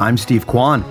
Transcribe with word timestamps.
I'm 0.00 0.16
Steve 0.16 0.46
Kwan. 0.46 0.84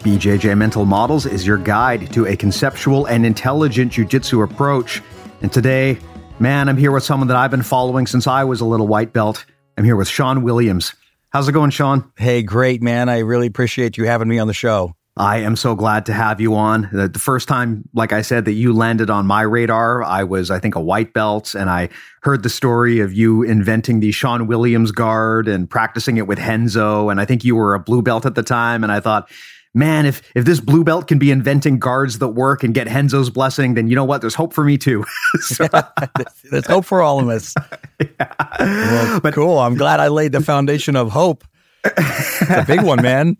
BJJ 0.00 0.54
Mental 0.56 0.84
Models 0.84 1.24
is 1.24 1.46
your 1.46 1.56
guide 1.56 2.12
to 2.12 2.26
a 2.26 2.36
conceptual 2.36 3.06
and 3.06 3.24
intelligent 3.24 3.90
jiu-jitsu 3.90 4.42
approach. 4.42 5.00
And 5.40 5.50
today, 5.50 5.98
man, 6.38 6.68
I'm 6.68 6.76
here 6.76 6.92
with 6.92 7.02
someone 7.02 7.28
that 7.28 7.38
I've 7.38 7.50
been 7.50 7.62
following 7.62 8.06
since 8.06 8.26
I 8.26 8.44
was 8.44 8.60
a 8.60 8.66
little 8.66 8.86
white 8.86 9.14
belt. 9.14 9.46
I'm 9.78 9.84
here 9.84 9.96
with 9.96 10.08
Shawn 10.08 10.42
Williams. 10.42 10.94
How's 11.30 11.48
it 11.48 11.52
going, 11.52 11.70
Shawn? 11.70 12.12
Hey, 12.18 12.42
great, 12.42 12.82
man. 12.82 13.08
I 13.08 13.20
really 13.20 13.46
appreciate 13.46 13.96
you 13.96 14.04
having 14.04 14.28
me 14.28 14.38
on 14.38 14.46
the 14.46 14.52
show. 14.52 14.94
I 15.20 15.36
am 15.40 15.54
so 15.54 15.74
glad 15.74 16.06
to 16.06 16.14
have 16.14 16.40
you 16.40 16.54
on. 16.54 16.88
The, 16.92 17.18
first 17.18 17.46
time, 17.46 17.86
like 17.92 18.10
I 18.10 18.22
said, 18.22 18.46
that 18.46 18.54
you 18.54 18.72
landed 18.72 19.10
on 19.10 19.26
my 19.26 19.42
radar, 19.42 20.02
I 20.02 20.24
was, 20.24 20.50
I 20.50 20.58
think, 20.58 20.76
a 20.76 20.80
white 20.80 21.12
belt, 21.12 21.54
and 21.54 21.68
I 21.68 21.90
heard 22.22 22.42
the 22.42 22.48
story 22.48 23.00
of 23.00 23.12
you 23.12 23.42
inventing 23.42 24.00
the 24.00 24.12
Shawn 24.12 24.46
Williams 24.46 24.92
guard 24.92 25.46
and 25.46 25.68
practicing 25.68 26.16
it 26.16 26.26
with 26.26 26.38
Renzo. 26.38 27.10
And 27.10 27.20
I 27.20 27.26
think 27.26 27.44
you 27.44 27.54
were 27.54 27.74
a 27.74 27.78
blue 27.78 28.00
belt 28.00 28.24
at 28.24 28.34
the 28.34 28.42
time. 28.42 28.82
And 28.82 28.90
I 28.90 28.98
thought, 29.00 29.30
man, 29.74 30.06
if 30.06 30.22
if 30.34 30.46
this 30.46 30.58
blue 30.58 30.84
belt 30.84 31.06
can 31.06 31.18
be 31.18 31.30
inventing 31.30 31.80
guards 31.80 32.18
that 32.20 32.28
work 32.28 32.62
and 32.62 32.72
get 32.72 32.88
Renzo's 32.88 33.28
blessing, 33.28 33.74
then 33.74 33.88
you 33.88 33.96
know 33.96 34.06
what? 34.06 34.22
There's 34.22 34.34
hope 34.34 34.54
for 34.54 34.64
me 34.64 34.78
too. 34.78 35.04
so, 35.40 35.68
There's 36.50 36.66
hope 36.66 36.86
for 36.86 37.02
all 37.02 37.20
of 37.20 37.28
us. 37.28 37.54
yeah. 38.00 38.34
Well, 38.58 39.20
but 39.20 39.34
cool. 39.34 39.58
I'm 39.58 39.74
glad 39.74 40.00
I 40.00 40.08
laid 40.08 40.32
the 40.32 40.40
foundation 40.40 40.96
of 40.96 41.10
hope 41.10 41.44
it's 41.84 42.50
a 42.50 42.64
big 42.66 42.82
one, 42.82 43.02
man. 43.02 43.36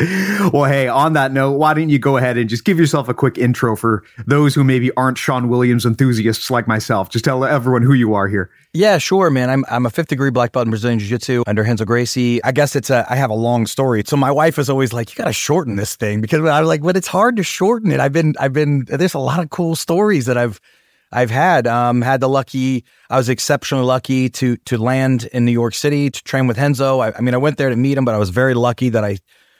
well, 0.52 0.64
hey, 0.64 0.88
on 0.88 1.14
that 1.14 1.32
note, 1.32 1.52
why 1.52 1.74
don't 1.74 1.88
you 1.88 1.98
go 1.98 2.16
ahead 2.16 2.36
and 2.36 2.48
just 2.48 2.64
give 2.64 2.78
yourself 2.78 3.08
a 3.08 3.14
quick 3.14 3.38
intro 3.38 3.76
for 3.76 4.04
those 4.26 4.54
who 4.54 4.64
maybe 4.64 4.90
aren't 4.96 5.18
Shawn 5.18 5.48
Williams 5.48 5.86
enthusiasts 5.86 6.50
like 6.50 6.68
myself? 6.68 7.10
Just 7.10 7.24
tell 7.24 7.44
everyone 7.44 7.82
who 7.82 7.94
you 7.94 8.14
are 8.14 8.28
here. 8.28 8.50
Yeah, 8.72 8.98
sure, 8.98 9.30
man. 9.30 9.50
I'm 9.50 9.64
I'm 9.70 9.86
a 9.86 9.90
fifth 9.90 10.08
degree 10.08 10.30
black 10.30 10.52
belt 10.52 10.66
in 10.66 10.70
Brazilian 10.70 10.98
Jiu 10.98 11.08
Jitsu 11.08 11.44
under 11.46 11.62
Renzo 11.62 11.84
Gracie. 11.84 12.42
I 12.42 12.50
guess 12.50 12.74
it's 12.74 12.90
a 12.90 13.06
I 13.08 13.14
have 13.14 13.30
a 13.30 13.34
long 13.34 13.66
story. 13.66 14.02
So 14.04 14.16
my 14.16 14.32
wife 14.32 14.58
is 14.58 14.68
always 14.68 14.92
like, 14.92 15.10
you 15.10 15.16
got 15.16 15.28
to 15.28 15.32
shorten 15.32 15.76
this 15.76 15.94
thing 15.94 16.20
because 16.20 16.44
I'm 16.44 16.64
like, 16.64 16.82
but 16.82 16.96
it's 16.96 17.06
hard 17.06 17.36
to 17.36 17.44
shorten 17.44 17.92
it. 17.92 18.00
I've 18.00 18.12
been 18.12 18.34
I've 18.40 18.52
been 18.52 18.84
there's 18.86 19.14
a 19.14 19.20
lot 19.20 19.40
of 19.40 19.50
cool 19.50 19.76
stories 19.76 20.26
that 20.26 20.36
I've 20.36 20.60
I've 21.12 21.30
had. 21.30 21.66
Um, 21.66 22.02
had 22.02 22.20
the 22.20 22.28
lucky, 22.28 22.84
I 23.08 23.16
was 23.16 23.28
exceptionally 23.28 23.84
lucky 23.84 24.28
to 24.30 24.56
to 24.56 24.78
land 24.78 25.28
in 25.32 25.44
New 25.44 25.52
York 25.52 25.74
City 25.74 26.10
to 26.10 26.22
train 26.24 26.46
with 26.46 26.58
Renzo. 26.58 27.00
I, 27.00 27.16
I, 27.16 27.20
mean, 27.20 27.34
I 27.34 27.38
went 27.38 27.56
there 27.56 27.70
to 27.70 27.76
meet 27.76 27.96
him, 27.96 28.04
but 28.04 28.14
I 28.14 28.18
was 28.18 28.30
very 28.30 28.54
lucky 28.54 28.88
that 28.88 29.04
I, 29.04 29.18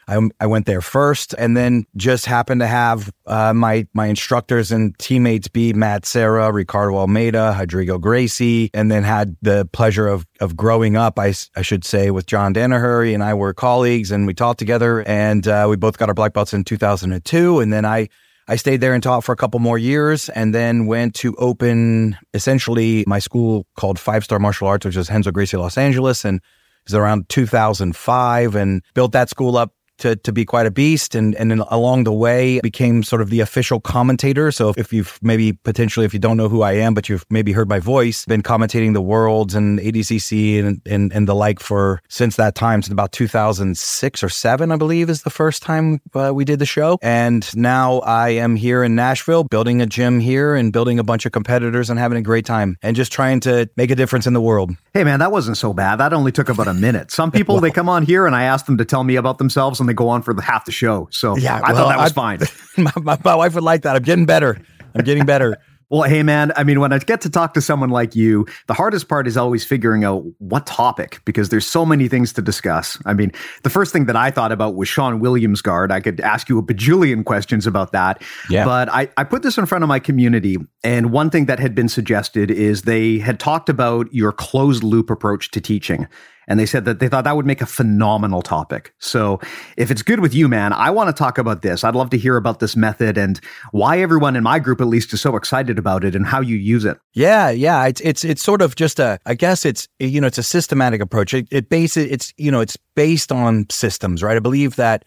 I, 0.08 0.20
I 0.40 0.46
went 0.46 0.66
there 0.66 0.80
first, 0.80 1.34
and 1.38 1.56
then 1.56 1.86
just 1.96 2.26
happened 2.26 2.60
to 2.60 2.66
have 2.66 3.10
uh, 3.26 3.54
my 3.54 3.86
my 3.94 4.06
instructors 4.06 4.72
and 4.72 4.98
teammates 4.98 5.48
be 5.48 5.72
Matt 5.72 6.04
Serra, 6.04 6.52
Ricardo 6.52 6.96
Almeida, 6.96 7.56
Rodrigo 7.58 7.98
Gracie, 7.98 8.70
and 8.74 8.90
then 8.90 9.02
had 9.02 9.36
the 9.40 9.68
pleasure 9.72 10.08
of 10.08 10.26
of 10.40 10.56
growing 10.56 10.96
up. 10.96 11.18
I, 11.18 11.34
I 11.56 11.62
should 11.62 11.84
say 11.84 12.10
with 12.10 12.26
John 12.26 12.52
Danaher 12.52 13.12
and 13.14 13.22
I 13.22 13.34
were 13.34 13.54
colleagues, 13.54 14.10
and 14.10 14.26
we 14.26 14.34
taught 14.34 14.58
together, 14.58 15.02
and 15.08 15.46
uh, 15.46 15.66
we 15.70 15.76
both 15.76 15.98
got 15.98 16.08
our 16.08 16.14
black 16.14 16.32
belts 16.32 16.52
in 16.52 16.64
2002, 16.64 17.60
and 17.60 17.72
then 17.72 17.84
I 17.84 18.08
I 18.46 18.56
stayed 18.56 18.80
there 18.80 18.92
and 18.92 19.02
taught 19.02 19.24
for 19.24 19.32
a 19.32 19.36
couple 19.36 19.58
more 19.60 19.78
years 19.78 20.28
and 20.28 20.54
then 20.54 20.86
went 20.86 21.14
to 21.16 21.34
open 21.36 22.16
essentially 22.34 23.04
my 23.06 23.18
school 23.18 23.66
called 23.76 23.98
Five 23.98 24.24
Star 24.24 24.38
Martial 24.38 24.68
Arts, 24.68 24.84
which 24.84 24.96
is 24.96 25.10
Renzo 25.10 25.30
Gracie 25.30 25.56
Los 25.56 25.78
Angeles. 25.78 26.24
And 26.24 26.40
was 26.86 26.94
around 26.94 27.28
2005 27.28 28.54
and 28.54 28.82
built 28.94 29.12
that 29.12 29.30
school 29.30 29.56
up 29.56 29.72
to, 29.98 30.16
to 30.16 30.32
be 30.32 30.44
quite 30.44 30.66
a 30.66 30.70
beast. 30.70 31.14
And 31.14 31.34
and 31.36 31.52
along 31.68 32.04
the 32.04 32.12
way 32.12 32.60
became 32.60 33.02
sort 33.02 33.22
of 33.22 33.30
the 33.30 33.40
official 33.40 33.80
commentator. 33.80 34.50
So 34.50 34.74
if 34.76 34.92
you've 34.92 35.18
maybe 35.22 35.52
potentially 35.52 36.06
if 36.06 36.12
you 36.12 36.20
don't 36.20 36.36
know 36.36 36.48
who 36.48 36.62
I 36.62 36.72
am 36.72 36.94
but 36.94 37.08
you've 37.08 37.24
maybe 37.30 37.52
heard 37.52 37.68
my 37.68 37.78
voice 37.78 38.24
been 38.24 38.42
commentating 38.42 38.92
the 38.94 39.02
worlds 39.02 39.54
and 39.54 39.78
ADCC 39.78 40.58
and 40.64 40.80
and, 40.86 41.12
and 41.12 41.28
the 41.28 41.34
like 41.34 41.60
for 41.60 42.00
since 42.08 42.36
that 42.36 42.54
time 42.54 42.82
since 42.82 42.92
about 42.92 43.12
2006 43.12 44.22
or 44.22 44.28
7 44.28 44.72
I 44.72 44.76
believe 44.76 45.10
is 45.10 45.22
the 45.22 45.30
first 45.30 45.62
time 45.62 46.00
uh, 46.14 46.32
we 46.34 46.44
did 46.44 46.58
the 46.58 46.66
show. 46.66 46.98
And 47.02 47.48
now 47.56 47.98
I 48.00 48.30
am 48.30 48.56
here 48.56 48.82
in 48.82 48.94
Nashville 48.94 49.44
building 49.44 49.80
a 49.80 49.86
gym 49.86 50.20
here 50.20 50.54
and 50.54 50.72
building 50.72 50.98
a 50.98 51.04
bunch 51.04 51.26
of 51.26 51.32
competitors 51.32 51.90
and 51.90 51.98
having 51.98 52.18
a 52.18 52.22
great 52.22 52.46
time 52.46 52.76
and 52.82 52.96
just 52.96 53.12
trying 53.12 53.40
to 53.40 53.68
make 53.76 53.90
a 53.90 53.94
difference 53.94 54.26
in 54.26 54.32
the 54.32 54.40
world. 54.40 54.70
Hey 54.92 55.04
man 55.04 55.20
that 55.20 55.32
wasn't 55.32 55.56
so 55.56 55.72
bad. 55.72 55.96
That 55.96 56.12
only 56.12 56.32
took 56.32 56.48
about 56.48 56.68
a 56.68 56.74
minute. 56.74 57.10
Some 57.10 57.30
people 57.32 57.56
well, 57.56 57.62
they 57.62 57.70
come 57.70 57.88
on 57.88 58.04
here 58.04 58.26
and 58.26 58.34
I 58.34 58.44
ask 58.44 58.66
them 58.66 58.78
to 58.78 58.84
tell 58.84 59.04
me 59.04 59.16
about 59.16 59.38
themselves 59.38 59.80
and 59.84 59.88
they 59.88 59.94
go 59.94 60.08
on 60.08 60.22
for 60.22 60.34
the 60.34 60.42
half 60.42 60.64
the 60.64 60.72
show. 60.72 61.08
So 61.10 61.36
yeah, 61.36 61.60
I 61.62 61.72
well, 61.72 61.84
thought 61.84 61.96
that 61.96 62.02
was 62.02 62.12
I, 62.12 62.14
fine. 62.14 62.38
My, 62.76 62.92
my, 63.00 63.18
my 63.24 63.34
wife 63.36 63.54
would 63.54 63.62
like 63.62 63.82
that. 63.82 63.94
I'm 63.94 64.02
getting 64.02 64.26
better. 64.26 64.60
I'm 64.96 65.04
getting 65.04 65.24
better. 65.24 65.56
Well, 65.90 66.02
hey, 66.02 66.22
man, 66.22 66.50
I 66.56 66.64
mean, 66.64 66.80
when 66.80 66.92
I 66.92 66.98
get 66.98 67.20
to 67.20 67.30
talk 67.30 67.54
to 67.54 67.60
someone 67.60 67.90
like 67.90 68.16
you, 68.16 68.46
the 68.66 68.74
hardest 68.74 69.08
part 69.08 69.28
is 69.28 69.36
always 69.36 69.64
figuring 69.64 70.02
out 70.02 70.24
what 70.38 70.66
topic 70.66 71.20
because 71.24 71.50
there's 71.50 71.66
so 71.66 71.84
many 71.84 72.08
things 72.08 72.32
to 72.32 72.42
discuss. 72.42 72.98
I 73.04 73.12
mean, 73.12 73.30
the 73.62 73.70
first 73.70 73.92
thing 73.92 74.06
that 74.06 74.16
I 74.16 74.30
thought 74.30 74.50
about 74.50 74.74
was 74.74 74.88
Shawn 74.88 75.20
Williams 75.20 75.60
guard. 75.60 75.92
I 75.92 76.00
could 76.00 76.20
ask 76.20 76.48
you 76.48 76.58
a 76.58 76.62
bajillion 76.62 77.24
questions 77.24 77.66
about 77.66 77.92
that. 77.92 78.22
Yeah. 78.48 78.64
But 78.64 78.88
I, 78.88 79.08
I 79.16 79.24
put 79.24 79.42
this 79.42 79.58
in 79.58 79.66
front 79.66 79.84
of 79.84 79.88
my 79.88 79.98
community. 79.98 80.56
And 80.82 81.12
one 81.12 81.30
thing 81.30 81.46
that 81.46 81.60
had 81.60 81.74
been 81.74 81.88
suggested 81.88 82.50
is 82.50 82.82
they 82.82 83.18
had 83.18 83.38
talked 83.38 83.68
about 83.68 84.12
your 84.12 84.32
closed 84.32 84.82
loop 84.82 85.10
approach 85.10 85.50
to 85.52 85.60
teaching. 85.60 86.08
And 86.46 86.58
they 86.58 86.66
said 86.66 86.84
that 86.84 87.00
they 87.00 87.08
thought 87.08 87.24
that 87.24 87.36
would 87.36 87.46
make 87.46 87.60
a 87.60 87.66
phenomenal 87.66 88.42
topic. 88.42 88.94
So 88.98 89.40
if 89.76 89.90
it's 89.90 90.02
good 90.02 90.20
with 90.20 90.34
you, 90.34 90.48
man, 90.48 90.72
I 90.72 90.90
want 90.90 91.08
to 91.08 91.12
talk 91.12 91.38
about 91.38 91.62
this. 91.62 91.84
I'd 91.84 91.94
love 91.94 92.10
to 92.10 92.18
hear 92.18 92.36
about 92.36 92.60
this 92.60 92.76
method 92.76 93.16
and 93.16 93.40
why 93.72 94.00
everyone 94.00 94.36
in 94.36 94.42
my 94.42 94.58
group, 94.58 94.80
at 94.80 94.86
least, 94.86 95.12
is 95.12 95.20
so 95.20 95.36
excited 95.36 95.78
about 95.78 96.04
it 96.04 96.14
and 96.14 96.26
how 96.26 96.40
you 96.40 96.56
use 96.56 96.84
it. 96.84 96.98
Yeah, 97.12 97.50
yeah. 97.50 97.86
It's 97.86 98.00
it's 98.00 98.24
it's 98.24 98.42
sort 98.42 98.62
of 98.62 98.76
just 98.76 98.98
a. 98.98 99.18
I 99.26 99.34
guess 99.34 99.64
it's 99.64 99.88
you 99.98 100.20
know 100.20 100.26
it's 100.26 100.38
a 100.38 100.42
systematic 100.42 101.00
approach. 101.00 101.34
It, 101.34 101.48
it 101.50 101.68
base 101.68 101.96
it's 101.96 102.32
you 102.36 102.50
know 102.50 102.60
it's 102.60 102.76
based 102.94 103.32
on 103.32 103.66
systems, 103.70 104.22
right? 104.22 104.36
I 104.36 104.40
believe 104.40 104.76
that 104.76 105.04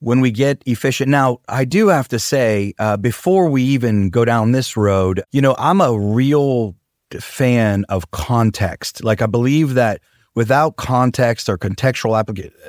when 0.00 0.20
we 0.20 0.30
get 0.30 0.62
efficient. 0.66 1.10
Now, 1.10 1.40
I 1.48 1.64
do 1.64 1.88
have 1.88 2.08
to 2.08 2.18
say, 2.18 2.74
uh, 2.78 2.96
before 2.96 3.48
we 3.48 3.62
even 3.62 4.10
go 4.10 4.24
down 4.24 4.52
this 4.52 4.76
road, 4.76 5.22
you 5.32 5.40
know, 5.40 5.54
I'm 5.58 5.80
a 5.80 5.98
real 5.98 6.76
fan 7.20 7.84
of 7.88 8.10
context. 8.10 9.02
Like, 9.02 9.22
I 9.22 9.26
believe 9.26 9.74
that 9.74 10.00
without 10.38 10.76
context 10.76 11.48
or 11.48 11.58
contextual 11.58 12.16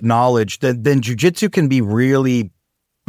knowledge, 0.02 0.57
then, 0.57 0.81
then 0.81 1.02
jujitsu 1.02 1.52
can 1.52 1.68
be 1.68 1.81
really 1.81 2.50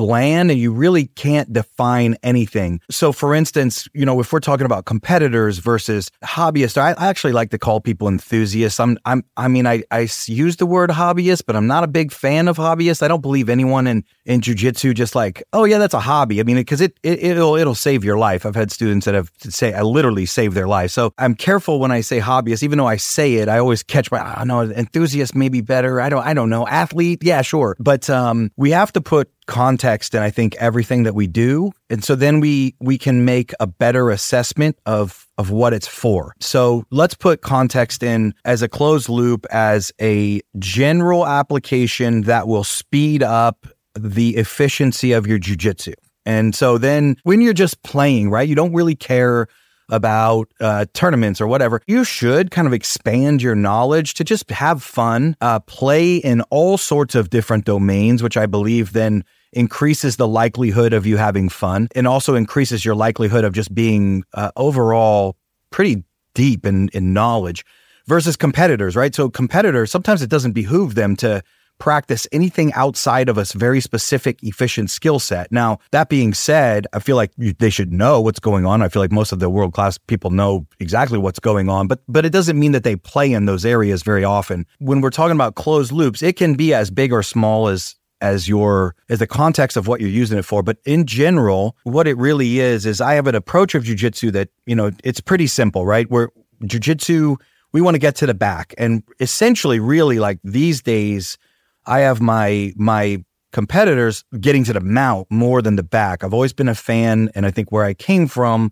bland 0.00 0.50
and 0.50 0.58
you 0.58 0.73
really 0.73 1.08
can't 1.08 1.52
define 1.52 2.17
anything. 2.23 2.81
So, 2.91 3.12
for 3.12 3.35
instance, 3.35 3.87
you 3.93 4.06
know, 4.06 4.19
if 4.19 4.32
we're 4.32 4.41
talking 4.41 4.64
about 4.64 4.87
competitors 4.87 5.58
versus 5.58 6.11
hobbyists, 6.25 6.79
I, 6.79 6.93
actually 7.11 7.35
like 7.35 7.50
to 7.50 7.58
call 7.58 7.82
people 7.82 8.08
enthusiasts. 8.08 8.81
I'm, 8.81 8.97
I'm, 9.05 9.25
I 9.37 9.49
mean, 9.49 9.67
I, 9.67 9.82
I 9.91 10.08
use 10.25 10.56
the 10.56 10.64
word 10.64 10.88
hobbyist, 10.88 11.43
but 11.47 11.55
I'm 11.55 11.67
not 11.67 11.85
a 11.85 11.87
big 11.87 12.12
fan 12.12 12.49
of 12.49 12.56
hobbyists. 12.56 13.02
I 13.02 13.08
don't 13.08 13.20
believe 13.20 13.50
anyone 13.50 13.87
in 13.87 14.05
in 14.25 14.41
jujitsu 14.41 14.94
just 14.94 15.14
like, 15.14 15.43
oh 15.52 15.64
yeah, 15.64 15.76
that's 15.76 15.93
a 15.93 16.00
hobby. 16.00 16.41
I 16.41 16.44
mean, 16.44 16.56
because 16.56 16.81
it, 16.81 16.99
it 17.03 17.23
it'll 17.23 17.56
it'll 17.56 17.75
save 17.75 18.03
your 18.03 18.17
life. 18.17 18.46
I've 18.46 18.55
had 18.55 18.70
students 18.70 19.05
that 19.05 19.14
have 19.14 19.31
say 19.41 19.75
I 19.75 19.82
literally 19.82 20.25
saved 20.25 20.55
their 20.55 20.69
life. 20.69 20.93
So 20.93 21.12
I'm 21.19 21.35
careful 21.35 21.79
when 21.79 21.91
I 21.91 22.00
say 22.00 22.20
hobbyist, 22.20 22.62
even 22.62 22.79
though 22.79 22.87
I 22.87 22.96
say 22.96 23.35
it, 23.35 23.49
I 23.49 23.58
always 23.58 23.82
catch 23.82 24.11
my, 24.11 24.41
oh 24.41 24.44
no, 24.44 24.62
enthusiast 24.62 25.35
may 25.35 25.50
be 25.50 25.61
better. 25.61 26.00
I 26.00 26.08
don't, 26.08 26.25
I 26.25 26.32
don't 26.32 26.49
know. 26.49 26.67
Athlete, 26.67 27.23
yeah, 27.23 27.43
sure, 27.43 27.76
but 27.79 28.08
um, 28.08 28.50
we 28.56 28.70
have 28.70 28.93
to 28.93 29.00
put 29.00 29.31
context 29.50 30.14
and 30.14 30.25
I 30.25 30.31
think 30.31 30.55
everything 30.56 31.02
that 31.02 31.14
we 31.14 31.26
do. 31.26 31.73
And 31.91 32.02
so 32.02 32.14
then 32.14 32.41
we 32.41 32.75
we 32.81 32.97
can 32.97 33.25
make 33.25 33.52
a 33.61 33.67
better 33.67 34.08
assessment 34.11 34.79
of 34.87 35.26
of 35.37 35.50
what 35.50 35.73
it's 35.73 35.88
for. 35.88 36.35
So 36.41 36.85
let's 36.91 37.14
put 37.14 37.43
context 37.43 38.02
in 38.02 38.32
as 38.44 38.62
a 38.62 38.69
closed 38.69 39.08
loop 39.08 39.44
as 39.50 39.93
a 40.00 40.41
general 40.58 41.26
application 41.26 42.23
that 42.23 42.47
will 42.47 42.64
speed 42.64 43.23
up 43.23 43.67
the 43.99 44.37
efficiency 44.37 45.12
of 45.12 45.26
your 45.26 45.38
jujitsu. 45.38 45.94
And 46.25 46.55
so 46.55 46.79
then 46.79 47.17
when 47.25 47.41
you're 47.41 47.53
just 47.53 47.82
playing, 47.82 48.31
right, 48.31 48.49
you 48.49 48.55
don't 48.55 48.73
really 48.73 48.94
care 48.94 49.49
about 49.91 50.49
uh, 50.61 50.87
tournaments 50.94 51.41
or 51.41 51.49
whatever, 51.49 51.82
you 51.88 52.05
should 52.05 52.53
kind 52.53 52.69
of 52.69 52.73
expand 52.73 53.43
your 53.43 53.56
knowledge 53.56 54.14
to 54.14 54.23
just 54.23 54.49
have 54.50 54.82
fun, 54.82 55.35
uh, 55.41 55.58
play 55.61 56.17
in 56.17 56.43
all 56.50 56.79
sorts 56.79 57.17
of 57.17 57.31
different 57.31 57.64
domains, 57.64 58.23
which 58.23 58.37
I 58.37 58.46
believe 58.46 58.93
then 58.93 59.25
increases 59.52 60.17
the 60.17 60.29
likelihood 60.29 60.93
of 60.93 61.06
you 61.06 61.17
having 61.17 61.49
fun 61.49 61.88
and 61.94 62.06
also 62.06 62.35
increases 62.35 62.85
your 62.85 62.94
likelihood 62.94 63.44
of 63.44 63.52
just 63.52 63.75
being 63.75 64.25
uh, 64.35 64.50
overall 64.56 65.37
pretty 65.70 66.05
deep 66.35 66.64
in, 66.64 66.88
in 66.93 67.12
knowledge 67.12 67.64
versus 68.06 68.37
competitors, 68.37 68.97
right? 68.97 69.14
So 69.14 69.29
competitors, 69.29 69.91
sometimes 69.91 70.23
it 70.23 70.31
doesn't 70.31 70.52
behoove 70.52 70.94
them 70.94 71.17
to 71.17 71.43
practice 71.81 72.29
anything 72.31 72.73
outside 72.75 73.29
of 73.29 73.38
a 73.38 73.44
very 73.55 73.81
specific, 73.81 74.38
efficient 74.43 74.91
skill 74.91 75.19
set. 75.19 75.50
Now, 75.50 75.79
that 75.91 76.08
being 76.08 76.35
said, 76.35 76.87
I 76.93 77.00
feel 77.00 77.17
like 77.17 77.32
they 77.37 77.70
should 77.70 77.93
know 77.93 78.20
what's 78.20 78.38
going 78.38 78.67
on. 78.67 78.82
I 78.82 78.88
feel 78.88 79.03
like 79.03 79.11
most 79.11 79.32
of 79.32 79.41
the 79.41 79.50
world 79.50 79.73
class 79.73 79.99
people 79.99 80.31
know 80.31 80.67
exactly 80.79 81.19
what's 81.19 81.41
going 81.41 81.69
on, 81.69 81.88
but 81.88 82.00
but 82.06 82.25
it 82.25 82.31
doesn't 82.31 82.58
mean 82.58 82.73
that 82.73 82.85
they 82.85 82.96
play 82.96 83.32
in 83.32 83.46
those 83.46 83.64
areas 83.64 84.03
very 84.03 84.25
often. 84.25 84.67
When 84.79 85.00
we're 85.00 85.11
talking 85.11 85.35
about 85.35 85.55
closed 85.56 85.91
loops, 85.91 86.23
it 86.23 86.37
can 86.37 86.55
be 86.55 86.73
as 86.75 86.91
big 86.91 87.12
or 87.12 87.23
small 87.23 87.69
as 87.69 87.96
as 88.20 88.49
your 88.49 88.94
as 89.08 89.19
the 89.19 89.26
context 89.26 89.76
of 89.76 89.87
what 89.87 90.00
you're 90.00 90.11
using 90.11 90.38
it 90.38 90.44
for 90.44 90.62
but 90.62 90.78
in 90.84 91.06
general 91.06 91.76
what 91.84 92.06
it 92.06 92.17
really 92.17 92.58
is 92.61 92.87
is 92.87 93.00
i 93.00 93.14
have 93.14 93.26
an 93.26 93.34
approach 93.34 93.75
of 93.75 93.84
jujitsu 93.84 94.31
that 94.32 94.49
you 94.67 94.75
know 94.75 94.90
it's 95.05 95.20
pretty 95.20 95.46
simple 95.46 95.87
right 95.87 96.11
where 96.11 96.31
jujitsu 96.64 97.37
we 97.72 97.81
want 97.81 97.94
to 97.94 97.99
get 97.99 98.17
to 98.17 98.26
the 98.26 98.34
back 98.34 98.75
and 98.78 99.02
essentially 99.20 99.78
really 99.78 100.19
like 100.19 100.38
these 100.43 100.82
days 100.82 101.38
I 101.87 102.00
have 102.00 102.20
my 102.20 102.72
my 102.76 103.25
competitors 103.52 104.25
getting 104.38 104.64
to 104.64 104.72
the 104.72 104.81
mount 104.81 105.26
more 105.31 105.61
than 105.61 105.76
the 105.76 105.82
back. 105.82 106.22
I've 106.22 106.34
always 106.34 106.52
been 106.52 106.69
a 106.69 106.75
fan, 106.75 107.31
and 107.34 107.46
I 107.46 107.50
think 107.50 107.72
where 107.72 107.84
I 107.84 107.94
came 107.94 108.28
from 108.28 108.70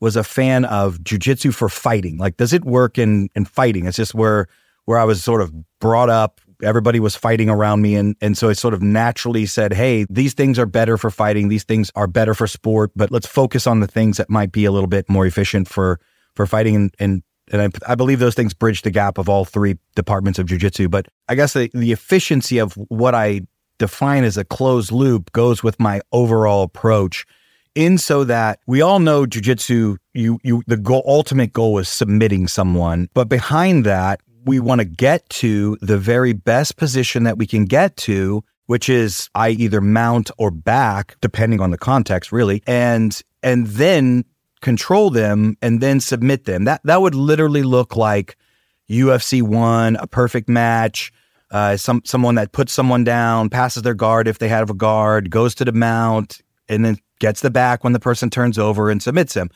was 0.00 0.16
a 0.16 0.24
fan 0.24 0.64
of 0.64 0.98
jujitsu 0.98 1.54
for 1.54 1.68
fighting. 1.68 2.18
Like, 2.18 2.36
does 2.36 2.52
it 2.52 2.64
work 2.64 2.98
in 2.98 3.28
in 3.34 3.44
fighting? 3.44 3.86
It's 3.86 3.96
just 3.96 4.14
where 4.14 4.48
where 4.84 4.98
I 4.98 5.04
was 5.04 5.22
sort 5.22 5.40
of 5.40 5.52
brought 5.80 6.10
up. 6.10 6.40
Everybody 6.62 7.00
was 7.00 7.14
fighting 7.16 7.48
around 7.48 7.82
me, 7.82 7.96
and 7.96 8.16
and 8.20 8.36
so 8.36 8.48
it 8.48 8.56
sort 8.56 8.74
of 8.74 8.82
naturally 8.82 9.46
said, 9.46 9.72
"Hey, 9.72 10.06
these 10.08 10.34
things 10.34 10.58
are 10.58 10.66
better 10.66 10.96
for 10.96 11.10
fighting. 11.10 11.48
These 11.48 11.64
things 11.64 11.90
are 11.94 12.06
better 12.06 12.34
for 12.34 12.46
sport. 12.46 12.92
But 12.96 13.10
let's 13.10 13.26
focus 13.26 13.66
on 13.66 13.80
the 13.80 13.86
things 13.86 14.16
that 14.16 14.30
might 14.30 14.52
be 14.52 14.64
a 14.64 14.72
little 14.72 14.88
bit 14.88 15.08
more 15.08 15.26
efficient 15.26 15.68
for 15.68 16.00
for 16.34 16.46
fighting 16.46 16.76
and, 16.76 16.94
and 16.98 17.22
and 17.52 17.62
I, 17.62 17.92
I, 17.92 17.94
believe 17.94 18.18
those 18.18 18.34
things 18.34 18.54
bridge 18.54 18.82
the 18.82 18.90
gap 18.90 19.18
of 19.18 19.28
all 19.28 19.44
three 19.44 19.78
departments 19.94 20.38
of 20.38 20.46
jujitsu. 20.46 20.90
But 20.90 21.06
I 21.28 21.36
guess 21.36 21.52
the, 21.52 21.70
the 21.72 21.92
efficiency 21.92 22.58
of 22.58 22.72
what 22.88 23.14
I 23.14 23.42
define 23.78 24.24
as 24.24 24.36
a 24.36 24.44
closed 24.44 24.90
loop 24.90 25.30
goes 25.32 25.62
with 25.62 25.78
my 25.78 26.00
overall 26.12 26.64
approach 26.64 27.24
in 27.74 27.98
so 27.98 28.24
that 28.24 28.58
we 28.66 28.80
all 28.80 28.98
know 28.98 29.26
jujitsu, 29.26 29.96
you, 30.14 30.40
you, 30.42 30.62
the 30.66 30.76
goal, 30.76 31.04
ultimate 31.06 31.52
goal 31.52 31.78
is 31.78 31.88
submitting 31.88 32.48
someone. 32.48 33.08
But 33.14 33.28
behind 33.28 33.84
that, 33.84 34.20
we 34.46 34.60
want 34.60 34.80
to 34.80 34.84
get 34.84 35.28
to 35.28 35.76
the 35.82 35.98
very 35.98 36.32
best 36.32 36.76
position 36.76 37.24
that 37.24 37.36
we 37.36 37.46
can 37.46 37.66
get 37.66 37.96
to, 37.96 38.42
which 38.66 38.88
is 38.88 39.28
I 39.34 39.50
either 39.50 39.80
mount 39.80 40.30
or 40.38 40.50
back, 40.50 41.16
depending 41.20 41.60
on 41.60 41.72
the 41.72 41.78
context, 41.78 42.32
really. 42.32 42.62
And, 42.66 43.20
and 43.42 43.66
then 43.66 44.24
control 44.62 45.10
them 45.10 45.56
and 45.60 45.80
then 45.80 46.00
submit 46.00 46.44
them. 46.44 46.64
That 46.64 46.80
that 46.84 47.00
would 47.00 47.14
literally 47.14 47.62
look 47.62 47.96
like 47.96 48.36
UFC 48.88 49.42
one, 49.42 49.96
a 49.96 50.06
perfect 50.06 50.48
match. 50.48 51.12
Uh, 51.50 51.76
some 51.76 52.02
someone 52.04 52.34
that 52.36 52.52
puts 52.52 52.72
someone 52.72 53.04
down, 53.04 53.48
passes 53.48 53.82
their 53.82 53.94
guard 53.94 54.26
if 54.26 54.38
they 54.38 54.48
have 54.48 54.70
a 54.70 54.74
guard, 54.74 55.30
goes 55.30 55.54
to 55.56 55.64
the 55.64 55.72
mount, 55.72 56.40
and 56.68 56.84
then 56.84 56.98
gets 57.20 57.40
the 57.40 57.50
back 57.50 57.84
when 57.84 57.92
the 57.92 58.00
person 58.00 58.30
turns 58.30 58.58
over 58.58 58.90
and 58.90 59.02
submits 59.02 59.34
him. 59.34 59.50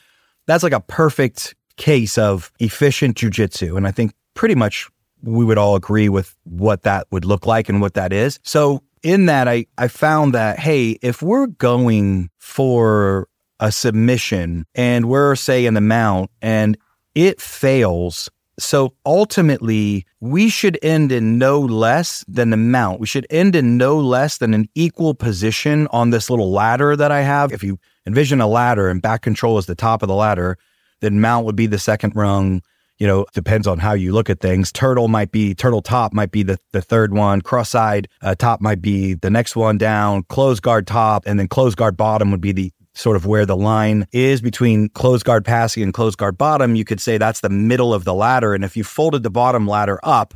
That's 0.46 0.62
like 0.62 0.72
a 0.72 0.80
perfect 0.80 1.54
case 1.76 2.16
of 2.16 2.52
efficient 2.60 3.16
jujitsu, 3.16 3.76
and 3.76 3.86
I 3.86 3.90
think 3.90 4.12
pretty 4.40 4.54
much 4.54 4.88
we 5.22 5.44
would 5.44 5.58
all 5.58 5.76
agree 5.76 6.08
with 6.08 6.34
what 6.44 6.80
that 6.84 7.06
would 7.10 7.26
look 7.26 7.44
like 7.44 7.68
and 7.68 7.78
what 7.78 7.92
that 7.92 8.10
is. 8.10 8.40
So 8.42 8.82
in 9.02 9.26
that, 9.26 9.46
I 9.48 9.66
I 9.76 9.86
found 9.86 10.32
that 10.32 10.58
hey, 10.58 10.92
if 11.02 11.20
we're 11.20 11.46
going 11.46 12.30
for 12.38 13.28
a 13.60 13.70
submission 13.70 14.64
and 14.74 15.10
we're, 15.10 15.36
say, 15.36 15.66
in 15.66 15.74
the 15.74 15.82
mount 15.82 16.30
and 16.40 16.78
it 17.14 17.38
fails. 17.38 18.30
So 18.58 18.94
ultimately, 19.04 20.06
we 20.20 20.48
should 20.48 20.78
end 20.82 21.12
in 21.12 21.36
no 21.36 21.60
less 21.60 22.24
than 22.26 22.48
the 22.48 22.56
mount. 22.56 22.98
We 22.98 23.06
should 23.06 23.26
end 23.28 23.54
in 23.54 23.76
no 23.76 23.98
less 23.98 24.38
than 24.38 24.54
an 24.54 24.70
equal 24.74 25.12
position 25.12 25.86
on 25.90 26.08
this 26.08 26.30
little 26.30 26.50
ladder 26.50 26.96
that 26.96 27.12
I 27.12 27.20
have. 27.20 27.52
If 27.52 27.62
you 27.62 27.78
envision 28.06 28.40
a 28.40 28.46
ladder 28.46 28.88
and 28.88 29.02
back 29.02 29.20
control 29.20 29.58
is 29.58 29.66
the 29.66 29.74
top 29.74 30.00
of 30.00 30.08
the 30.08 30.14
ladder, 30.14 30.56
then 31.00 31.20
mount 31.20 31.44
would 31.44 31.56
be 31.56 31.66
the 31.66 31.78
second 31.78 32.16
rung. 32.16 32.62
You 33.00 33.06
know, 33.06 33.26
depends 33.32 33.66
on 33.66 33.78
how 33.78 33.94
you 33.94 34.12
look 34.12 34.30
at 34.30 34.40
things. 34.40 34.70
Turtle 34.70 35.08
might 35.08 35.32
be 35.32 35.54
turtle 35.54 35.82
top 35.82 36.12
might 36.12 36.30
be 36.30 36.44
the, 36.44 36.58
the 36.70 36.82
third 36.82 37.12
one. 37.12 37.40
Cross 37.40 37.70
side 37.70 38.06
uh, 38.22 38.36
top 38.36 38.60
might 38.60 38.80
be 38.80 39.14
the 39.14 39.30
next 39.30 39.56
one 39.56 39.78
down. 39.78 40.22
Close 40.24 40.60
guard 40.60 40.86
top, 40.86 41.24
and 41.26 41.40
then 41.40 41.48
close 41.48 41.74
guard 41.74 41.96
bottom 41.96 42.30
would 42.30 42.42
be 42.42 42.52
the 42.52 42.72
sort 42.94 43.16
of 43.16 43.26
where 43.26 43.46
the 43.46 43.56
line 43.56 44.06
is 44.12 44.40
between 44.40 44.88
closed 44.90 45.24
guard 45.24 45.44
passing 45.44 45.82
and 45.82 45.94
closed 45.94 46.18
guard 46.18 46.36
bottom, 46.36 46.74
you 46.74 46.84
could 46.84 47.00
say 47.00 47.18
that's 47.18 47.40
the 47.40 47.48
middle 47.48 47.94
of 47.94 48.04
the 48.04 48.14
ladder. 48.14 48.54
And 48.54 48.64
if 48.64 48.76
you 48.76 48.84
folded 48.84 49.22
the 49.22 49.30
bottom 49.30 49.66
ladder 49.66 49.98
up, 50.02 50.34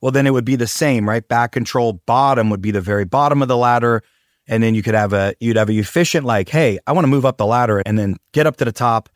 well, 0.00 0.12
then 0.12 0.26
it 0.26 0.32
would 0.32 0.44
be 0.44 0.56
the 0.56 0.66
same, 0.66 1.08
right? 1.08 1.26
Back 1.26 1.52
control 1.52 1.94
bottom 2.06 2.50
would 2.50 2.62
be 2.62 2.70
the 2.70 2.80
very 2.80 3.04
bottom 3.04 3.42
of 3.42 3.48
the 3.48 3.56
ladder. 3.56 4.02
And 4.46 4.62
then 4.62 4.74
you 4.74 4.82
could 4.82 4.94
have 4.94 5.12
a, 5.12 5.34
you'd 5.40 5.56
have 5.56 5.68
a 5.68 5.72
efficient, 5.72 6.24
like, 6.24 6.48
hey, 6.48 6.78
I 6.86 6.92
want 6.92 7.04
to 7.04 7.08
move 7.08 7.26
up 7.26 7.36
the 7.36 7.46
ladder 7.46 7.82
and 7.84 7.98
then 7.98 8.16
get 8.32 8.46
up 8.46 8.56
to 8.58 8.64
the 8.64 8.72
top. 8.72 9.08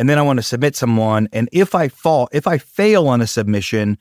And 0.00 0.08
then 0.08 0.18
I 0.18 0.22
want 0.22 0.38
to 0.38 0.42
submit 0.42 0.74
someone. 0.76 1.28
And 1.30 1.46
if 1.52 1.74
I 1.74 1.88
fall, 1.88 2.30
if 2.32 2.46
I 2.46 2.56
fail 2.56 3.06
on 3.06 3.20
a 3.20 3.26
submission, 3.26 3.98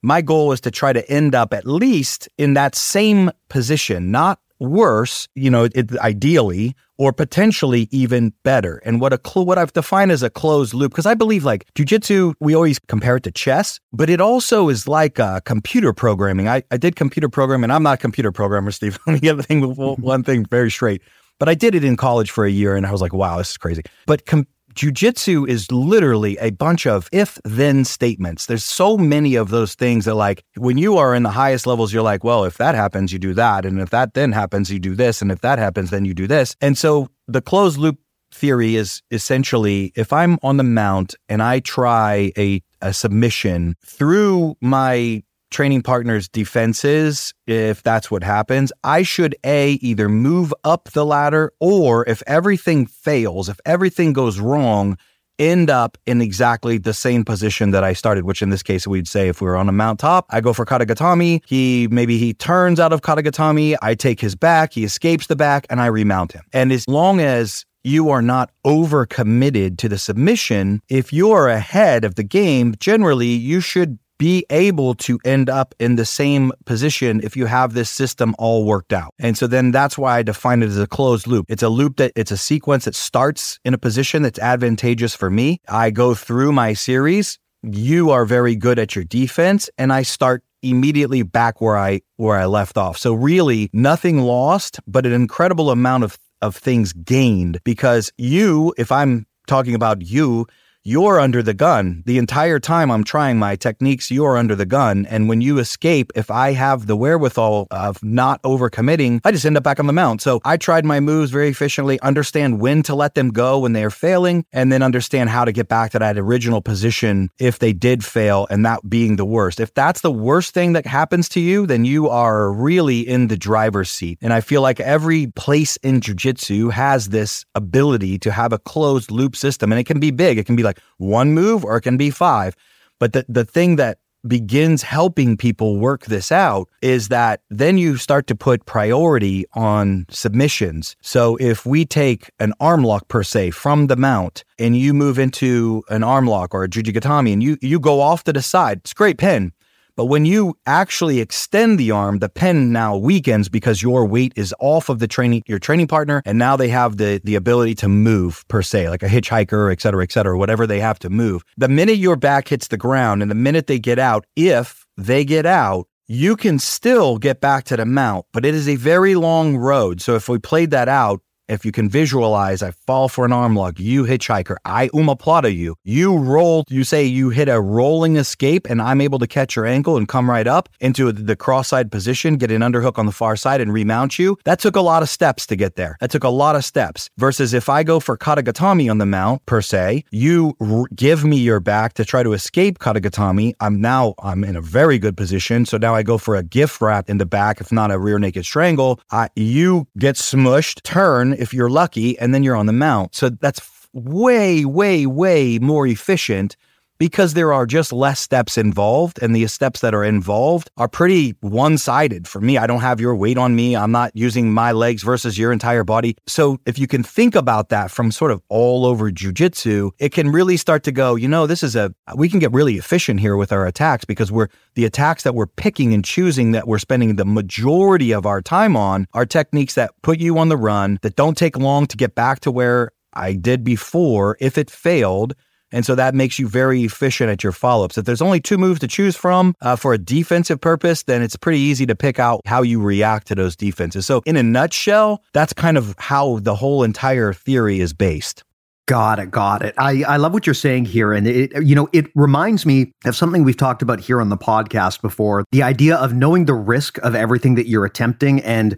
my 0.00 0.22
goal 0.22 0.52
is 0.52 0.60
to 0.60 0.70
try 0.70 0.92
to 0.92 1.10
end 1.10 1.34
up 1.34 1.52
at 1.52 1.66
least 1.66 2.28
in 2.38 2.54
that 2.54 2.76
same 2.76 3.32
position, 3.48 4.12
not 4.12 4.38
worse, 4.60 5.26
you 5.34 5.50
know, 5.50 5.64
it, 5.74 5.98
ideally, 5.98 6.76
or 6.98 7.12
potentially 7.12 7.88
even 7.90 8.32
better. 8.44 8.80
And 8.84 9.00
what 9.00 9.12
a 9.12 9.18
cl- 9.26 9.44
what 9.44 9.58
I've 9.58 9.72
defined 9.72 10.12
as 10.12 10.22
a 10.22 10.30
closed 10.30 10.72
loop, 10.72 10.92
because 10.92 11.04
I 11.04 11.14
believe 11.14 11.42
like 11.42 11.66
jujitsu, 11.74 12.34
we 12.38 12.54
always 12.54 12.78
compare 12.78 13.16
it 13.16 13.24
to 13.24 13.32
chess, 13.32 13.80
but 13.92 14.08
it 14.08 14.20
also 14.20 14.68
is 14.68 14.86
like 14.86 15.18
uh, 15.18 15.40
computer 15.40 15.92
programming. 15.92 16.46
I, 16.46 16.62
I 16.70 16.76
did 16.76 16.94
computer 16.94 17.28
programming. 17.28 17.72
I'm 17.72 17.82
not 17.82 17.94
a 17.94 17.96
computer 17.96 18.30
programmer, 18.30 18.70
Steve. 18.78 19.00
Let 19.04 19.14
me 19.14 19.18
get 19.18 19.36
the 19.36 19.42
thing, 19.42 19.62
one 19.74 20.22
thing 20.22 20.44
very 20.44 20.70
straight. 20.70 21.02
But 21.40 21.48
I 21.48 21.54
did 21.54 21.74
it 21.74 21.82
in 21.82 21.96
college 21.96 22.30
for 22.30 22.44
a 22.44 22.50
year, 22.50 22.76
and 22.76 22.86
I 22.86 22.92
was 22.92 23.00
like, 23.00 23.14
wow, 23.14 23.38
this 23.38 23.50
is 23.50 23.56
crazy. 23.56 23.82
But 24.06 24.26
com- 24.26 24.46
jujitsu 24.74 25.48
is 25.48 25.70
literally 25.70 26.36
a 26.38 26.50
bunch 26.50 26.86
of 26.86 27.08
if 27.12 27.38
then 27.44 27.84
statements. 27.84 28.46
There's 28.46 28.64
so 28.64 28.96
many 28.96 29.34
of 29.34 29.50
those 29.50 29.74
things 29.74 30.04
that, 30.04 30.14
like, 30.14 30.44
when 30.56 30.78
you 30.78 30.96
are 30.96 31.14
in 31.14 31.22
the 31.22 31.30
highest 31.30 31.66
levels, 31.66 31.92
you're 31.92 32.02
like, 32.02 32.24
well, 32.24 32.44
if 32.44 32.58
that 32.58 32.74
happens, 32.74 33.12
you 33.12 33.18
do 33.18 33.34
that. 33.34 33.64
And 33.64 33.80
if 33.80 33.90
that 33.90 34.14
then 34.14 34.32
happens, 34.32 34.70
you 34.70 34.78
do 34.78 34.94
this. 34.94 35.22
And 35.22 35.30
if 35.30 35.40
that 35.40 35.58
happens, 35.58 35.90
then 35.90 36.04
you 36.04 36.14
do 36.14 36.26
this. 36.26 36.56
And 36.60 36.76
so 36.76 37.08
the 37.26 37.40
closed 37.40 37.78
loop 37.78 37.98
theory 38.32 38.76
is 38.76 39.02
essentially 39.10 39.92
if 39.96 40.12
I'm 40.12 40.38
on 40.42 40.56
the 40.56 40.64
mount 40.64 41.14
and 41.28 41.42
I 41.42 41.60
try 41.60 42.32
a, 42.38 42.62
a 42.80 42.92
submission 42.92 43.74
through 43.84 44.56
my 44.60 45.22
training 45.50 45.82
partner's 45.82 46.28
defenses, 46.28 47.34
if 47.46 47.82
that's 47.82 48.10
what 48.10 48.22
happens, 48.22 48.72
I 48.84 49.02
should 49.02 49.34
A, 49.44 49.72
either 49.82 50.08
move 50.08 50.54
up 50.64 50.90
the 50.90 51.04
ladder 51.04 51.52
or 51.60 52.08
if 52.08 52.22
everything 52.26 52.86
fails, 52.86 53.48
if 53.48 53.58
everything 53.64 54.12
goes 54.12 54.38
wrong, 54.40 54.96
end 55.40 55.70
up 55.70 55.96
in 56.06 56.20
exactly 56.20 56.76
the 56.76 56.92
same 56.92 57.24
position 57.24 57.70
that 57.70 57.82
I 57.82 57.94
started, 57.94 58.24
which 58.24 58.42
in 58.42 58.50
this 58.50 58.62
case 58.62 58.86
we'd 58.86 59.08
say 59.08 59.28
if 59.28 59.40
we 59.40 59.46
were 59.46 59.56
on 59.56 59.68
a 59.68 59.72
mount 59.72 59.98
top, 59.98 60.26
I 60.30 60.40
go 60.40 60.52
for 60.52 60.66
Katagatame. 60.66 61.42
He 61.46 61.88
maybe 61.90 62.18
he 62.18 62.34
turns 62.34 62.78
out 62.78 62.92
of 62.92 63.00
Katagatame, 63.00 63.76
I 63.80 63.94
take 63.94 64.20
his 64.20 64.36
back, 64.36 64.74
he 64.74 64.84
escapes 64.84 65.26
the 65.26 65.36
back, 65.36 65.66
and 65.70 65.80
I 65.80 65.86
remount 65.86 66.32
him. 66.32 66.42
And 66.52 66.70
as 66.70 66.86
long 66.86 67.20
as 67.20 67.64
you 67.82 68.10
are 68.10 68.20
not 68.20 68.50
over 68.64 69.06
committed 69.06 69.78
to 69.78 69.88
the 69.88 69.98
submission, 69.98 70.82
if 70.90 71.12
you're 71.12 71.48
ahead 71.48 72.04
of 72.04 72.16
the 72.16 72.22
game, 72.22 72.74
generally 72.78 73.28
you 73.28 73.60
should 73.60 73.98
be 74.20 74.44
able 74.50 74.94
to 74.94 75.18
end 75.24 75.48
up 75.48 75.74
in 75.80 75.96
the 75.96 76.04
same 76.04 76.52
position 76.66 77.22
if 77.24 77.38
you 77.38 77.46
have 77.46 77.72
this 77.72 77.88
system 77.88 78.34
all 78.38 78.66
worked 78.66 78.92
out. 78.92 79.14
And 79.18 79.36
so 79.36 79.46
then 79.46 79.70
that's 79.70 79.96
why 79.96 80.18
I 80.18 80.22
define 80.22 80.62
it 80.62 80.66
as 80.66 80.78
a 80.78 80.86
closed 80.86 81.26
loop. 81.26 81.46
It's 81.48 81.62
a 81.62 81.70
loop 81.70 81.96
that 81.96 82.12
it's 82.14 82.30
a 82.30 82.36
sequence 82.36 82.84
that 82.84 82.94
starts 82.94 83.58
in 83.64 83.72
a 83.72 83.78
position 83.78 84.22
that's 84.22 84.38
advantageous 84.38 85.16
for 85.16 85.30
me. 85.30 85.62
I 85.66 85.88
go 85.90 86.14
through 86.14 86.52
my 86.52 86.74
series. 86.74 87.38
You 87.62 88.10
are 88.10 88.26
very 88.26 88.54
good 88.56 88.78
at 88.78 88.94
your 88.94 89.04
defense 89.04 89.70
and 89.78 89.90
I 89.90 90.02
start 90.02 90.44
immediately 90.62 91.22
back 91.22 91.62
where 91.62 91.78
I 91.78 92.02
where 92.16 92.36
I 92.36 92.44
left 92.44 92.76
off. 92.76 92.98
So 92.98 93.14
really 93.14 93.70
nothing 93.72 94.18
lost, 94.18 94.80
but 94.86 95.06
an 95.06 95.12
incredible 95.12 95.70
amount 95.70 96.04
of 96.04 96.18
of 96.42 96.54
things 96.56 96.92
gained 96.92 97.58
because 97.64 98.12
you, 98.18 98.74
if 98.76 98.92
I'm 98.92 99.26
talking 99.46 99.74
about 99.74 100.02
you, 100.02 100.46
you're 100.82 101.20
under 101.20 101.42
the 101.42 101.52
gun. 101.52 102.02
The 102.06 102.16
entire 102.16 102.58
time 102.58 102.90
I'm 102.90 103.04
trying 103.04 103.38
my 103.38 103.54
techniques, 103.54 104.10
you're 104.10 104.36
under 104.36 104.54
the 104.54 104.64
gun. 104.64 105.04
And 105.06 105.28
when 105.28 105.40
you 105.42 105.58
escape, 105.58 106.10
if 106.14 106.30
I 106.30 106.52
have 106.52 106.86
the 106.86 106.96
wherewithal 106.96 107.66
of 107.70 108.02
not 108.02 108.42
overcommitting, 108.42 109.20
I 109.24 109.32
just 109.32 109.44
end 109.44 109.58
up 109.58 109.62
back 109.62 109.78
on 109.78 109.86
the 109.86 109.92
mount. 109.92 110.22
So 110.22 110.40
I 110.44 110.56
tried 110.56 110.86
my 110.86 110.98
moves 111.00 111.30
very 111.30 111.48
efficiently, 111.48 112.00
understand 112.00 112.60
when 112.60 112.82
to 112.84 112.94
let 112.94 113.14
them 113.14 113.30
go 113.30 113.58
when 113.58 113.74
they 113.74 113.84
are 113.84 113.90
failing, 113.90 114.46
and 114.52 114.72
then 114.72 114.82
understand 114.82 115.28
how 115.28 115.44
to 115.44 115.52
get 115.52 115.68
back 115.68 115.90
to 115.92 115.98
that 115.98 116.16
original 116.16 116.62
position 116.62 117.28
if 117.38 117.58
they 117.58 117.74
did 117.74 118.04
fail 118.04 118.46
and 118.50 118.64
that 118.64 118.88
being 118.88 119.16
the 119.16 119.26
worst. 119.26 119.60
If 119.60 119.74
that's 119.74 120.00
the 120.00 120.10
worst 120.10 120.54
thing 120.54 120.72
that 120.72 120.86
happens 120.86 121.28
to 121.30 121.40
you, 121.40 121.66
then 121.66 121.84
you 121.84 122.08
are 122.08 122.50
really 122.50 123.00
in 123.00 123.28
the 123.28 123.36
driver's 123.36 123.90
seat. 123.90 124.18
And 124.22 124.32
I 124.32 124.40
feel 124.40 124.62
like 124.62 124.80
every 124.80 125.26
place 125.28 125.76
in 125.78 126.00
jujitsu 126.00 126.72
has 126.72 127.10
this 127.10 127.44
ability 127.54 128.18
to 128.20 128.32
have 128.32 128.52
a 128.52 128.58
closed 128.58 129.10
loop 129.10 129.36
system. 129.36 129.72
And 129.72 129.78
it 129.78 129.84
can 129.84 130.00
be 130.00 130.10
big. 130.10 130.38
It 130.38 130.46
can 130.46 130.56
be 130.56 130.62
like 130.62 130.69
like 130.70 130.80
one 130.98 131.32
move 131.32 131.64
or 131.64 131.76
it 131.76 131.82
can 131.82 131.96
be 131.96 132.10
five. 132.10 132.56
But 132.98 133.12
the, 133.12 133.24
the 133.28 133.44
thing 133.44 133.76
that 133.76 133.98
begins 134.26 134.82
helping 134.82 135.36
people 135.36 135.78
work 135.78 136.06
this 136.06 136.30
out 136.30 136.68
is 136.82 137.08
that 137.08 137.40
then 137.48 137.78
you 137.78 137.96
start 137.96 138.26
to 138.26 138.34
put 138.34 138.66
priority 138.66 139.46
on 139.54 140.06
submissions. 140.10 140.96
So 141.00 141.36
if 141.36 141.64
we 141.64 141.84
take 141.84 142.30
an 142.38 142.52
arm 142.60 142.84
lock 142.84 143.08
per 143.08 143.22
se 143.22 143.52
from 143.52 143.86
the 143.86 143.96
mount 143.96 144.44
and 144.58 144.76
you 144.76 144.92
move 144.92 145.18
into 145.18 145.82
an 145.88 146.02
arm 146.02 146.26
lock 146.26 146.54
or 146.54 146.64
a 146.64 146.68
jujigatame 146.68 147.32
and 147.32 147.42
you 147.42 147.56
you 147.62 147.80
go 147.80 148.00
off 148.00 148.24
to 148.24 148.32
the 148.32 148.42
side, 148.42 148.80
it's 148.84 148.92
great 148.92 149.18
pin. 149.18 149.52
But 150.00 150.06
when 150.06 150.24
you 150.24 150.56
actually 150.64 151.20
extend 151.20 151.78
the 151.78 151.90
arm, 151.90 152.20
the 152.20 152.30
pen 152.30 152.72
now 152.72 152.96
weakens 152.96 153.50
because 153.50 153.82
your 153.82 154.06
weight 154.06 154.32
is 154.34 154.54
off 154.58 154.88
of 154.88 154.98
the 154.98 155.06
training 155.06 155.42
your 155.46 155.58
training 155.58 155.88
partner, 155.88 156.22
and 156.24 156.38
now 156.38 156.56
they 156.56 156.70
have 156.70 156.96
the 156.96 157.20
the 157.22 157.34
ability 157.34 157.74
to 157.74 157.88
move 157.88 158.42
per 158.48 158.62
se, 158.62 158.88
like 158.88 159.02
a 159.02 159.08
hitchhiker, 159.08 159.70
et 159.70 159.82
cetera, 159.82 160.02
et 160.02 160.10
cetera, 160.10 160.38
whatever 160.38 160.66
they 160.66 160.80
have 160.80 160.98
to 161.00 161.10
move. 161.10 161.44
The 161.58 161.68
minute 161.68 161.98
your 161.98 162.16
back 162.16 162.48
hits 162.48 162.68
the 162.68 162.78
ground 162.78 163.20
and 163.20 163.30
the 163.30 163.34
minute 163.34 163.66
they 163.66 163.78
get 163.78 163.98
out, 163.98 164.24
if 164.36 164.86
they 164.96 165.22
get 165.22 165.44
out, 165.44 165.86
you 166.06 166.34
can 166.34 166.58
still 166.58 167.18
get 167.18 167.42
back 167.42 167.64
to 167.64 167.76
the 167.76 167.84
mount, 167.84 168.24
but 168.32 168.46
it 168.46 168.54
is 168.54 168.70
a 168.70 168.76
very 168.76 169.14
long 169.16 169.58
road. 169.58 170.00
So 170.00 170.14
if 170.14 170.30
we 170.30 170.38
played 170.38 170.70
that 170.70 170.88
out, 170.88 171.20
if 171.50 171.64
you 171.64 171.72
can 171.72 171.88
visualize, 171.88 172.62
I 172.62 172.70
fall 172.70 173.08
for 173.08 173.24
an 173.24 173.32
arm 173.32 173.56
lock, 173.56 173.78
you 173.78 174.04
hitchhiker, 174.04 174.56
I 174.64 174.88
omoplata 174.88 175.54
you, 175.54 175.76
you 175.84 176.16
roll, 176.16 176.64
you 176.68 176.84
say 176.84 177.04
you 177.04 177.30
hit 177.30 177.48
a 177.48 177.60
rolling 177.60 178.16
escape 178.16 178.68
and 178.70 178.80
I'm 178.80 179.00
able 179.00 179.18
to 179.18 179.26
catch 179.26 179.56
your 179.56 179.66
ankle 179.66 179.96
and 179.96 180.06
come 180.08 180.30
right 180.30 180.46
up 180.46 180.68
into 180.80 181.10
the 181.12 181.36
cross-side 181.36 181.90
position, 181.90 182.36
get 182.36 182.50
an 182.50 182.62
underhook 182.62 182.98
on 182.98 183.06
the 183.06 183.12
far 183.12 183.36
side 183.36 183.60
and 183.60 183.72
remount 183.72 184.18
you. 184.18 184.38
That 184.44 184.60
took 184.60 184.76
a 184.76 184.80
lot 184.80 185.02
of 185.02 185.08
steps 185.08 185.46
to 185.48 185.56
get 185.56 185.76
there. 185.76 185.96
That 186.00 186.10
took 186.10 186.24
a 186.24 186.28
lot 186.28 186.56
of 186.56 186.64
steps 186.64 187.10
versus 187.18 187.52
if 187.52 187.68
I 187.68 187.82
go 187.82 188.00
for 188.00 188.16
katagatame 188.16 188.90
on 188.90 188.98
the 188.98 189.06
mount 189.06 189.44
per 189.46 189.60
se, 189.60 190.04
you 190.10 190.54
r- 190.60 190.84
give 190.94 191.24
me 191.24 191.38
your 191.38 191.60
back 191.60 191.94
to 191.94 192.04
try 192.04 192.22
to 192.22 192.32
escape 192.32 192.78
katagatame. 192.78 193.54
I'm 193.60 193.80
now, 193.80 194.14
I'm 194.22 194.44
in 194.44 194.56
a 194.56 194.60
very 194.60 194.98
good 194.98 195.16
position. 195.16 195.66
So 195.66 195.78
now 195.78 195.94
I 195.94 196.02
go 196.02 196.16
for 196.18 196.36
a 196.36 196.42
gift 196.42 196.80
wrap 196.80 197.10
in 197.10 197.18
the 197.18 197.26
back, 197.26 197.60
if 197.60 197.72
not 197.72 197.90
a 197.90 197.98
rear 197.98 198.18
naked 198.18 198.44
strangle. 198.44 199.00
I, 199.10 199.28
you 199.34 199.88
get 199.98 200.16
smushed, 200.16 200.82
turn, 200.82 201.32
if 201.40 201.54
you're 201.54 201.70
lucky, 201.70 202.18
and 202.18 202.34
then 202.34 202.42
you're 202.42 202.56
on 202.56 202.66
the 202.66 202.72
mount. 202.72 203.14
So 203.14 203.30
that's 203.30 203.60
way, 203.92 204.64
way, 204.64 205.06
way 205.06 205.58
more 205.58 205.86
efficient 205.86 206.56
because 207.00 207.32
there 207.32 207.50
are 207.52 207.64
just 207.64 207.94
less 207.94 208.20
steps 208.20 208.58
involved 208.58 209.18
and 209.22 209.34
the 209.34 209.46
steps 209.46 209.80
that 209.80 209.94
are 209.94 210.04
involved 210.04 210.70
are 210.76 210.86
pretty 210.86 211.34
one-sided 211.40 212.28
for 212.28 212.42
me. 212.42 212.58
I 212.58 212.66
don't 212.66 212.82
have 212.82 213.00
your 213.00 213.16
weight 213.16 213.38
on 213.38 213.56
me. 213.56 213.74
I'm 213.74 213.90
not 213.90 214.14
using 214.14 214.52
my 214.52 214.72
legs 214.72 215.02
versus 215.02 215.38
your 215.38 215.50
entire 215.50 215.82
body. 215.82 216.14
So 216.26 216.58
if 216.66 216.78
you 216.78 216.86
can 216.86 217.02
think 217.02 217.34
about 217.34 217.70
that 217.70 217.90
from 217.90 218.12
sort 218.12 218.30
of 218.30 218.42
all 218.50 218.84
over 218.84 219.10
jujitsu, 219.10 219.92
it 219.98 220.12
can 220.12 220.30
really 220.30 220.58
start 220.58 220.82
to 220.84 220.92
go, 220.92 221.14
you 221.14 221.26
know, 221.26 221.46
this 221.46 221.62
is 221.62 221.74
a 221.74 221.94
we 222.14 222.28
can 222.28 222.38
get 222.38 222.52
really 222.52 222.76
efficient 222.76 223.18
here 223.18 223.36
with 223.36 223.50
our 223.50 223.66
attacks 223.66 224.04
because 224.04 224.30
we're 224.30 224.48
the 224.74 224.84
attacks 224.84 225.22
that 225.22 225.34
we're 225.34 225.46
picking 225.46 225.94
and 225.94 226.04
choosing 226.04 226.52
that 226.52 226.68
we're 226.68 226.78
spending 226.78 227.16
the 227.16 227.24
majority 227.24 228.12
of 228.12 228.26
our 228.26 228.42
time 228.42 228.76
on 228.76 229.06
are 229.14 229.24
techniques 229.24 229.74
that 229.74 229.90
put 230.02 230.18
you 230.20 230.36
on 230.36 230.50
the 230.50 230.56
run, 230.56 230.98
that 231.00 231.16
don't 231.16 231.38
take 231.38 231.56
long 231.56 231.86
to 231.86 231.96
get 231.96 232.14
back 232.14 232.40
to 232.40 232.50
where 232.50 232.90
I 233.14 233.32
did 233.32 233.64
before 233.64 234.36
if 234.38 234.58
it 234.58 234.70
failed 234.70 235.34
and 235.72 235.84
so 235.84 235.94
that 235.94 236.14
makes 236.14 236.38
you 236.38 236.48
very 236.48 236.82
efficient 236.82 237.30
at 237.30 237.42
your 237.42 237.52
follow 237.52 237.84
ups. 237.84 237.98
If 237.98 238.04
there's 238.04 238.22
only 238.22 238.40
two 238.40 238.58
moves 238.58 238.80
to 238.80 238.88
choose 238.88 239.16
from 239.16 239.54
uh, 239.60 239.76
for 239.76 239.92
a 239.92 239.98
defensive 239.98 240.60
purpose, 240.60 241.02
then 241.04 241.22
it's 241.22 241.36
pretty 241.36 241.60
easy 241.60 241.86
to 241.86 241.94
pick 241.94 242.18
out 242.18 242.40
how 242.46 242.62
you 242.62 242.80
react 242.82 243.28
to 243.28 243.34
those 243.34 243.56
defenses. 243.56 244.06
So, 244.06 244.22
in 244.26 244.36
a 244.36 244.42
nutshell, 244.42 245.22
that's 245.32 245.52
kind 245.52 245.76
of 245.76 245.94
how 245.98 246.38
the 246.40 246.54
whole 246.54 246.82
entire 246.82 247.32
theory 247.32 247.80
is 247.80 247.92
based. 247.92 248.44
Got 248.90 249.20
it. 249.20 249.30
Got 249.30 249.62
it. 249.62 249.72
I, 249.78 250.02
I 250.02 250.16
love 250.16 250.32
what 250.32 250.48
you're 250.48 250.52
saying 250.54 250.86
here. 250.86 251.12
And 251.12 251.24
it, 251.24 251.52
you 251.64 251.76
know, 251.76 251.88
it 251.92 252.06
reminds 252.16 252.66
me 252.66 252.92
of 253.04 253.14
something 253.14 253.44
we've 253.44 253.56
talked 253.56 253.82
about 253.82 254.00
here 254.00 254.20
on 254.20 254.30
the 254.30 254.36
podcast 254.36 255.00
before 255.00 255.44
the 255.52 255.62
idea 255.62 255.94
of 255.94 256.12
knowing 256.12 256.46
the 256.46 256.54
risk 256.54 256.98
of 256.98 257.14
everything 257.14 257.54
that 257.54 257.68
you're 257.68 257.84
attempting 257.84 258.40
and 258.40 258.76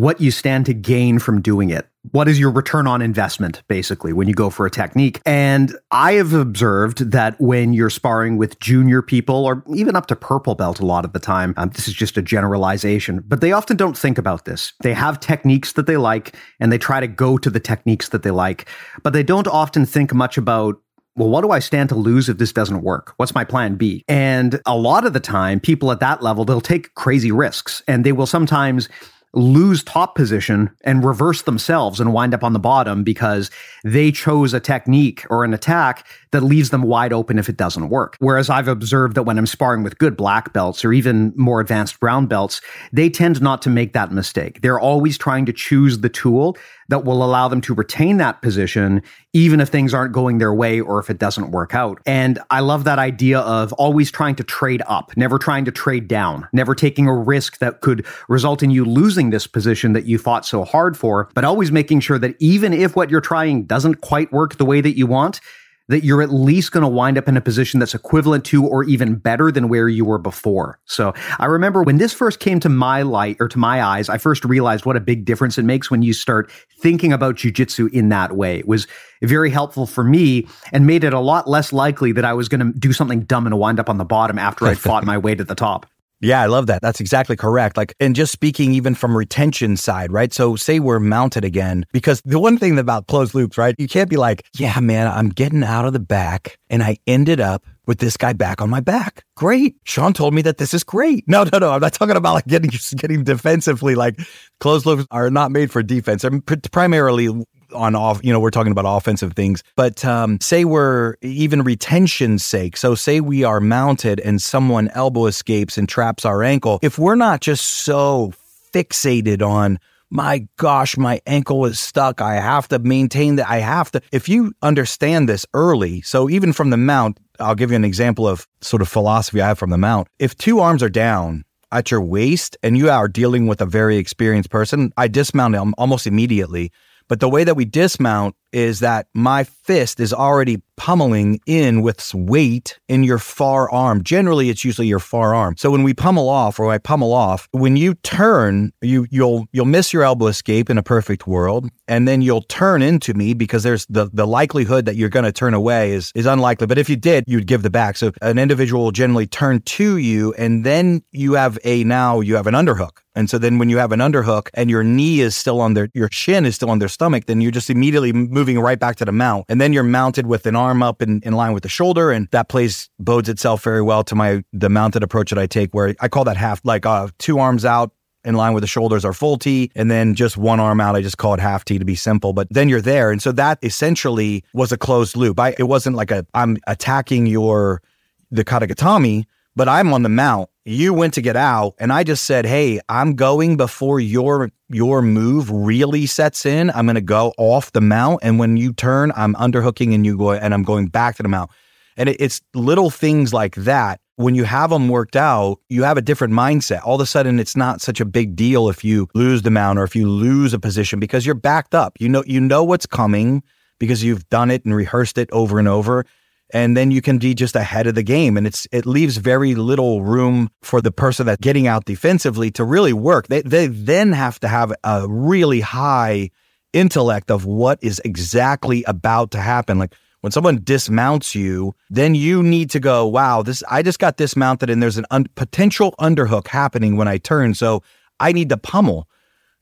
what 0.00 0.20
you 0.20 0.30
stand 0.30 0.66
to 0.66 0.74
gain 0.74 1.18
from 1.18 1.40
doing 1.40 1.70
it. 1.70 1.88
What 2.10 2.28
is 2.28 2.38
your 2.38 2.50
return 2.50 2.86
on 2.86 3.00
investment, 3.00 3.62
basically, 3.68 4.12
when 4.12 4.28
you 4.28 4.34
go 4.34 4.50
for 4.50 4.66
a 4.66 4.70
technique? 4.70 5.22
And 5.24 5.74
I 5.90 6.12
have 6.14 6.34
observed 6.34 7.12
that 7.12 7.40
when 7.40 7.72
you're 7.72 7.90
sparring 7.90 8.36
with 8.36 8.58
junior 8.60 9.00
people 9.00 9.46
or 9.46 9.62
even 9.74 9.96
up 9.96 10.06
to 10.06 10.16
purple 10.16 10.54
belt 10.54 10.80
a 10.80 10.86
lot 10.86 11.04
of 11.04 11.12
the 11.12 11.18
time, 11.18 11.54
um, 11.56 11.70
this 11.70 11.88
is 11.88 11.94
just 11.94 12.18
a 12.18 12.22
generalization, 12.22 13.22
but 13.26 13.40
they 13.40 13.52
often 13.52 13.76
don't 13.76 13.96
think 13.96 14.18
about 14.18 14.44
this. 14.44 14.74
They 14.82 14.92
have 14.92 15.20
techniques 15.20 15.72
that 15.72 15.86
they 15.86 15.96
like 15.96 16.36
and 16.60 16.70
they 16.70 16.78
try 16.78 17.00
to 17.00 17.06
go 17.06 17.38
to 17.38 17.48
the 17.48 17.60
techniques 17.60 18.10
that 18.10 18.22
they 18.22 18.30
like, 18.30 18.68
but 19.02 19.12
they 19.12 19.22
don't 19.22 19.48
often 19.48 19.86
think 19.86 20.12
much 20.12 20.36
about 20.36 20.80
well, 21.16 21.28
what 21.28 21.42
do 21.42 21.52
I 21.52 21.60
stand 21.60 21.90
to 21.90 21.94
lose 21.94 22.28
if 22.28 22.38
this 22.38 22.52
doesn't 22.52 22.82
work? 22.82 23.14
What's 23.18 23.36
my 23.36 23.44
plan 23.44 23.76
B? 23.76 24.04
And 24.08 24.60
a 24.66 24.76
lot 24.76 25.06
of 25.06 25.12
the 25.12 25.20
time, 25.20 25.60
people 25.60 25.92
at 25.92 26.00
that 26.00 26.22
level, 26.22 26.44
they'll 26.44 26.60
take 26.60 26.92
crazy 26.96 27.30
risks 27.30 27.82
and 27.86 28.04
they 28.04 28.10
will 28.10 28.26
sometimes 28.26 28.88
lose 29.34 29.82
top 29.82 30.14
position 30.14 30.70
and 30.84 31.04
reverse 31.04 31.42
themselves 31.42 32.00
and 32.00 32.12
wind 32.12 32.34
up 32.34 32.44
on 32.44 32.52
the 32.52 32.58
bottom 32.58 33.02
because 33.02 33.50
they 33.82 34.12
chose 34.12 34.54
a 34.54 34.60
technique 34.60 35.24
or 35.30 35.44
an 35.44 35.52
attack 35.52 36.06
that 36.30 36.42
leaves 36.42 36.70
them 36.70 36.82
wide 36.82 37.12
open 37.12 37.38
if 37.38 37.48
it 37.48 37.56
doesn't 37.56 37.88
work. 37.88 38.16
Whereas 38.18 38.48
I've 38.50 38.68
observed 38.68 39.16
that 39.16 39.24
when 39.24 39.38
I'm 39.38 39.46
sparring 39.46 39.82
with 39.82 39.98
good 39.98 40.16
black 40.16 40.52
belts 40.52 40.84
or 40.84 40.92
even 40.92 41.32
more 41.36 41.60
advanced 41.60 42.00
brown 42.00 42.26
belts, 42.26 42.60
they 42.92 43.10
tend 43.10 43.40
not 43.42 43.62
to 43.62 43.70
make 43.70 43.92
that 43.92 44.12
mistake. 44.12 44.60
They're 44.62 44.80
always 44.80 45.18
trying 45.18 45.46
to 45.46 45.52
choose 45.52 46.00
the 46.00 46.08
tool 46.08 46.56
that 46.88 47.04
will 47.04 47.24
allow 47.24 47.48
them 47.48 47.60
to 47.62 47.74
retain 47.74 48.18
that 48.18 48.42
position, 48.42 49.02
even 49.32 49.60
if 49.60 49.68
things 49.68 49.94
aren't 49.94 50.12
going 50.12 50.38
their 50.38 50.54
way 50.54 50.80
or 50.80 50.98
if 50.98 51.10
it 51.10 51.18
doesn't 51.18 51.50
work 51.50 51.74
out. 51.74 52.00
And 52.06 52.38
I 52.50 52.60
love 52.60 52.84
that 52.84 52.98
idea 52.98 53.40
of 53.40 53.72
always 53.74 54.10
trying 54.10 54.34
to 54.36 54.44
trade 54.44 54.82
up, 54.86 55.16
never 55.16 55.38
trying 55.38 55.64
to 55.64 55.72
trade 55.72 56.08
down, 56.08 56.48
never 56.52 56.74
taking 56.74 57.06
a 57.06 57.14
risk 57.14 57.58
that 57.58 57.80
could 57.80 58.06
result 58.28 58.62
in 58.62 58.70
you 58.70 58.84
losing 58.84 59.30
this 59.30 59.46
position 59.46 59.92
that 59.92 60.04
you 60.04 60.18
fought 60.18 60.44
so 60.46 60.64
hard 60.64 60.96
for, 60.96 61.28
but 61.34 61.44
always 61.44 61.72
making 61.72 62.00
sure 62.00 62.18
that 62.18 62.36
even 62.38 62.72
if 62.72 62.96
what 62.96 63.10
you're 63.10 63.20
trying 63.20 63.64
doesn't 63.64 64.00
quite 64.00 64.32
work 64.32 64.56
the 64.56 64.64
way 64.64 64.80
that 64.80 64.96
you 64.96 65.06
want, 65.06 65.40
that 65.88 66.02
you're 66.02 66.22
at 66.22 66.32
least 66.32 66.72
going 66.72 66.82
to 66.82 66.88
wind 66.88 67.18
up 67.18 67.28
in 67.28 67.36
a 67.36 67.40
position 67.40 67.78
that's 67.78 67.94
equivalent 67.94 68.44
to 68.46 68.66
or 68.66 68.84
even 68.84 69.16
better 69.16 69.52
than 69.52 69.68
where 69.68 69.88
you 69.88 70.04
were 70.04 70.18
before. 70.18 70.78
So 70.86 71.12
I 71.38 71.46
remember 71.46 71.82
when 71.82 71.98
this 71.98 72.12
first 72.12 72.40
came 72.40 72.58
to 72.60 72.68
my 72.68 73.02
light 73.02 73.36
or 73.38 73.48
to 73.48 73.58
my 73.58 73.82
eyes, 73.82 74.08
I 74.08 74.18
first 74.18 74.44
realized 74.44 74.86
what 74.86 74.96
a 74.96 75.00
big 75.00 75.24
difference 75.24 75.58
it 75.58 75.64
makes 75.64 75.90
when 75.90 76.02
you 76.02 76.14
start 76.14 76.50
thinking 76.80 77.12
about 77.12 77.36
jujitsu 77.36 77.92
in 77.92 78.08
that 78.08 78.34
way. 78.34 78.58
It 78.58 78.68
was 78.68 78.86
very 79.22 79.50
helpful 79.50 79.86
for 79.86 80.04
me 80.04 80.48
and 80.72 80.86
made 80.86 81.04
it 81.04 81.12
a 81.12 81.20
lot 81.20 81.48
less 81.48 81.72
likely 81.72 82.12
that 82.12 82.24
I 82.24 82.32
was 82.32 82.48
going 82.48 82.60
to 82.60 82.78
do 82.78 82.92
something 82.92 83.20
dumb 83.22 83.46
and 83.46 83.58
wind 83.58 83.78
up 83.78 83.90
on 83.90 83.98
the 83.98 84.04
bottom 84.04 84.38
after 84.38 84.66
I 84.66 84.74
fought 84.74 85.04
my 85.06 85.18
way 85.18 85.34
to 85.34 85.44
the 85.44 85.54
top. 85.54 85.86
Yeah, 86.24 86.40
I 86.40 86.46
love 86.46 86.68
that. 86.68 86.80
That's 86.80 87.00
exactly 87.00 87.36
correct. 87.36 87.76
Like, 87.76 87.94
and 88.00 88.16
just 88.16 88.32
speaking 88.32 88.72
even 88.72 88.94
from 88.94 89.14
retention 89.14 89.76
side, 89.76 90.10
right? 90.10 90.32
So 90.32 90.56
say 90.56 90.80
we're 90.80 90.98
mounted 90.98 91.44
again, 91.44 91.84
because 91.92 92.22
the 92.24 92.38
one 92.38 92.56
thing 92.56 92.78
about 92.78 93.08
closed 93.08 93.34
loops, 93.34 93.58
right? 93.58 93.74
You 93.76 93.86
can't 93.86 94.08
be 94.08 94.16
like, 94.16 94.46
yeah, 94.54 94.80
man, 94.80 95.06
I'm 95.06 95.28
getting 95.28 95.62
out 95.62 95.84
of 95.84 95.92
the 95.92 96.00
back 96.00 96.58
and 96.70 96.82
I 96.82 96.96
ended 97.06 97.40
up 97.40 97.66
with 97.86 97.98
this 97.98 98.16
guy 98.16 98.32
back 98.32 98.62
on 98.62 98.70
my 98.70 98.80
back. 98.80 99.22
Great. 99.36 99.76
Shawn 99.84 100.14
told 100.14 100.32
me 100.32 100.40
that 100.42 100.56
this 100.56 100.72
is 100.72 100.82
great. 100.82 101.24
No, 101.28 101.44
no, 101.44 101.58
no. 101.58 101.72
I'm 101.72 101.80
not 101.80 101.92
talking 101.92 102.16
about 102.16 102.34
like 102.34 102.46
getting 102.46 102.70
getting 102.96 103.24
defensively. 103.24 103.94
Like 103.94 104.18
closed 104.60 104.86
loops 104.86 105.06
are 105.10 105.30
not 105.30 105.50
made 105.50 105.70
for 105.70 105.82
defense. 105.82 106.22
They're 106.22 106.40
primarily 106.72 107.28
on 107.74 107.94
off, 107.94 108.20
you 108.22 108.32
know, 108.32 108.40
we're 108.40 108.50
talking 108.50 108.72
about 108.72 108.84
offensive 108.86 109.34
things, 109.34 109.62
but 109.76 110.04
um, 110.04 110.38
say 110.40 110.64
we're 110.64 111.16
even 111.22 111.62
retention's 111.62 112.44
sake. 112.44 112.76
So 112.76 112.94
say 112.94 113.20
we 113.20 113.44
are 113.44 113.60
mounted 113.60 114.20
and 114.20 114.40
someone 114.40 114.88
elbow 114.88 115.26
escapes 115.26 115.76
and 115.78 115.88
traps 115.88 116.24
our 116.24 116.42
ankle. 116.42 116.78
If 116.82 116.98
we're 116.98 117.14
not 117.14 117.40
just 117.40 117.64
so 117.64 118.32
fixated 118.72 119.46
on 119.46 119.78
my 120.10 120.46
gosh, 120.58 120.96
my 120.96 121.20
ankle 121.26 121.64
is 121.64 121.80
stuck. 121.80 122.20
I 122.20 122.34
have 122.34 122.68
to 122.68 122.78
maintain 122.78 123.36
that. 123.36 123.50
I 123.50 123.58
have 123.58 123.90
to. 123.92 124.00
If 124.12 124.28
you 124.28 124.52
understand 124.62 125.28
this 125.28 125.44
early, 125.54 126.02
so 126.02 126.30
even 126.30 126.52
from 126.52 126.70
the 126.70 126.76
mount, 126.76 127.18
I'll 127.40 127.56
give 127.56 127.70
you 127.70 127.76
an 127.76 127.84
example 127.84 128.28
of 128.28 128.46
sort 128.60 128.80
of 128.80 128.88
philosophy 128.88 129.40
I 129.40 129.48
have 129.48 129.58
from 129.58 129.70
the 129.70 129.78
mount. 129.78 130.06
If 130.20 130.36
two 130.36 130.60
arms 130.60 130.84
are 130.84 130.88
down 130.88 131.44
at 131.72 131.90
your 131.90 132.00
waist 132.00 132.56
and 132.62 132.78
you 132.78 132.88
are 132.88 133.08
dealing 133.08 133.48
with 133.48 133.60
a 133.60 133.66
very 133.66 133.96
experienced 133.96 134.50
person, 134.50 134.92
I 134.96 135.08
dismount 135.08 135.56
almost 135.76 136.06
immediately 136.06 136.70
but 137.08 137.20
the 137.20 137.28
way 137.28 137.44
that 137.44 137.56
we 137.56 137.64
dismount 137.64 138.34
is 138.52 138.80
that 138.80 139.06
my 139.14 139.44
fist 139.44 140.00
is 140.00 140.12
already 140.12 140.62
pummeling 140.76 141.40
in 141.46 141.82
with 141.82 142.14
weight 142.14 142.78
in 142.88 143.04
your 143.04 143.18
far 143.18 143.70
arm. 143.70 144.02
Generally, 144.02 144.50
it's 144.50 144.64
usually 144.64 144.86
your 144.86 144.98
far 144.98 145.34
arm. 145.34 145.54
So 145.56 145.70
when 145.70 145.82
we 145.82 145.94
pummel 145.94 146.28
off 146.28 146.58
or 146.58 146.70
I 146.70 146.78
pummel 146.78 147.12
off, 147.12 147.48
when 147.52 147.76
you 147.76 147.94
turn, 147.94 148.72
you 148.80 149.06
you'll 149.10 149.46
you'll 149.52 149.66
miss 149.66 149.92
your 149.92 150.02
elbow 150.02 150.26
escape 150.26 150.70
in 150.70 150.78
a 150.78 150.82
perfect 150.82 151.26
world, 151.26 151.68
and 151.88 152.06
then 152.08 152.22
you'll 152.22 152.42
turn 152.42 152.82
into 152.82 153.14
me 153.14 153.34
because 153.34 153.62
there's 153.62 153.86
the 153.86 154.10
the 154.12 154.26
likelihood 154.26 154.86
that 154.86 154.96
you're 154.96 155.08
going 155.08 155.24
to 155.24 155.32
turn 155.32 155.54
away 155.54 155.92
is 155.92 156.12
is 156.14 156.26
unlikely. 156.26 156.66
But 156.66 156.78
if 156.78 156.88
you 156.88 156.96
did, 156.96 157.24
you'd 157.26 157.46
give 157.46 157.62
the 157.62 157.70
back. 157.70 157.96
So 157.96 158.12
an 158.22 158.38
individual 158.38 158.84
will 158.84 158.92
generally 158.92 159.26
turn 159.26 159.60
to 159.62 159.96
you, 159.96 160.34
and 160.34 160.64
then 160.64 161.02
you 161.12 161.34
have 161.34 161.58
a 161.64 161.84
now 161.84 162.20
you 162.20 162.36
have 162.36 162.46
an 162.46 162.54
underhook. 162.54 162.98
And 163.14 163.30
so 163.30 163.38
then 163.38 163.58
when 163.58 163.68
you 163.68 163.78
have 163.78 163.92
an 163.92 164.00
underhook 164.00 164.48
and 164.54 164.68
your 164.68 164.82
knee 164.82 165.20
is 165.20 165.36
still 165.36 165.60
on 165.60 165.74
their, 165.74 165.88
your 165.94 166.08
shin 166.10 166.44
is 166.44 166.56
still 166.56 166.70
on 166.70 166.80
their 166.80 166.88
stomach, 166.88 167.26
then 167.26 167.40
you're 167.40 167.52
just 167.52 167.70
immediately 167.70 168.12
moving 168.12 168.58
right 168.58 168.78
back 168.78 168.96
to 168.96 169.04
the 169.04 169.12
mount. 169.12 169.44
And 169.48 169.60
then 169.60 169.72
you're 169.72 169.84
mounted 169.84 170.26
with 170.26 170.46
an 170.46 170.56
arm 170.56 170.63
up 170.82 171.02
in, 171.02 171.20
in 171.24 171.32
line 171.34 171.52
with 171.52 171.62
the 171.62 171.68
shoulder. 171.68 172.10
And 172.10 172.28
that 172.30 172.48
plays, 172.48 172.88
bodes 172.98 173.28
itself 173.28 173.62
very 173.62 173.82
well 173.82 174.04
to 174.04 174.14
my, 174.14 174.44
the 174.52 174.68
mounted 174.68 175.02
approach 175.02 175.30
that 175.30 175.38
I 175.38 175.46
take 175.46 175.74
where 175.74 175.94
I 176.00 176.08
call 176.08 176.24
that 176.24 176.36
half, 176.36 176.60
like 176.64 176.86
uh, 176.86 177.08
two 177.18 177.38
arms 177.38 177.64
out, 177.64 177.92
in 178.24 178.34
line 178.34 178.54
with 178.54 178.62
the 178.62 178.66
shoulders 178.66 179.04
are 179.04 179.12
full 179.12 179.36
T, 179.36 179.70
and 179.74 179.90
then 179.90 180.14
just 180.14 180.38
one 180.38 180.58
arm 180.58 180.80
out. 180.80 180.96
I 180.96 181.02
just 181.02 181.18
call 181.18 181.34
it 181.34 181.40
half 181.40 181.64
T 181.64 181.78
to 181.78 181.84
be 181.84 181.94
simple, 181.94 182.32
but 182.32 182.48
then 182.50 182.70
you're 182.70 182.80
there. 182.80 183.10
And 183.10 183.20
so 183.20 183.32
that 183.32 183.58
essentially 183.62 184.42
was 184.54 184.72
a 184.72 184.78
closed 184.78 185.14
loop. 185.14 185.38
I, 185.38 185.54
it 185.58 185.64
wasn't 185.64 185.96
like 185.96 186.10
a, 186.10 186.26
I'm 186.32 186.56
attacking 186.66 187.26
your, 187.26 187.82
the 188.30 188.42
katagatame, 188.42 189.26
but 189.56 189.68
I'm 189.68 189.92
on 189.92 190.02
the 190.02 190.08
mount. 190.08 190.50
You 190.64 190.94
went 190.94 191.14
to 191.14 191.20
get 191.20 191.36
out 191.36 191.74
and 191.78 191.92
I 191.92 192.04
just 192.04 192.24
said, 192.24 192.46
"Hey, 192.46 192.80
I'm 192.88 193.14
going 193.14 193.56
before 193.56 194.00
your 194.00 194.50
your 194.68 195.02
move 195.02 195.50
really 195.50 196.06
sets 196.06 196.46
in. 196.46 196.70
I'm 196.70 196.86
going 196.86 196.94
to 196.94 197.00
go 197.00 197.34
off 197.36 197.72
the 197.72 197.80
mount 197.80 198.20
and 198.22 198.38
when 198.38 198.56
you 198.56 198.72
turn, 198.72 199.12
I'm 199.14 199.34
underhooking 199.34 199.94
and 199.94 200.04
you 200.06 200.16
go 200.16 200.32
and 200.32 200.54
I'm 200.54 200.62
going 200.62 200.86
back 200.86 201.16
to 201.16 201.22
the 201.22 201.28
mount." 201.28 201.50
And 201.96 202.08
it, 202.08 202.16
it's 202.18 202.40
little 202.54 202.90
things 202.90 203.32
like 203.32 203.54
that. 203.56 204.00
When 204.16 204.36
you 204.36 204.44
have 204.44 204.70
them 204.70 204.88
worked 204.88 205.16
out, 205.16 205.58
you 205.68 205.82
have 205.82 205.96
a 205.96 206.02
different 206.02 206.34
mindset. 206.34 206.80
All 206.84 206.94
of 206.94 207.00
a 207.00 207.06
sudden, 207.06 207.40
it's 207.40 207.56
not 207.56 207.80
such 207.80 208.00
a 208.00 208.04
big 208.04 208.36
deal 208.36 208.68
if 208.68 208.84
you 208.84 209.08
lose 209.12 209.42
the 209.42 209.50
mount 209.50 209.78
or 209.78 209.82
if 209.82 209.96
you 209.96 210.08
lose 210.08 210.54
a 210.54 210.58
position 210.60 211.00
because 211.00 211.26
you're 211.26 211.34
backed 211.34 211.74
up. 211.74 211.96
You 211.98 212.08
know, 212.08 212.22
you 212.24 212.40
know 212.40 212.62
what's 212.62 212.86
coming 212.86 213.42
because 213.80 214.04
you've 214.04 214.28
done 214.28 214.52
it 214.52 214.64
and 214.64 214.74
rehearsed 214.74 215.18
it 215.18 215.30
over 215.32 215.58
and 215.58 215.66
over 215.66 216.04
and 216.52 216.76
then 216.76 216.90
you 216.90 217.00
can 217.00 217.18
be 217.18 217.34
just 217.34 217.56
ahead 217.56 217.86
of 217.86 217.94
the 217.94 218.02
game. 218.02 218.36
And 218.36 218.46
it's 218.46 218.66
it 218.72 218.86
leaves 218.86 219.16
very 219.16 219.54
little 219.54 220.02
room 220.02 220.50
for 220.62 220.80
the 220.80 220.92
person 220.92 221.26
that's 221.26 221.40
getting 221.40 221.66
out 221.66 221.84
defensively 221.84 222.50
to 222.52 222.64
really 222.64 222.92
work. 222.92 223.28
They 223.28 223.42
they 223.42 223.66
then 223.66 224.12
have 224.12 224.38
to 224.40 224.48
have 224.48 224.72
a 224.84 225.06
really 225.08 225.60
high 225.60 226.30
intellect 226.72 227.30
of 227.30 227.44
what 227.44 227.78
is 227.82 228.00
exactly 228.04 228.84
about 228.86 229.30
to 229.32 229.40
happen. 229.40 229.78
Like 229.78 229.94
when 230.20 230.32
someone 230.32 230.60
dismounts 230.64 231.34
you 231.34 231.74
then 231.90 232.14
you 232.14 232.42
need 232.42 232.70
to 232.70 232.80
go 232.80 233.06
wow 233.06 233.42
this 233.42 233.62
i 233.68 233.82
just 233.82 233.98
got 233.98 234.16
dismounted 234.16 234.70
and 234.70 234.82
there's 234.82 234.96
an 234.96 235.04
un- 235.10 235.26
potential 235.34 235.94
underhook 236.00 236.48
happening 236.48 236.96
when 236.96 237.06
i 237.06 237.18
turn. 237.18 237.52
So 237.52 237.82
i 238.18 238.32
need 238.32 238.48
to 238.48 238.56
pummel 238.56 239.06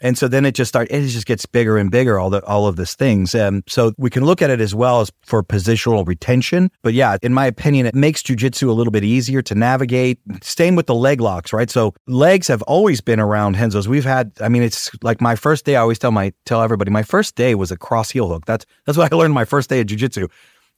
and 0.02 0.18
so 0.18 0.28
then 0.28 0.44
it 0.44 0.54
just 0.54 0.68
starts, 0.68 0.90
it 0.92 1.06
just 1.06 1.26
gets 1.26 1.46
bigger 1.46 1.78
and 1.78 1.90
bigger, 1.90 2.18
all 2.18 2.28
the, 2.28 2.44
all 2.44 2.66
of 2.66 2.76
these 2.76 2.94
things. 2.94 3.34
Um, 3.34 3.62
so 3.68 3.92
we 3.96 4.10
can 4.10 4.24
look 4.24 4.42
at 4.42 4.50
it 4.50 4.60
as 4.60 4.74
well 4.74 5.00
as 5.00 5.10
for 5.24 5.42
positional 5.42 6.06
retention. 6.06 6.70
But 6.82 6.92
yeah, 6.92 7.16
in 7.22 7.32
my 7.32 7.46
opinion, 7.46 7.86
it 7.86 7.94
makes 7.94 8.22
jujitsu 8.22 8.68
a 8.68 8.72
little 8.72 8.90
bit 8.90 9.04
easier 9.04 9.40
to 9.42 9.54
navigate. 9.54 10.18
Same 10.42 10.74
with 10.74 10.86
the 10.86 10.94
leg 10.94 11.20
locks, 11.20 11.52
right? 11.52 11.70
So 11.70 11.94
legs 12.08 12.48
have 12.48 12.62
always 12.62 13.00
been 13.00 13.20
around 13.20 13.56
Renzo's. 13.56 13.88
We've 13.88 14.04
had, 14.04 14.32
I 14.40 14.48
mean, 14.48 14.62
it's 14.62 14.90
like 15.02 15.20
my 15.20 15.36
first 15.36 15.64
day, 15.64 15.76
I 15.76 15.80
always 15.80 15.98
tell 15.98 16.10
my, 16.10 16.32
tell 16.44 16.62
everybody, 16.62 16.90
my 16.90 17.04
first 17.04 17.36
day 17.36 17.54
was 17.54 17.70
a 17.70 17.76
cross 17.76 18.10
heel 18.10 18.28
hook. 18.28 18.44
That's, 18.44 18.66
that's 18.84 18.98
what 18.98 19.12
I 19.12 19.16
learned 19.16 19.34
my 19.34 19.44
first 19.44 19.70
day 19.70 19.80
of 19.80 19.86
jujitsu 19.86 20.28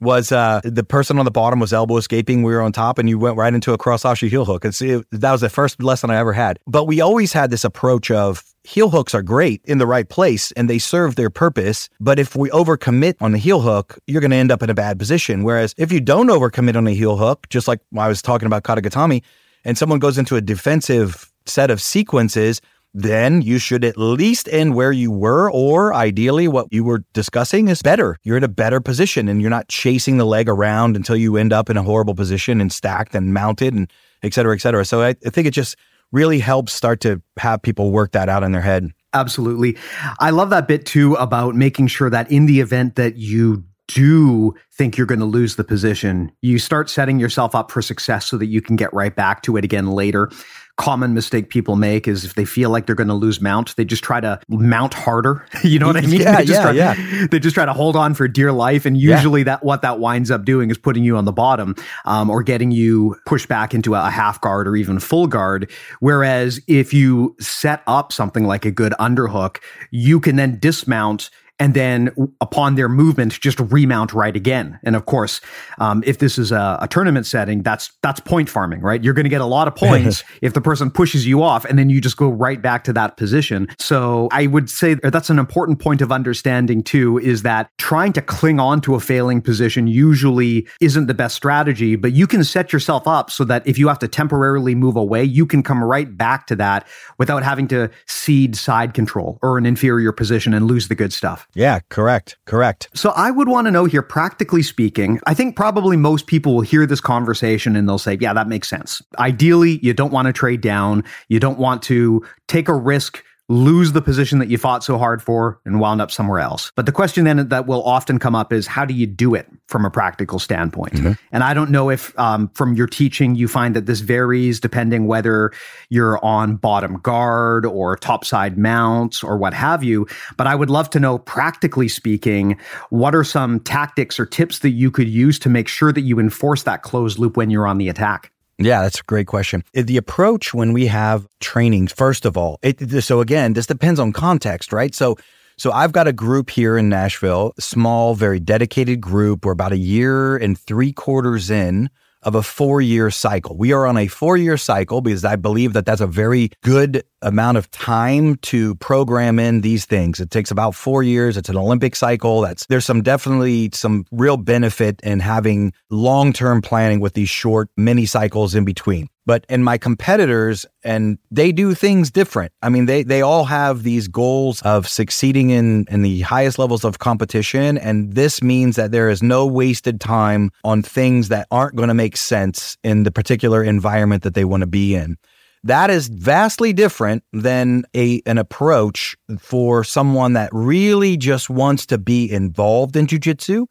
was 0.01 0.33
uh, 0.33 0.61
the 0.65 0.85
person 0.85 1.19
on 1.19 1.25
the 1.25 1.31
bottom 1.31 1.61
was 1.61 1.73
elbow 1.73 1.97
escaping. 1.97 2.43
We 2.43 2.53
were 2.53 2.61
on 2.61 2.73
top, 2.73 2.99
and 2.99 3.09
you 3.09 3.19
went 3.19 3.37
right 3.37 3.55
into 3.55 3.73
a 3.73 3.79
cross 3.79 4.05
offshoot 4.05 4.31
heel 4.31 4.45
hook. 4.45 4.65
And 4.65 4.75
see, 4.75 5.03
that 5.13 5.33
was 5.33 5.41
the 5.41 5.49
first 5.49 5.83
lesson 5.83 6.11
I 6.11 6.17
ever 6.17 6.33
had. 6.33 6.59
But 6.67 6.85
we 6.85 7.01
always 7.01 7.33
had 7.33 7.51
this 7.51 7.65
approach 7.65 8.11
of 8.11 8.43
heel 8.65 8.91
hooks 8.91 9.15
are 9.15 9.23
great 9.23 9.61
in 9.65 9.79
the 9.79 9.87
right 9.87 10.09
place 10.09 10.51
and 10.53 10.69
they 10.71 10.79
serve 10.79 11.17
their 11.17 11.31
purpose. 11.31 11.91
But 12.01 12.19
if 12.19 12.35
we 12.35 12.49
overcommit 12.51 13.15
on 13.21 13.33
the 13.33 13.39
heel 13.39 13.61
hook, 13.61 13.99
you're 14.07 14.23
going 14.23 14.31
to 14.31 14.39
end 14.39 14.51
up 14.51 14.63
in 14.63 14.71
a 14.71 14.75
bad 14.75 14.99
position. 14.99 15.45
Whereas 15.45 15.75
if 15.77 15.93
you 15.93 16.01
don't 16.01 16.29
overcommit 16.29 16.75
on 16.75 16.87
a 16.87 16.93
heel 16.93 17.17
hook, 17.17 17.47
just 17.51 17.69
like 17.69 17.81
I 17.97 18.09
was 18.09 18.23
talking 18.23 18.47
about 18.47 18.65
Katagatame, 18.65 19.23
and 19.65 19.79
someone 19.79 19.99
goes 19.99 20.19
into 20.19 20.37
a 20.37 20.41
defensive 20.41 21.31
set 21.47 21.71
of 21.71 21.81
sequences, 21.81 22.61
then 22.95 23.43
you 23.43 23.59
should 23.59 23.85
at 23.85 23.99
least 23.99 24.49
end 24.53 24.75
where 24.75 24.93
you 24.93 25.11
were, 25.11 25.51
or 25.51 25.93
ideally, 25.93 26.47
what 26.47 26.69
you 26.71 26.85
were 26.85 27.05
discussing 27.13 27.67
is 27.67 27.83
better. 27.83 28.17
You're 28.23 28.37
in 28.37 28.45
a 28.45 28.49
better 28.49 28.81
position 28.81 29.29
and 29.29 29.41
you're 29.41 29.51
not 29.51 29.69
chasing 29.69 30.17
the 30.17 30.25
leg 30.25 30.49
around 30.49 30.95
until 30.95 31.17
you 31.17 31.37
end 31.37 31.53
up 31.53 31.69
in 31.69 31.77
a 31.77 31.83
horrible 31.83 32.15
position 32.15 32.61
and 32.61 32.73
stacked 32.73 33.15
and 33.17 33.35
mounted 33.35 33.75
and 33.75 33.93
et 34.23 34.33
cetera, 34.33 34.55
et 34.55 34.61
cetera. 34.61 34.85
So 34.85 35.03
I, 35.03 35.09
I 35.27 35.31
think 35.31 35.49
it 35.49 35.51
just 35.51 35.77
really 36.13 36.39
helps 36.39 36.73
start 36.73 37.01
to 37.01 37.21
have 37.39 37.61
people 37.61 37.91
work 37.91 38.13
that 38.13 38.29
out 38.29 38.45
in 38.45 38.53
their 38.53 38.63
head. 38.63 38.91
Absolutely. 39.13 39.77
I 40.21 40.31
love 40.31 40.51
that 40.51 40.69
bit 40.69 40.87
too 40.87 41.15
about 41.15 41.57
making 41.57 41.89
sure 41.89 42.11
that 42.11 42.31
in 42.31 42.47
the 42.47 42.61
event 42.61 42.95
that 42.95 43.17
you 43.17 43.65
do 43.89 44.55
think 44.73 44.97
you're 44.97 45.07
going 45.07 45.21
to 45.21 45.27
lose 45.27 45.57
the 45.57 45.65
position, 45.65 46.33
you 46.41 46.59
start 46.59 46.89
setting 46.89 47.19
yourself 47.19 47.55
up 47.55 47.71
for 47.71 47.83
success 47.83 48.27
so 48.27 48.39
that 48.39 48.47
you 48.47 48.63
can 48.63 48.77
get 48.77 48.93
right 48.95 49.15
back 49.15 49.43
to 49.43 49.57
it 49.57 49.65
again 49.65 49.89
later 49.89 50.31
common 50.77 51.15
mistake 51.15 51.51
people 51.51 51.77
make 51.77 52.09
is 52.09 52.25
if 52.25 52.35
they 52.35 52.45
feel 52.45 52.71
like 52.71 52.87
they're 52.87 52.95
going 52.95 53.09
to 53.09 53.15
lose 53.15 53.41
mount, 53.41 53.77
they 53.77 53.85
just 53.85 54.03
try 54.03 54.21
to 54.21 54.41
mount 54.49 54.95
harder. 54.95 55.47
you 55.63 55.79
know 55.79 55.87
what 55.87 55.97
I 55.97 56.03
mean? 56.03 56.21
Yeah, 56.21 56.37
they 56.39 56.45
just 56.45 56.61
yeah, 56.61 56.63
try, 56.63 56.73
yeah. 56.73 57.27
They 57.31 57.39
just 57.39 57.55
try 57.55 57.65
to 57.65 57.73
hold 57.73 57.97
on 57.97 58.15
for 58.15 58.27
dear 58.29 58.53
life, 58.53 58.87
and 58.87 58.97
usually 58.97 59.41
yeah. 59.41 59.45
that 59.45 59.65
what 59.65 59.83
that 59.83 59.99
winds 60.01 60.31
up 60.31 60.45
doing 60.45 60.71
is 60.71 60.79
putting 60.79 61.05
you 61.05 61.17
on 61.17 61.25
the 61.25 61.33
bottom, 61.33 61.75
um, 62.05 62.31
or 62.31 62.43
getting 62.43 62.71
you 62.71 63.17
pushed 63.27 63.49
back 63.49 63.75
into 63.75 63.95
a, 63.95 64.07
a 64.07 64.11
half 64.11 64.41
guard 64.41 64.67
or 64.67 64.77
even 64.77 64.99
full 64.99 65.27
guard. 65.27 65.71
Whereas 66.01 66.61
if 66.67 66.93
you 66.93 67.37
set 67.41 67.83
up 67.87 68.13
something 68.13 68.45
like 68.45 68.65
a 68.65 68.71
good 68.71 68.93
underhook, 68.99 69.59
you 69.91 70.21
can 70.21 70.37
then 70.37 70.59
dismount 70.59 71.31
and 71.61 71.75
then 71.75 72.11
upon 72.41 72.75
their 72.75 72.89
movement, 72.89 73.39
just 73.41 73.61
remount 73.61 74.13
right 74.13 74.35
again. 74.35 74.79
And 74.83 74.97
of 74.97 75.07
course, 75.07 75.41
um, 75.79 76.03
if 76.05 76.19
this 76.19 76.37
is 76.37 76.51
a, 76.51 76.79
a, 76.83 76.89
tournament 76.89 77.27
setting, 77.27 77.63
that's 77.63 77.93
that's 78.03 78.19
point 78.21 78.49
farming, 78.49 78.81
right? 78.81 79.03
You're 79.03 79.15
going 79.15 79.25
to 79.25 79.31
get 79.31 79.41
a 79.41 79.47
lot 79.47 79.69
of 79.69 79.77
points 79.77 80.25
if 80.43 80.53
the 80.53 80.61
person 80.61 80.91
pushes 80.91 81.27
you 81.27 81.43
off, 81.43 81.65
and 81.65 81.79
then 81.79 81.91
you 81.91 82.01
just 82.01 82.17
go 82.17 82.29
right 82.29 82.61
back 82.61 82.83
to 82.85 82.93
that 82.95 83.17
position. 83.17 83.69
So 83.79 84.29
I 84.33 84.49
would 84.49 84.69
say 84.69 84.95
that's 84.95 85.31
an 85.31 85.39
important 85.39 85.79
point 85.79 86.03
of 86.03 86.11
understanding 86.11 86.83
too, 86.83 87.19
is 87.19 87.43
that 87.43 87.71
trying 87.79 88.13
to 88.15 88.23
cling 88.23 88.59
on 88.59 88.81
to 88.83 88.97
a 88.97 89.01
failing 89.01 89.41
position 89.41 89.87
usually 89.87 90.67
isn't 90.81 91.07
the 91.07 91.15
best 91.15 91.37
strategy, 91.37 91.95
but 91.95 92.13
you 92.13 92.27
can 92.27 92.43
set 92.43 92.73
yourself 92.73 93.07
up 93.07 93.31
so 93.31 93.45
that 93.45 93.65
if 93.67 93.79
you 93.79 93.87
have 93.89 93.99
to 94.01 94.09
temporarily 94.09 94.75
move 94.75 94.97
away, 94.97 95.23
you 95.23 95.47
can 95.47 95.63
come 95.63 95.83
right 95.83 96.17
back 96.17 96.47
to 96.49 96.57
that 96.57 96.87
without 97.19 97.43
having 97.43 97.69
to 97.69 97.91
cede 98.07 98.57
side 98.57 98.93
control 98.93 99.39
or 99.43 99.57
an 99.57 99.67
inferior 99.67 100.11
position 100.11 100.53
and 100.53 100.67
lose 100.67 100.89
the 100.89 100.95
good 100.95 101.13
stuff. 101.13 101.44
Yeah, 101.55 101.81
correct. 101.89 102.37
Correct. 102.47 102.89
So 102.95 103.11
I 103.11 103.31
would 103.31 103.49
want 103.49 103.67
to 103.67 103.71
know 103.71 103.85
here, 103.85 104.03
practically 104.03 104.63
speaking, 104.63 105.21
I 105.27 105.35
think 105.35 105.57
probably 105.57 105.97
most 105.97 106.27
people 106.27 106.55
will 106.55 106.63
hear 106.63 106.87
this 106.87 107.01
conversation 107.01 107.77
and 107.77 107.89
they'll 107.89 107.99
say, 107.99 108.17
yeah, 108.21 108.33
that 108.33 108.49
makes 108.49 108.69
sense. 108.69 109.01
Ideally, 109.19 109.79
you 109.83 109.93
don't 109.93 110.13
want 110.13 110.27
to 110.27 110.33
trade 110.33 110.61
down. 110.61 111.05
You 111.29 111.41
don't 111.41 111.59
want 111.59 111.83
to 111.85 112.25
take 112.49 112.69
a 112.69 112.75
risk 112.75 113.23
lose 113.55 113.93
the 113.93 114.03
position 114.03 114.41
that 114.41 114.49
you 114.49 114.59
fought 114.59 114.83
so 114.83 114.99
hard 114.99 115.23
for 115.23 115.61
and 115.65 115.81
wound 115.81 116.01
up 116.01 116.11
somewhere 116.11 116.41
else. 116.41 116.73
But 116.75 116.87
the 116.87 116.93
question 116.93 117.25
then 117.25 117.49
that 117.49 117.67
will 117.67 117.83
often 117.85 118.19
come 118.19 118.35
up 118.35 118.53
is 118.53 118.67
how 118.67 118.85
do 118.85 118.93
you 118.93 119.07
do 119.07 119.35
it 119.35 119.49
from 119.69 119.85
a 119.85 119.91
practical 119.91 120.39
standpoint? 120.39 120.95
Mm-hmm. 120.95 121.13
And 121.33 121.45
I 121.45 121.55
don't 121.55 121.71
know 121.71 121.89
if 121.89 122.19
um, 122.19 122.51
from 122.55 122.75
your 122.75 122.87
teaching 122.87 123.37
you 123.37 123.47
find 123.47 123.77
that 123.77 123.87
this 123.87 124.01
varies 124.01 124.59
depending 124.59 125.07
whether 125.07 125.53
you're 125.89 126.23
on 126.25 126.57
bottom 126.57 126.99
guard 126.99 127.65
or 127.65 127.97
topside 127.97 128.59
mounts 128.59 129.23
or 129.23 129.39
what 129.39 129.55
have 129.55 129.85
you. 129.85 130.07
But 130.37 130.47
I 130.47 130.55
would 130.55 130.71
love 130.71 130.91
to 130.91 131.01
know, 131.01 131.19
practically 131.19 131.89
speaking, 131.89 132.59
what 132.91 133.15
are 133.15 133.25
some 133.25 133.61
tactics 133.61 134.19
or 134.19 134.27
tips 134.27 134.59
that 134.61 134.71
you 134.71 134.91
could 134.91 135.09
use 135.09 135.39
to 135.41 135.49
make 135.49 135.69
sure 135.69 135.93
that 135.93 136.03
you 136.03 136.19
enforce 136.19 136.65
that 136.65 136.83
closed 136.83 137.19
loop 137.19 137.37
when 137.37 137.51
you're 137.51 137.67
on 137.67 137.79
the 137.79 137.89
attack? 137.89 138.33
Yeah, 138.59 138.83
that's 138.83 139.01
a 139.01 139.05
great 139.05 139.27
question. 139.27 139.65
Uh, 139.77 139.83
the 139.85 139.97
approach 139.97 140.55
when 140.55 140.73
we 140.73 140.87
have 140.87 141.27
trainings, 141.41 141.93
first 141.93 142.25
of 142.25 142.37
all, 142.37 142.59
it, 142.63 143.03
so 143.03 143.21
again, 143.21 143.55
this 143.55 143.67
depends 143.67 143.99
on 143.99 144.13
context, 144.13 144.73
right? 144.73 144.95
So, 144.95 145.17
so 145.57 145.73
I've 145.73 145.93
got 145.93 146.07
a 146.07 146.13
group 146.13 146.51
here 146.51 146.77
in 146.77 146.89
Nashville, 146.89 147.53
small, 147.59 148.15
very 148.15 148.41
dedicated 148.41 149.01
group. 149.01 149.45
We're 149.45 149.53
about 149.53 149.73
a 149.73 149.79
year 149.79 150.37
and 150.37 150.59
three 150.59 150.93
quarters 150.93 151.51
in 151.51 151.91
of 152.25 152.35
a 152.35 152.43
four 152.43 152.81
year 152.81 153.11
cycle. 153.11 153.57
We 153.57 153.73
are 153.73 153.87
on 153.87 153.97
a 153.97 154.07
four 154.07 154.37
year 154.37 154.57
cycle 154.57 155.01
because 155.01 155.25
I 155.25 155.37
believe 155.37 155.75
that 155.75 155.87
that's 155.87 156.01
a 156.01 156.07
very 156.07 156.51
good 156.63 157.05
amount 157.23 157.59
of 157.59 157.71
time 157.71 158.37
to 158.37 158.75
program 158.77 159.39
in 159.39 159.61
these 159.61 159.85
things. 159.85 160.21
It 160.21 160.31
takes 160.31 160.51
about 160.51 160.75
four 160.75 161.03
years. 161.03 161.37
It's 161.37 161.49
an 161.49 161.57
Olympic 161.57 161.97
cycle. 161.97 162.41
That's 162.41 162.67
there's 162.67 162.85
some 162.85 163.03
definitely 163.03 163.71
some 163.73 164.05
real 164.11 164.37
benefit 164.37 165.01
in 165.03 165.21
having 165.21 165.73
long 165.91 166.33
term 166.33 166.63
planning 166.63 167.01
with 167.01 167.15
these 167.15 167.29
short 167.31 167.69
mini 167.77 168.07
cycles 168.07 168.55
in 168.55 168.65
between. 168.65 169.09
But 169.27 169.47
in 169.49 169.63
my 169.63 169.79
competitors, 169.79 170.67
and 170.83 171.19
they 171.31 171.51
do 171.51 171.75
things 171.75 172.11
different. 172.11 172.53
I 172.61 172.69
mean, 172.69 172.85
they 172.87 173.03
they 173.03 173.23
all 173.23 173.47
have 173.47 173.83
these 173.83 174.07
goals 174.07 174.61
of 174.63 174.87
succeeding 174.87 175.51
in 175.51 175.87
in 175.91 176.03
the 176.03 176.21
highest 176.21 176.59
levels 176.59 176.85
of 176.85 176.99
competition, 176.99 177.79
and 177.79 178.15
this 178.15 178.43
means 178.43 178.77
that 178.77 178.93
there 178.93 179.09
is 179.09 179.23
no 179.23 179.47
wasted 179.47 180.01
time 180.01 180.51
on 180.63 180.83
things 180.83 181.29
that 181.29 181.47
aren't 181.51 181.77
going 181.77 181.89
to 181.89 181.95
make 181.95 182.17
sense 182.17 182.77
in 182.85 183.05
the 183.05 183.11
particular 183.11 183.65
environment 183.65 184.23
that 184.25 184.35
they 184.35 184.45
want 184.45 184.61
to 184.61 184.67
be 184.67 184.95
in. 184.95 185.17
That 185.63 185.89
is 185.89 186.09
vastly 186.09 186.75
different 186.75 187.25
than 187.33 187.87
a 187.97 188.21
an 188.27 188.37
approach 188.37 189.17
for 189.39 189.83
someone 189.85 190.35
that 190.35 190.51
really 190.53 191.17
just 191.17 191.49
wants 191.49 191.87
to 191.87 191.97
be 191.97 192.31
involved 192.31 192.97
in 192.97 193.07
jujitsu 193.07 193.67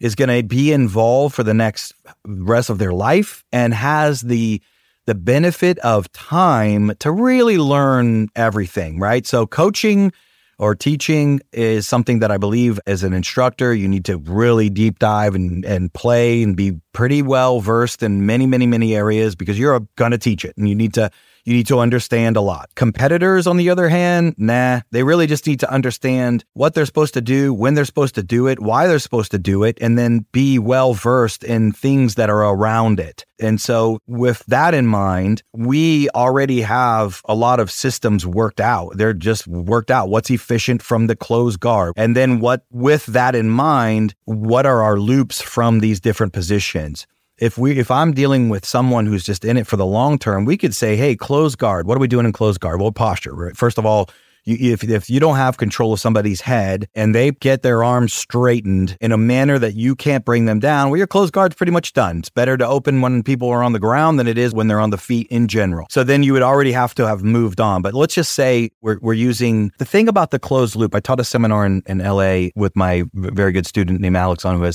is 0.00 0.14
going 0.14 0.28
to 0.28 0.46
be 0.46 0.72
involved 0.72 1.34
for 1.34 1.42
the 1.42 1.54
next 1.54 1.94
rest 2.24 2.70
of 2.70 2.78
their 2.78 2.92
life 2.92 3.42
and 3.52 3.74
has 3.74 4.20
the 4.20 4.60
the 5.06 5.14
benefit 5.14 5.78
of 5.80 6.10
time 6.12 6.92
to 7.00 7.10
really 7.10 7.58
learn 7.58 8.28
everything, 8.34 8.98
right? 8.98 9.26
So 9.26 9.46
coaching 9.46 10.12
or 10.58 10.74
teaching 10.74 11.40
is 11.52 11.86
something 11.86 12.20
that 12.20 12.30
I 12.30 12.38
believe 12.38 12.78
as 12.86 13.02
an 13.02 13.12
instructor, 13.12 13.74
you 13.74 13.88
need 13.88 14.04
to 14.06 14.18
really 14.18 14.70
deep 14.70 14.98
dive 14.98 15.34
and, 15.34 15.64
and 15.64 15.92
play 15.92 16.42
and 16.42 16.56
be 16.56 16.78
pretty 16.92 17.22
well 17.22 17.60
versed 17.60 18.02
in 18.02 18.24
many, 18.24 18.46
many, 18.46 18.66
many 18.66 18.94
areas 18.94 19.34
because 19.34 19.58
you're 19.58 19.80
going 19.96 20.12
to 20.12 20.18
teach 20.18 20.44
it 20.44 20.56
and 20.56 20.68
you 20.68 20.74
need 20.74 20.94
to 20.94 21.10
you 21.44 21.54
need 21.54 21.66
to 21.66 21.78
understand 21.78 22.36
a 22.36 22.40
lot. 22.40 22.70
Competitors, 22.74 23.46
on 23.46 23.56
the 23.56 23.70
other 23.70 23.88
hand, 23.88 24.34
nah, 24.38 24.80
they 24.90 25.02
really 25.02 25.26
just 25.26 25.46
need 25.46 25.60
to 25.60 25.70
understand 25.70 26.44
what 26.54 26.74
they're 26.74 26.86
supposed 26.86 27.14
to 27.14 27.20
do, 27.20 27.52
when 27.52 27.74
they're 27.74 27.84
supposed 27.84 28.14
to 28.14 28.22
do 28.22 28.46
it, 28.46 28.60
why 28.60 28.86
they're 28.86 28.98
supposed 28.98 29.30
to 29.30 29.38
do 29.38 29.62
it, 29.64 29.78
and 29.80 29.98
then 29.98 30.26
be 30.32 30.58
well 30.58 30.94
versed 30.94 31.44
in 31.44 31.72
things 31.72 32.14
that 32.14 32.30
are 32.30 32.44
around 32.44 32.98
it. 32.98 33.24
And 33.40 33.60
so, 33.60 33.98
with 34.06 34.44
that 34.46 34.74
in 34.74 34.86
mind, 34.86 35.42
we 35.52 36.08
already 36.10 36.60
have 36.62 37.20
a 37.24 37.34
lot 37.34 37.60
of 37.60 37.70
systems 37.70 38.24
worked 38.24 38.60
out. 38.60 38.96
They're 38.96 39.12
just 39.12 39.46
worked 39.46 39.90
out. 39.90 40.08
What's 40.08 40.30
efficient 40.30 40.82
from 40.82 41.08
the 41.08 41.16
closed 41.16 41.60
guard? 41.60 41.94
And 41.96 42.16
then, 42.16 42.40
what, 42.40 42.64
with 42.70 43.06
that 43.06 43.34
in 43.34 43.50
mind, 43.50 44.14
what 44.24 44.66
are 44.66 44.82
our 44.82 44.98
loops 44.98 45.42
from 45.42 45.80
these 45.80 46.00
different 46.00 46.32
positions? 46.32 47.06
If 47.38 47.58
we 47.58 47.78
if 47.78 47.90
I'm 47.90 48.12
dealing 48.12 48.48
with 48.48 48.64
someone 48.64 49.06
who's 49.06 49.24
just 49.24 49.44
in 49.44 49.56
it 49.56 49.66
for 49.66 49.76
the 49.76 49.86
long 49.86 50.18
term, 50.18 50.44
we 50.44 50.56
could 50.56 50.74
say, 50.74 50.96
"Hey, 50.96 51.16
close 51.16 51.56
guard. 51.56 51.86
What 51.86 51.96
are 51.96 52.00
we 52.00 52.08
doing 52.08 52.26
in 52.26 52.32
close 52.32 52.58
guard? 52.58 52.80
Well, 52.80 52.92
posture. 52.92 53.34
Right? 53.34 53.56
First 53.56 53.78
of 53.78 53.86
all, 53.86 54.08
you, 54.44 54.72
if 54.72 54.84
if 54.84 55.10
you 55.10 55.20
don't 55.20 55.36
have 55.36 55.56
control 55.56 55.92
of 55.92 56.00
somebody's 56.00 56.40
head 56.40 56.88
and 56.94 57.14
they 57.14 57.32
get 57.32 57.62
their 57.62 57.82
arms 57.82 58.12
straightened 58.12 58.96
in 59.00 59.10
a 59.12 59.16
manner 59.16 59.58
that 59.58 59.74
you 59.74 59.96
can't 59.96 60.24
bring 60.24 60.44
them 60.44 60.60
down, 60.60 60.90
well, 60.90 60.98
your 60.98 61.06
close 61.06 61.30
guard's 61.30 61.56
pretty 61.56 61.72
much 61.72 61.92
done. 61.92 62.18
It's 62.18 62.30
better 62.30 62.56
to 62.56 62.66
open 62.66 63.00
when 63.00 63.22
people 63.22 63.48
are 63.48 63.62
on 63.62 63.72
the 63.72 63.80
ground 63.80 64.18
than 64.18 64.28
it 64.28 64.38
is 64.38 64.54
when 64.54 64.68
they're 64.68 64.80
on 64.80 64.90
the 64.90 64.98
feet 64.98 65.26
in 65.28 65.48
general. 65.48 65.86
So 65.90 66.04
then 66.04 66.22
you 66.22 66.32
would 66.34 66.42
already 66.42 66.72
have 66.72 66.94
to 66.96 67.06
have 67.06 67.24
moved 67.24 67.60
on. 67.60 67.82
But 67.82 67.94
let's 67.94 68.14
just 68.14 68.32
say 68.32 68.70
we're 68.80 68.98
we're 69.00 69.14
using 69.14 69.72
the 69.78 69.84
thing 69.84 70.08
about 70.08 70.30
the 70.30 70.38
closed 70.38 70.76
loop. 70.76 70.94
I 70.94 71.00
taught 71.00 71.20
a 71.20 71.24
seminar 71.24 71.66
in, 71.66 71.82
in 71.86 72.00
L.A. 72.00 72.52
with 72.54 72.76
my 72.76 73.04
very 73.14 73.52
good 73.52 73.66
student 73.66 74.00
named 74.00 74.16
Alex 74.16 74.44
on 74.44 74.60
who 74.60 74.70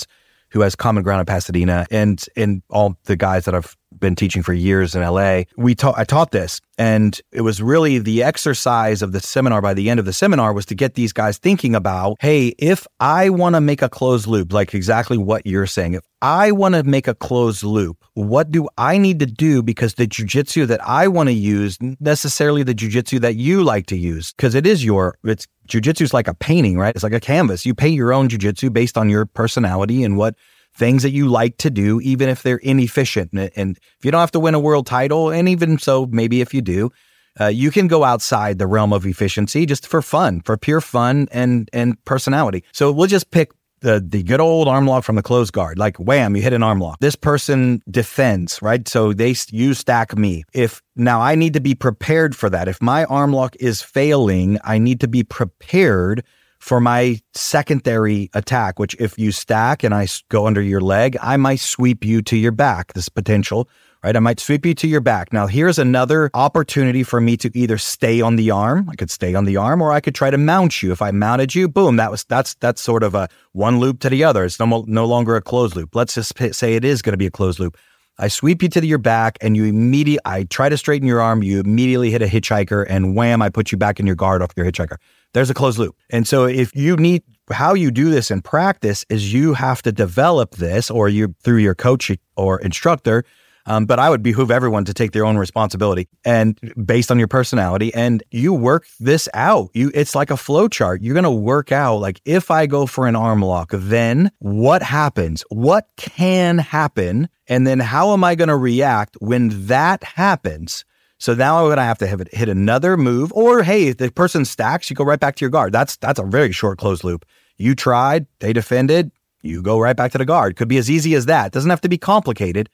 who 0.52 0.62
has 0.62 0.76
Common 0.76 1.04
Ground 1.04 1.20
in 1.22 1.26
Pasadena, 1.26 1.86
and 1.92 2.24
and 2.36 2.62
all 2.70 2.98
the 3.06 3.16
guys 3.16 3.46
that 3.46 3.56
I've 3.56 3.76
been 3.98 4.16
teaching 4.16 4.44
for 4.44 4.54
years 4.54 4.96
in 4.96 5.02
LA. 5.02 5.44
We 5.58 5.76
taught 5.76 5.98
I 5.98 6.04
taught 6.04 6.32
this, 6.32 6.62
and 6.78 7.20
it 7.32 7.42
was 7.42 7.62
really 7.62 8.00
the 8.00 8.24
exercise 8.24 9.02
of 9.02 9.12
the 9.12 9.20
seminar. 9.20 9.62
By 9.62 9.74
the 9.74 9.90
end 9.90 10.00
of 10.00 10.06
the 10.06 10.14
seminar, 10.14 10.54
was 10.54 10.66
to 10.68 10.76
get 10.76 10.96
these 10.96 11.14
guys 11.14 11.38
thinking 11.38 11.76
about, 11.76 12.18
hey, 12.20 12.50
if 12.58 12.88
I 13.00 13.30
want 13.30 13.56
to 13.56 13.62
make 13.62 13.82
a 13.82 13.90
closed 13.90 14.28
loop, 14.28 14.54
like 14.54 14.74
exactly 14.74 15.18
what 15.18 15.46
you're 15.46 15.66
saying, 15.66 15.94
if 15.94 16.04
I 16.22 16.52
want 16.52 16.76
to 16.76 16.84
make 16.84 17.08
a 17.08 17.16
closed 17.16 17.64
loop, 17.64 18.04
what 18.14 18.52
do 18.52 18.68
I 18.78 18.98
need 18.98 19.20
to 19.20 19.26
do? 19.26 19.64
Because 19.64 19.96
the 19.96 20.08
jujitsu 20.08 20.68
that 20.68 20.86
I 20.86 21.08
want 21.08 21.30
to 21.30 21.34
use, 21.34 21.78
necessarily 22.00 22.64
the 22.64 22.76
jujitsu 22.76 23.22
that 23.22 23.36
you 23.36 23.64
like 23.64 23.88
to 23.88 23.98
use, 23.98 24.34
because 24.34 24.56
it 24.56 24.68
is 24.68 24.84
your 24.84 25.18
it's 25.24 25.48
jujitsu 25.68 26.02
is 26.02 26.14
like 26.14 26.28
a 26.28 26.34
painting, 26.34 26.78
right? 26.78 26.96
It's 26.96 27.04
like 27.04 27.14
a 27.14 27.20
canvas. 27.20 27.66
You 27.66 27.74
paint 27.74 27.96
your 27.96 28.14
own 28.14 28.30
jujitsu 28.30 28.74
based 28.74 28.98
on 28.98 29.10
your 29.10 29.26
personality 29.26 30.04
and 30.04 30.18
what 30.18 30.36
things 30.80 31.04
that 31.04 31.12
you 31.12 31.28
like 31.28 31.58
to 31.58 31.70
do, 31.70 32.00
even 32.02 32.30
if 32.30 32.42
they're 32.42 32.58
inefficient. 32.58 33.32
And, 33.34 33.78
if 33.78 34.06
you 34.06 34.12
don't 34.12 34.22
have 34.22 34.32
to 34.32 34.40
win 34.40 34.56
a 34.56 34.60
world 34.60 34.88
title, 34.88 35.30
and 35.30 35.48
even 35.48 35.78
so, 35.78 36.08
maybe 36.08 36.42
if 36.42 36.54
you 36.54 36.62
do, 36.62 36.92
uh, 37.40 37.48
you 37.48 37.70
can 37.70 37.88
go 37.88 38.04
outside 38.04 38.58
the 38.58 38.68
realm 38.68 38.94
of 38.94 39.06
efficiency 39.06 39.66
just 39.66 39.86
for 39.86 40.02
fun, 40.02 40.42
for 40.42 40.58
pure 40.58 40.82
fun 40.82 41.28
and 41.32 41.70
and 41.74 42.04
personality. 42.06 42.64
So 42.74 42.92
we'll 42.92 43.08
just 43.08 43.32
pick 43.32 43.52
the 43.82 44.04
the 44.06 44.24
good 44.24 44.40
old 44.42 44.68
arm 44.68 44.88
lock 44.88 45.04
from 45.04 45.16
the 45.16 45.22
closed 45.22 45.54
guard. 45.54 45.78
Like 45.78 45.98
wham, 45.98 46.36
you 46.36 46.42
hit 46.42 46.54
an 46.54 46.64
arm 46.64 46.80
lock. 46.80 47.00
This 47.00 47.16
person 47.16 47.82
defends, 47.90 48.62
right? 48.62 48.88
So 48.88 49.14
they 49.14 49.36
you 49.50 49.74
stack 49.74 50.18
me. 50.18 50.44
If 50.54 50.82
now 50.96 51.22
I 51.22 51.36
need 51.36 51.54
to 51.54 51.62
be 51.62 51.76
prepared 51.76 52.36
for 52.36 52.50
that. 52.50 52.68
If 52.68 52.82
my 52.82 53.06
arm 53.06 53.34
lock 53.34 53.56
is 53.60 53.82
failing, 53.82 54.58
I 54.64 54.78
need 54.78 55.00
to 55.02 55.08
be 55.08 55.24
prepared 55.24 56.24
for 56.60 56.80
my 56.80 57.20
secondary 57.34 58.30
attack, 58.34 58.80
which 58.80 58.96
if 59.00 59.18
you 59.18 59.32
stack 59.32 59.84
and 59.84 59.94
I 59.94 60.08
go 60.30 60.46
under 60.46 60.62
your 60.62 60.82
leg, 60.82 61.18
I 61.22 61.38
might 61.38 61.60
sweep 61.60 62.06
you 62.06 62.22
to 62.24 62.38
your 62.38 62.52
back. 62.52 62.94
This 62.94 63.10
potential 63.10 63.70
right? 64.04 64.16
I 64.16 64.20
might 64.20 64.40
sweep 64.40 64.66
you 64.66 64.74
to 64.76 64.88
your 64.88 65.02
back. 65.02 65.34
Now, 65.34 65.48
here's 65.48 65.80
another 65.80 66.30
opportunity 66.34 67.04
for 67.04 67.20
me 67.20 67.38
to 67.38 67.58
either 67.58 67.78
stay 67.78 68.22
on 68.22 68.36
the 68.36 68.52
arm. 68.52 68.90
I 68.90 68.96
could 68.96 69.12
stay 69.12 69.36
on 69.36 69.46
the 69.46 69.58
arm, 69.58 69.82
or 69.82 69.92
I 69.92 70.00
could 70.00 70.16
try 70.16 70.30
to 70.30 70.38
mount 70.38 70.82
you. 70.82 70.92
If 70.92 71.02
I 71.02 71.12
mounted 71.12 71.56
you, 71.56 71.68
boom, 71.68 71.98
that 71.98 72.12
was 72.12 72.24
that's 72.26 72.56
that's 72.56 72.82
sort 72.82 73.04
of 73.04 73.16
a 73.16 73.28
one 73.54 73.80
loop 73.80 74.00
to 74.02 74.10
the 74.10 74.24
other. 74.24 74.46
It's 74.46 74.60
no, 74.60 74.86
no 74.88 75.06
longer 75.06 75.36
a 75.36 75.42
closed 75.42 75.76
loop. 75.76 75.96
Let's 75.96 76.16
just 76.16 76.38
say 76.56 76.76
it 76.76 76.86
is 76.86 77.02
going 77.02 77.14
to 77.14 77.18
be 77.18 77.28
a 77.28 77.32
closed 77.32 77.60
loop. 77.60 77.78
I 78.22 78.28
sweep 78.28 78.62
you 78.62 78.68
to 78.70 78.86
your 78.86 78.98
back, 78.98 79.38
and 79.40 79.56
you 79.56 79.64
immediately 79.64 80.20
I 80.26 80.44
try 80.44 80.68
to 80.68 80.78
straighten 80.78 81.08
your 81.08 81.22
arm. 81.22 81.42
You 81.42 81.62
immediately 81.62 82.12
hit 82.12 82.22
a 82.22 82.26
hitchhiker, 82.26 82.86
and 82.90 83.16
wham! 83.16 83.42
I 83.42 83.48
put 83.48 83.72
you 83.72 83.78
back 83.78 83.98
in 83.98 84.06
your 84.06 84.18
guard 84.18 84.42
off 84.42 84.52
your 84.58 84.70
hitchhiker. 84.70 84.98
There's 85.34 85.50
a 85.50 85.54
closed 85.54 85.80
loop. 85.80 85.96
And 86.10 86.28
so, 86.28 86.44
if 86.44 86.76
you 86.76 86.98
need 86.98 87.24
how 87.50 87.74
you 87.74 87.92
do 87.92 88.10
this 88.10 88.30
in 88.30 88.42
practice 88.42 89.06
is 89.10 89.34
you 89.34 89.54
have 89.54 89.82
to 89.84 89.94
develop 89.94 90.56
this, 90.56 90.92
or 90.92 91.08
you 91.08 91.34
through 91.44 91.60
your 91.60 91.76
coach 91.76 92.12
or 92.36 92.60
instructor 92.60 93.24
um, 93.70 93.86
but 93.86 94.00
I 94.00 94.10
would 94.10 94.24
behoove 94.24 94.50
everyone 94.50 94.84
to 94.86 94.96
take 94.96 95.12
their 95.12 95.26
own 95.26 95.38
responsibility 95.38 96.10
and 96.26 96.60
based 96.84 97.12
on 97.12 97.20
your 97.20 97.28
personality. 97.28 97.94
And 97.94 98.24
you 98.32 98.52
work 98.52 98.88
this 99.00 99.30
out. 99.36 99.70
You, 99.74 99.92
it's 99.94 100.16
like 100.16 100.32
a 100.32 100.38
flow 100.38 100.68
chart. 100.68 101.04
You're 101.04 101.14
going 101.14 101.24
to 101.24 101.32
work 101.32 101.72
out 101.72 101.98
like 101.98 102.20
if 102.26 102.50
I 102.50 102.66
go 102.66 102.88
for 102.88 103.08
an 103.08 103.16
arm 103.16 103.44
lock, 103.44 103.70
then 103.72 104.32
what 104.40 104.82
happens? 104.82 105.46
What 105.50 105.88
can 105.98 106.58
happen? 106.58 107.30
And 107.48 107.68
then 107.68 107.80
how 107.80 108.12
am 108.14 108.24
I 108.24 108.34
going 108.34 108.50
to 108.50 108.58
react 108.58 109.18
when 109.22 109.68
that 109.68 110.04
happens? 110.04 110.84
So 111.20 111.36
now 111.36 111.60
I'm 111.60 111.66
going 111.66 111.78
to 111.78 111.84
have 111.84 112.00
to 112.00 112.08
hit 112.08 112.50
another 112.50 112.98
move, 112.98 113.34
or 113.34 113.62
hey, 113.62 113.90
if 113.90 113.98
the 113.98 114.10
person 114.10 114.46
stacks, 114.46 114.90
you 114.90 114.96
go 114.96 115.04
right 115.04 115.20
back 115.20 115.36
to 115.36 115.42
your 115.46 115.50
guard. 115.50 115.74
That's 115.74 115.98
that's 115.98 116.18
a 116.18 116.24
very 116.24 116.54
short 116.54 116.80
closed 116.80 117.04
loop. 117.04 117.26
You 117.58 117.76
tried, 117.76 118.26
they 118.40 118.54
defended, 118.54 119.12
you 119.42 119.62
go 119.62 119.80
right 119.80 119.98
back 119.98 120.14
to 120.14 120.18
the 120.18 120.26
guard. 120.26 120.56
Could 120.56 120.70
be 120.70 120.78
as 120.78 120.90
easy 120.90 121.14
as 121.16 121.26
that. 121.26 121.52
Doesn't 121.52 121.70
have 121.70 121.82
to 121.82 121.90
be 121.90 121.98
complicated. 121.98 122.70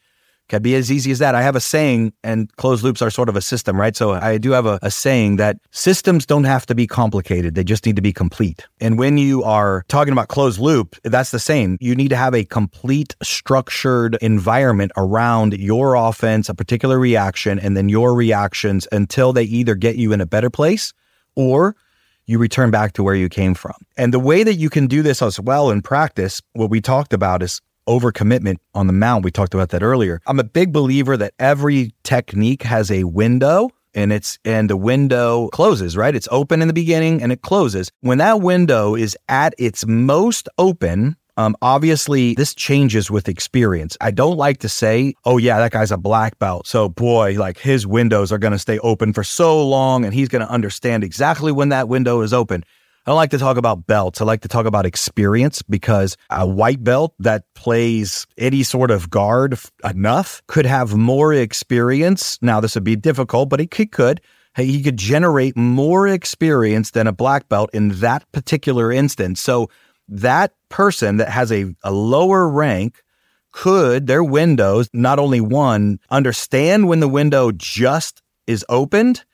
Can 0.48 0.62
be 0.62 0.76
as 0.76 0.92
easy 0.92 1.10
as 1.12 1.20
that. 1.20 1.34
I 1.34 1.42
have 1.42 1.56
a 1.56 1.60
saying, 1.60 2.14
and 2.24 2.56
closed 2.58 2.84
loops 2.84 3.02
are 3.02 3.10
sort 3.10 3.30
of 3.30 3.36
a 3.36 3.42
system, 3.42 3.80
right? 3.80 3.96
So 3.96 4.14
I 4.14 4.38
do 4.38 4.52
have 4.52 4.68
a, 4.68 4.78
a, 4.84 4.92
saying 4.92 5.38
that 5.38 5.58
systems 5.72 6.26
don't 6.26 6.44
have 6.44 6.68
to 6.68 6.76
be 6.76 6.86
complicated. 6.86 7.56
They 7.56 7.64
just 7.64 7.84
need 7.86 7.96
to 7.96 8.02
be 8.02 8.14
complete. 8.14 8.68
And 8.80 9.00
when 9.00 9.18
you 9.18 9.44
are 9.44 9.84
talking 9.88 10.12
about 10.12 10.28
closed 10.28 10.60
loop, 10.60 10.96
that's 11.04 11.32
the 11.32 11.40
same. 11.40 11.78
You 11.82 11.96
need 11.96 12.10
to 12.10 12.16
have 12.16 12.36
a 12.36 12.46
complete 12.46 13.16
structured 13.24 14.18
environment 14.22 14.92
around 14.98 15.54
your 15.54 15.96
offense, 15.96 16.48
a 16.48 16.54
particular 16.54 17.00
reaction, 17.00 17.58
and 17.58 17.76
then 17.76 17.90
your 17.90 18.14
reactions 18.14 18.88
until 18.92 19.34
they 19.34 19.44
either 19.44 19.74
get 19.74 19.96
you 19.96 20.14
in 20.14 20.22
a 20.22 20.28
better 20.28 20.52
place 20.52 20.94
or 21.36 21.76
you 22.28 22.40
return 22.40 22.72
back 22.72 22.94
to 22.94 23.04
where 23.04 23.16
you 23.16 23.30
came 23.30 23.54
from. 23.54 23.76
And 23.98 24.14
the 24.14 24.20
way 24.20 24.44
that 24.44 24.56
you 24.56 24.70
can 24.70 24.88
do 24.88 25.02
this 25.02 25.22
as 25.22 25.40
well 25.40 25.70
in 25.70 25.82
practice, 25.82 26.42
what 26.54 26.70
we 26.70 26.82
talked 26.82 27.14
about 27.14 27.44
is 27.44 27.62
overcommitment 27.88 28.58
on 28.74 28.88
the 28.88 28.94
mount. 28.94 29.24
We 29.24 29.32
talked 29.32 29.54
about 29.54 29.70
that 29.70 29.84
earlier. 29.84 30.22
I'm 30.28 30.40
a 30.40 30.44
big 30.44 30.74
believer 30.74 31.18
that 31.18 31.34
every 31.40 31.94
technique 32.04 32.64
has 32.64 32.92
a 32.92 33.04
window 33.04 33.70
and 33.94 34.12
it's 34.12 34.38
and 34.44 34.70
the 34.70 34.78
window 34.78 35.48
closes, 35.50 35.96
right? 35.96 36.14
It's 36.14 36.28
open 36.30 36.62
in 36.62 36.68
the 36.68 36.74
beginning 36.74 37.22
and 37.22 37.32
it 37.32 37.42
closes. 37.42 37.92
When 38.02 38.18
that 38.18 38.42
window 38.42 38.96
is 38.96 39.18
at 39.30 39.56
its 39.58 39.86
most 39.86 40.50
open, 40.58 41.16
um, 41.38 41.56
obviously, 41.62 42.34
this 42.36 42.54
changes 42.56 43.12
with 43.12 43.28
experience. 43.28 43.98
I 44.00 44.12
don't 44.12 44.38
like 44.38 44.60
to 44.60 44.70
say, 44.70 45.16
oh, 45.26 45.38
yeah, 45.38 45.58
that 45.58 45.72
guy's 45.72 45.92
a 45.92 45.98
black 45.98 46.40
belt. 46.40 46.66
So, 46.66 46.88
boy, 46.88 47.36
like 47.38 47.58
his 47.58 47.86
windows 47.86 48.32
are 48.32 48.38
going 48.38 48.54
to 48.54 48.60
stay 48.60 48.80
open 48.80 49.12
for 49.12 49.24
so 49.24 49.66
long 49.68 50.06
and 50.06 50.14
he's 50.14 50.30
going 50.30 50.46
to 50.46 50.50
understand 50.50 51.04
exactly 51.04 51.52
when 51.52 51.70
that 51.70 51.90
window 51.90 52.22
is 52.22 52.32
open. 52.34 52.64
I 53.06 53.12
don't 53.12 53.18
like 53.18 53.32
to 53.32 53.38
talk 53.38 53.58
about 53.58 53.86
belts. 53.86 54.20
I 54.20 54.26
like 54.26 54.42
to 54.42 54.48
talk 54.48 54.66
about 54.66 54.88
experience 54.88 55.62
because 55.62 56.18
a 56.32 56.48
white 56.48 56.84
belt 56.84 57.14
that 57.20 57.44
plays 57.54 58.26
any 58.36 58.64
sort 58.64 58.90
of 58.90 59.12
guard 59.12 59.60
enough 59.84 60.42
could 60.48 60.66
have 60.66 60.96
more 60.96 61.32
experience. 61.32 62.40
Now, 62.42 62.60
this 62.60 62.74
would 62.74 62.84
be 62.84 62.96
difficult, 62.96 63.50
but 63.50 63.60
he 63.60 63.68
could. 63.68 64.22
He 64.58 64.82
could 64.82 64.98
generate 64.98 65.56
more 65.56 66.08
experience 66.08 66.92
than 66.92 67.06
a 67.06 67.12
black 67.12 67.48
belt 67.48 67.70
in 67.74 67.90
that 68.00 68.26
particular 68.32 68.92
instance. 68.92 69.40
So, 69.40 69.70
that 70.08 70.54
person 70.70 71.18
that 71.18 71.30
has 71.30 71.52
a, 71.52 71.76
a 71.84 71.92
lower 71.92 72.48
rank 72.48 73.04
could, 73.52 74.08
their 74.08 74.24
windows, 74.24 74.90
not 74.94 75.20
only 75.20 75.42
one, 75.42 76.00
understand 76.10 76.88
when 76.88 77.02
the 77.02 77.08
window 77.08 77.52
just 77.52 78.22
is 78.48 78.66
opened, 78.68 79.26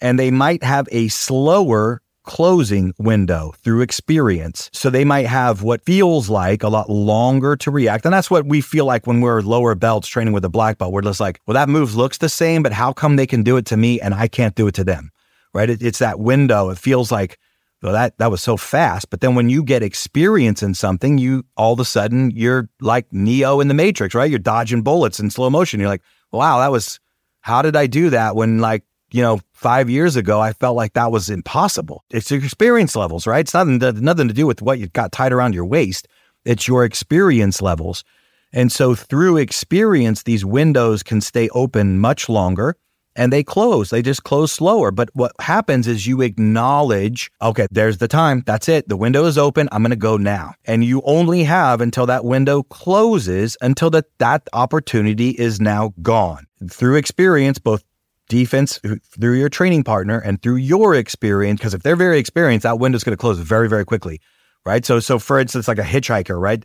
and 0.00 0.18
they 0.18 0.30
might 0.30 0.62
have 0.62 0.88
a 0.92 1.08
slower 1.08 2.02
closing 2.28 2.92
window 2.98 3.54
through 3.64 3.80
experience. 3.80 4.68
So 4.74 4.90
they 4.90 5.02
might 5.02 5.26
have 5.26 5.62
what 5.62 5.80
feels 5.80 6.28
like 6.28 6.62
a 6.62 6.68
lot 6.68 6.90
longer 6.90 7.56
to 7.56 7.70
react. 7.70 8.04
And 8.04 8.12
that's 8.12 8.30
what 8.30 8.44
we 8.44 8.60
feel 8.60 8.84
like 8.84 9.06
when 9.06 9.22
we're 9.22 9.40
lower 9.40 9.74
belts 9.74 10.08
training 10.08 10.34
with 10.34 10.44
a 10.44 10.50
black 10.50 10.76
belt. 10.76 10.92
We're 10.92 11.00
just 11.00 11.20
like, 11.20 11.40
well, 11.46 11.54
that 11.54 11.70
move 11.70 11.94
looks 11.96 12.18
the 12.18 12.28
same, 12.28 12.62
but 12.62 12.72
how 12.74 12.92
come 12.92 13.16
they 13.16 13.26
can 13.26 13.42
do 13.42 13.56
it 13.56 13.64
to 13.66 13.78
me 13.78 13.98
and 13.98 14.12
I 14.12 14.28
can't 14.28 14.54
do 14.54 14.66
it 14.66 14.74
to 14.74 14.84
them? 14.84 15.10
Right? 15.54 15.70
It, 15.70 15.82
it's 15.82 16.00
that 16.00 16.20
window. 16.20 16.68
It 16.68 16.76
feels 16.76 17.10
like, 17.10 17.38
well, 17.82 17.92
that, 17.94 18.18
that 18.18 18.30
was 18.30 18.42
so 18.42 18.58
fast. 18.58 19.08
But 19.08 19.22
then 19.22 19.34
when 19.34 19.48
you 19.48 19.62
get 19.62 19.82
experience 19.82 20.62
in 20.62 20.74
something, 20.74 21.16
you 21.16 21.46
all 21.56 21.72
of 21.72 21.80
a 21.80 21.84
sudden 21.86 22.30
you're 22.32 22.68
like 22.82 23.10
Neo 23.10 23.60
in 23.60 23.68
the 23.68 23.74
Matrix, 23.74 24.14
right? 24.14 24.28
You're 24.28 24.38
dodging 24.38 24.82
bullets 24.82 25.18
in 25.18 25.30
slow 25.30 25.48
motion. 25.48 25.80
You're 25.80 25.88
like, 25.88 26.02
wow, 26.30 26.58
that 26.58 26.70
was, 26.70 27.00
how 27.40 27.62
did 27.62 27.74
I 27.74 27.86
do 27.86 28.10
that 28.10 28.36
when 28.36 28.58
like 28.58 28.84
you 29.10 29.22
know, 29.22 29.40
five 29.52 29.88
years 29.88 30.16
ago, 30.16 30.40
I 30.40 30.52
felt 30.52 30.76
like 30.76 30.92
that 30.94 31.10
was 31.10 31.30
impossible. 31.30 32.04
It's 32.10 32.30
your 32.30 32.42
experience 32.42 32.94
levels, 32.94 33.26
right? 33.26 33.40
It's 33.40 33.54
nothing 33.54 33.78
nothing 33.78 34.28
to 34.28 34.34
do 34.34 34.46
with 34.46 34.62
what 34.62 34.78
you've 34.78 34.92
got 34.92 35.12
tied 35.12 35.32
around 35.32 35.54
your 35.54 35.64
waist. 35.64 36.08
It's 36.44 36.68
your 36.68 36.84
experience 36.84 37.60
levels. 37.62 38.04
And 38.52 38.72
so 38.72 38.94
through 38.94 39.36
experience, 39.36 40.22
these 40.22 40.44
windows 40.44 41.02
can 41.02 41.20
stay 41.20 41.48
open 41.50 41.98
much 41.98 42.28
longer 42.28 42.76
and 43.18 43.32
they 43.32 43.42
close. 43.42 43.90
They 43.90 44.00
just 44.00 44.22
close 44.22 44.52
slower. 44.52 44.90
But 44.90 45.10
what 45.12 45.32
happens 45.40 45.88
is 45.88 46.06
you 46.06 46.22
acknowledge, 46.22 47.30
okay, 47.42 47.66
there's 47.70 47.98
the 47.98 48.08
time. 48.08 48.44
That's 48.46 48.68
it. 48.68 48.88
The 48.88 48.96
window 48.96 49.24
is 49.24 49.36
open. 49.36 49.68
I'm 49.72 49.82
going 49.82 49.90
to 49.90 49.96
go 49.96 50.16
now. 50.16 50.54
And 50.64 50.84
you 50.84 51.02
only 51.04 51.42
have 51.44 51.80
until 51.80 52.06
that 52.06 52.24
window 52.24 52.62
closes 52.62 53.56
until 53.60 53.90
that, 53.90 54.06
that 54.18 54.48
opportunity 54.52 55.30
is 55.30 55.60
now 55.60 55.92
gone. 56.00 56.46
Through 56.70 56.96
experience, 56.96 57.58
both 57.58 57.84
defense 58.28 58.80
through 59.10 59.38
your 59.38 59.48
training 59.48 59.84
partner 59.84 60.18
and 60.18 60.40
through 60.42 60.56
your 60.56 60.94
experience. 60.94 61.60
Because 61.60 61.74
if 61.74 61.82
they're 61.82 61.96
very 61.96 62.18
experienced, 62.18 62.64
that 62.64 62.78
window's 62.78 63.04
going 63.04 63.16
to 63.16 63.20
close 63.20 63.38
very, 63.38 63.68
very 63.68 63.84
quickly, 63.84 64.20
right? 64.64 64.84
So, 64.84 65.00
so 65.00 65.18
for 65.18 65.38
instance, 65.38 65.68
like 65.68 65.78
a 65.78 65.82
hitchhiker, 65.82 66.40
right? 66.40 66.64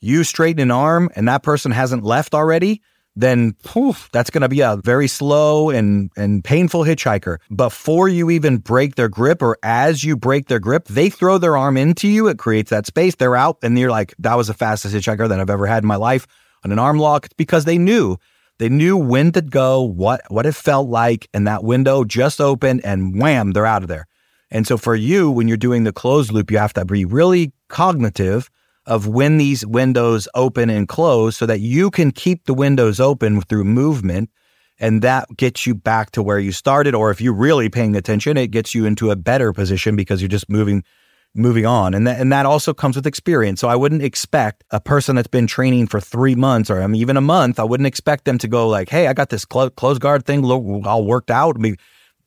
You 0.00 0.24
straighten 0.24 0.62
an 0.62 0.70
arm 0.70 1.10
and 1.14 1.28
that 1.28 1.42
person 1.42 1.72
hasn't 1.72 2.04
left 2.04 2.34
already, 2.34 2.80
then 3.16 3.54
poof, 3.64 4.08
that's 4.12 4.30
going 4.30 4.42
to 4.42 4.48
be 4.48 4.60
a 4.60 4.76
very 4.76 5.08
slow 5.08 5.70
and 5.70 6.10
and 6.16 6.44
painful 6.44 6.84
hitchhiker. 6.84 7.38
Before 7.54 8.08
you 8.08 8.30
even 8.30 8.58
break 8.58 8.94
their 8.94 9.08
grip, 9.08 9.42
or 9.42 9.58
as 9.62 10.04
you 10.04 10.16
break 10.16 10.46
their 10.48 10.60
grip, 10.60 10.86
they 10.86 11.10
throw 11.10 11.36
their 11.36 11.56
arm 11.56 11.76
into 11.76 12.08
you. 12.08 12.28
It 12.28 12.38
creates 12.38 12.70
that 12.70 12.86
space. 12.86 13.16
They're 13.16 13.36
out, 13.36 13.58
and 13.62 13.78
you're 13.78 13.90
like, 13.90 14.14
"That 14.18 14.36
was 14.36 14.46
the 14.46 14.54
fastest 14.54 14.94
hitchhiker 14.94 15.28
that 15.28 15.40
I've 15.40 15.50
ever 15.50 15.66
had 15.66 15.82
in 15.82 15.88
my 15.88 15.96
life." 15.96 16.26
On 16.64 16.72
an 16.72 16.78
arm 16.78 16.98
lock, 16.98 17.28
because 17.36 17.64
they 17.64 17.78
knew 17.78 18.16
they 18.60 18.68
knew 18.68 18.94
when 18.94 19.32
to 19.32 19.40
go, 19.40 19.80
what 19.80 20.20
what 20.28 20.44
it 20.44 20.54
felt 20.54 20.90
like, 20.90 21.26
and 21.32 21.46
that 21.46 21.64
window 21.64 22.04
just 22.04 22.42
opened, 22.42 22.82
and 22.84 23.18
wham, 23.18 23.52
they're 23.52 23.64
out 23.64 23.82
of 23.82 23.88
there. 23.88 24.06
And 24.50 24.66
so 24.66 24.76
for 24.76 24.94
you, 24.94 25.30
when 25.30 25.48
you're 25.48 25.56
doing 25.56 25.84
the 25.84 25.94
closed 25.94 26.30
loop, 26.30 26.50
you 26.50 26.58
have 26.58 26.74
to 26.74 26.84
be 26.84 27.06
really 27.06 27.52
cognitive 27.68 28.50
of 28.84 29.06
when 29.06 29.38
these 29.38 29.64
windows 29.64 30.28
open 30.34 30.68
and 30.68 30.86
close 30.86 31.38
so 31.38 31.46
that 31.46 31.60
you 31.60 31.90
can 31.90 32.10
keep 32.10 32.44
the 32.44 32.52
windows 32.52 33.00
open 33.00 33.40
through 33.40 33.64
movement. 33.64 34.28
And 34.78 35.00
that 35.00 35.28
gets 35.38 35.66
you 35.66 35.74
back 35.74 36.10
to 36.10 36.22
where 36.22 36.38
you 36.38 36.52
started. 36.52 36.94
Or 36.94 37.10
if 37.10 37.18
you're 37.18 37.32
really 37.32 37.70
paying 37.70 37.96
attention, 37.96 38.36
it 38.36 38.48
gets 38.48 38.74
you 38.74 38.84
into 38.84 39.10
a 39.10 39.16
better 39.16 39.54
position 39.54 39.96
because 39.96 40.20
you're 40.20 40.28
just 40.28 40.50
moving 40.50 40.84
moving 41.34 41.66
on. 41.66 41.94
And 41.94 42.06
that, 42.06 42.20
and 42.20 42.32
that 42.32 42.46
also 42.46 42.74
comes 42.74 42.96
with 42.96 43.06
experience. 43.06 43.60
So 43.60 43.68
I 43.68 43.76
wouldn't 43.76 44.02
expect 44.02 44.64
a 44.70 44.80
person 44.80 45.16
that's 45.16 45.28
been 45.28 45.46
training 45.46 45.86
for 45.86 46.00
three 46.00 46.34
months 46.34 46.70
or 46.70 46.82
I 46.82 46.86
mean, 46.86 47.00
even 47.00 47.16
a 47.16 47.20
month, 47.20 47.60
I 47.60 47.64
wouldn't 47.64 47.86
expect 47.86 48.24
them 48.24 48.38
to 48.38 48.48
go 48.48 48.68
like, 48.68 48.88
Hey, 48.88 49.06
I 49.06 49.12
got 49.12 49.30
this 49.30 49.44
clo- 49.44 49.70
close 49.70 49.98
guard 49.98 50.24
thing 50.24 50.44
all 50.44 51.04
worked 51.04 51.30
out. 51.30 51.56
I 51.56 51.60
mean, 51.60 51.76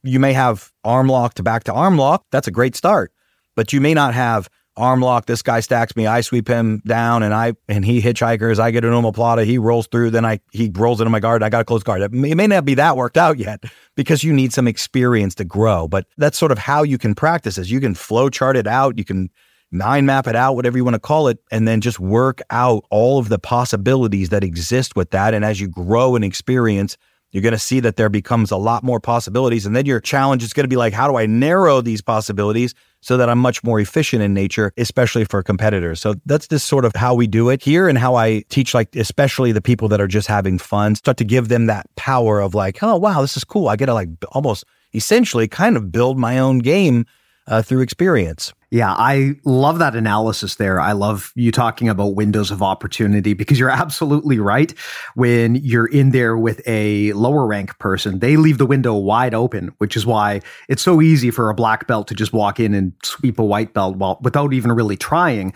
you 0.04 0.20
may 0.20 0.34
have 0.34 0.72
arm 0.84 1.08
lock 1.08 1.34
to 1.36 1.44
back 1.44 1.64
to 1.66 1.74
arm 1.74 1.98
lock. 1.98 2.26
That's 2.32 2.48
a 2.48 2.52
great 2.52 2.76
start, 2.76 3.12
but 3.56 3.74
you 3.74 3.82
may 3.82 3.94
not 3.94 4.14
have 4.14 4.50
arm 4.76 5.02
lock. 5.02 5.26
This 5.26 5.42
guy 5.42 5.60
stacks 5.60 5.96
me. 5.96 6.08
I 6.08 6.22
sweep 6.22 6.48
him 6.48 6.82
down, 6.86 7.24
and 7.24 7.34
I 7.34 7.54
and 7.68 7.86
he 7.86 8.02
hitchhikers. 8.02 8.60
I 8.60 8.72
get 8.72 8.84
an 8.84 8.92
omoplata. 8.92 9.46
He 9.46 9.58
rolls 9.58 9.88
through. 9.88 10.12
Then 10.12 10.26
I 10.26 10.40
he 10.52 10.72
rolls 10.74 11.00
into 11.00 11.10
my 11.10 11.20
guard. 11.20 11.44
I 11.44 11.50
got 11.50 11.62
a 11.62 11.66
close 11.66 11.84
guard. 11.84 12.02
It 12.02 12.12
may, 12.12 12.48
not 12.48 12.66
be 12.66 12.76
that 12.76 12.98
worked 12.98 13.18
out 13.18 13.38
yet 13.38 13.64
because 13.96 14.24
you 14.24 14.34
need 14.34 14.54
some 14.54 14.68
experience 14.68 15.36
to 15.36 15.46
grow. 15.46 15.88
But 15.88 16.08
that's 16.18 16.38
sort 16.38 16.52
of 16.52 16.58
how 16.58 16.84
you 16.84 16.98
can 16.98 17.16
practice 17.16 17.56
this. 17.56 17.70
You 17.70 17.80
can 17.80 17.96
flow 17.96 18.30
chart 18.30 18.58
it 18.58 18.68
out. 18.68 18.98
You 18.98 19.06
can 19.06 19.30
mind 19.72 20.06
map 20.06 20.28
it 20.28 20.36
out, 20.36 20.56
whatever 20.56 20.78
you 20.78 20.84
want 20.84 20.96
to 20.96 21.00
call 21.00 21.28
it, 21.28 21.40
and 21.52 21.68
then 21.68 21.82
just 21.82 22.00
work 22.00 22.42
out 22.50 22.86
all 22.92 23.18
of 23.20 23.30
the 23.30 23.40
possibilities 23.40 24.30
that 24.30 24.44
exist 24.44 24.96
with 24.96 25.10
that. 25.12 25.34
And 25.34 25.44
as 25.44 25.60
you 25.60 25.68
grow 25.68 26.16
in 26.16 26.24
experience, 26.24 26.96
you're 27.32 27.42
going 27.42 27.54
to 27.54 27.60
see 27.60 27.80
that 27.80 27.96
there 27.96 28.10
becomes 28.10 28.52
a 28.52 28.58
lot 28.58 28.84
more 28.84 29.00
possibilities. 29.00 29.66
And 29.66 29.76
then 29.76 29.88
your 29.88 30.00
challenge 30.00 30.44
is 30.44 30.54
going 30.54 30.66
to 30.66 30.70
be 30.70 30.78
like, 30.78 30.94
how 30.94 31.08
do 31.08 31.18
I 31.18 31.26
narrow 31.26 31.82
these 31.82 32.02
possibilities 32.02 32.76
so 33.04 33.18
that 33.18 33.30
I'm 33.30 33.40
much 33.40 33.64
more 33.64 33.80
efficient 33.80 34.24
in 34.24 34.34
nature, 34.34 34.72
especially 34.78 35.26
for 35.26 35.44
competitors? 35.44 36.00
So 36.00 36.16
that's 36.26 36.48
just 36.48 36.68
sort 36.68 36.86
of 36.86 36.96
how 36.96 37.14
we 37.14 37.28
do 37.28 37.50
it 37.50 37.62
here 37.62 37.88
and 37.88 37.98
how 37.98 38.16
I 38.16 38.44
teach, 38.50 38.74
like, 38.74 38.96
especially 38.96 39.52
the 39.52 39.62
people 39.62 39.88
that 39.90 40.02
are 40.02 40.08
just 40.08 40.28
having 40.28 40.58
fun, 40.58 40.96
start 40.96 41.18
to 41.18 41.26
give 41.26 41.50
them 41.50 41.66
that 41.68 41.88
power 41.96 42.40
of 42.40 42.56
like, 42.56 42.82
oh, 42.82 42.98
wow, 42.98 43.22
this 43.22 43.36
is 43.38 43.44
cool. 43.44 43.68
I 43.68 43.76
get 43.76 43.88
to 43.88 43.94
like 43.94 44.10
almost 44.32 44.64
essentially 44.94 45.48
kind 45.48 45.76
of 45.76 45.92
build 45.92 46.18
my 46.18 46.40
own 46.40 46.60
game 46.60 47.06
uh, 47.48 47.62
through 47.62 47.82
experience. 47.82 48.54
Yeah, 48.74 48.92
I 48.92 49.36
love 49.46 49.78
that 49.78 49.96
analysis 49.96 50.56
there. 50.56 50.82
I 50.82 50.94
love 50.94 51.32
you 51.36 51.52
talking 51.52 51.90
about 51.90 52.16
windows 52.16 52.50
of 52.50 52.64
opportunity 52.64 53.34
because 53.34 53.60
you're 53.60 53.70
absolutely 53.70 54.40
right. 54.40 54.74
When 55.14 55.54
you're 55.56 55.86
in 55.86 56.10
there 56.10 56.38
with 56.38 56.60
a 56.66 57.14
lower 57.14 57.46
rank 57.46 57.78
person, 57.78 58.18
they 58.18 58.36
leave 58.36 58.58
the 58.58 58.66
window 58.66 58.96
wide 58.96 59.36
open, 59.36 59.76
which 59.78 59.96
is 59.96 60.08
why 60.08 60.42
it's 60.70 60.82
so 60.82 61.04
easy 61.04 61.30
for 61.30 61.52
a 61.52 61.54
black 61.54 61.86
belt 61.86 62.08
to 62.08 62.16
just 62.16 62.34
walk 62.34 62.60
in 62.60 62.74
and 62.74 62.94
sweep 63.04 63.38
a 63.38 63.46
white 63.46 63.76
belt 63.76 63.98
while, 63.98 64.18
without 64.24 64.54
even 64.54 64.72
really 64.72 64.98
trying. 64.98 65.54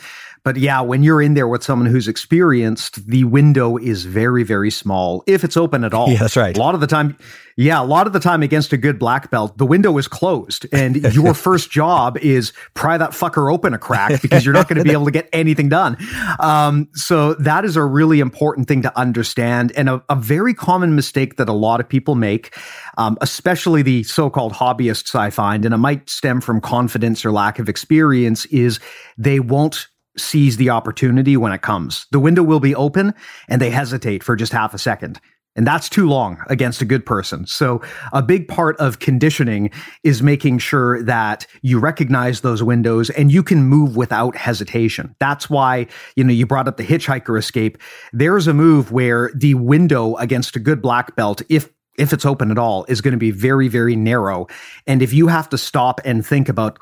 But 0.48 0.56
yeah, 0.56 0.80
when 0.80 1.04
you're 1.04 1.22
in 1.22 1.34
there 1.34 1.46
with 1.46 1.62
someone 1.62 1.90
who's 1.90 2.08
experienced, 2.08 3.06
the 3.06 3.26
window 3.26 3.76
is 3.76 4.06
very, 4.06 4.44
very 4.44 4.72
small 4.72 5.22
if 5.28 5.44
it's 5.44 5.58
open 5.58 5.84
at 5.84 5.94
all. 5.94 6.10
Yeah, 6.18 6.20
that's 6.20 6.38
right. 6.38 6.56
A 6.56 6.60
lot 6.60 6.74
of 6.74 6.80
the 6.80 6.88
time, 6.88 7.18
yeah, 7.58 7.82
a 7.82 7.84
lot 7.84 8.08
of 8.08 8.14
the 8.14 8.22
time 8.22 8.42
against 8.42 8.72
a 8.72 8.78
good 8.78 8.98
black 8.98 9.30
belt, 9.30 9.58
the 9.58 9.66
window 9.66 9.98
is 9.98 10.08
closed, 10.08 10.66
and 10.72 10.96
your 11.14 11.34
first 11.34 11.70
job 11.70 12.18
is 12.20 12.54
pry 12.76 12.98
that 12.98 13.10
fucker 13.10 13.54
open 13.54 13.74
a 13.74 13.78
crack 13.78 14.22
because 14.22 14.46
you're 14.46 14.54
not 14.54 14.70
going 14.70 14.78
to 14.78 14.86
be 14.86 14.92
able 14.92 15.04
to 15.04 15.12
get 15.12 15.28
anything 15.34 15.68
done. 15.68 15.98
Um, 16.40 16.88
so 16.94 17.34
that 17.34 17.66
is 17.66 17.76
a 17.76 17.84
really 17.84 18.22
important 18.22 18.70
thing 18.70 18.84
to 18.84 18.98
understand, 18.98 19.74
and 19.76 19.90
a, 19.90 20.02
a 20.08 20.16
very 20.16 20.54
common 20.54 20.96
mistake 20.96 21.36
that 21.36 21.50
a 21.50 21.54
lot 21.54 21.82
of 21.82 21.90
people 21.90 22.16
make, 22.16 22.56
um, 22.98 23.18
especially 23.20 23.82
the 23.82 24.04
so-called 24.04 24.54
hobbyists. 24.54 25.14
I 25.14 25.30
find, 25.30 25.66
and 25.66 25.74
it 25.74 25.78
might 25.78 26.10
stem 26.10 26.40
from 26.40 26.62
confidence 26.62 27.26
or 27.26 27.34
lack 27.34 27.60
of 27.60 27.68
experience, 27.68 28.46
is 28.46 28.80
they 29.18 29.42
won't 29.42 29.88
seize 30.18 30.58
the 30.58 30.70
opportunity 30.70 31.38
when 31.38 31.52
it 31.52 31.62
comes. 31.62 32.08
The 32.12 32.20
window 32.20 32.44
will 32.44 32.60
be 32.60 32.76
open 32.76 33.14
and 33.48 33.62
they 33.62 33.70
hesitate 33.70 34.24
for 34.24 34.36
just 34.36 34.52
half 34.52 34.74
a 34.74 34.78
second. 34.78 35.20
And 35.58 35.66
that's 35.66 35.90
too 35.90 36.08
long 36.08 36.38
against 36.50 36.84
a 36.84 36.86
good 36.86 37.04
person. 37.04 37.48
So 37.48 37.82
a 38.14 38.22
big 38.22 38.48
part 38.48 38.78
of 38.78 39.00
conditioning 39.00 39.72
is 40.04 40.22
making 40.22 40.60
sure 40.60 41.02
that 41.04 41.48
you 41.64 41.80
recognize 41.80 42.42
those 42.42 42.62
windows 42.62 43.10
and 43.10 43.32
you 43.32 43.42
can 43.42 43.64
move 43.64 43.98
without 43.98 44.38
hesitation. 44.38 45.16
That's 45.20 45.50
why, 45.50 45.88
you 46.16 46.24
know, 46.24 46.32
you 46.32 46.46
brought 46.46 46.68
up 46.68 46.78
the 46.78 46.86
hitchhiker 46.86 47.40
escape. 47.40 47.80
There's 48.14 48.46
a 48.46 48.54
move 48.54 48.92
where 48.92 49.32
the 49.34 49.56
window 49.56 50.16
against 50.18 50.56
a 50.56 50.60
good 50.60 50.80
black 50.80 51.16
belt, 51.16 51.42
if 51.50 51.70
if 51.98 52.14
it's 52.14 52.26
open 52.26 52.52
at 52.52 52.58
all, 52.58 52.86
is 52.88 53.02
going 53.02 53.12
to 53.12 53.18
be 53.18 53.32
very, 53.32 53.68
very 53.68 53.96
narrow. 53.96 54.48
And 54.86 55.02
if 55.02 55.14
you 55.14 55.28
have 55.28 55.50
to 55.50 55.58
stop 55.58 56.00
and 56.06 56.26
think 56.26 56.48
about, 56.48 56.80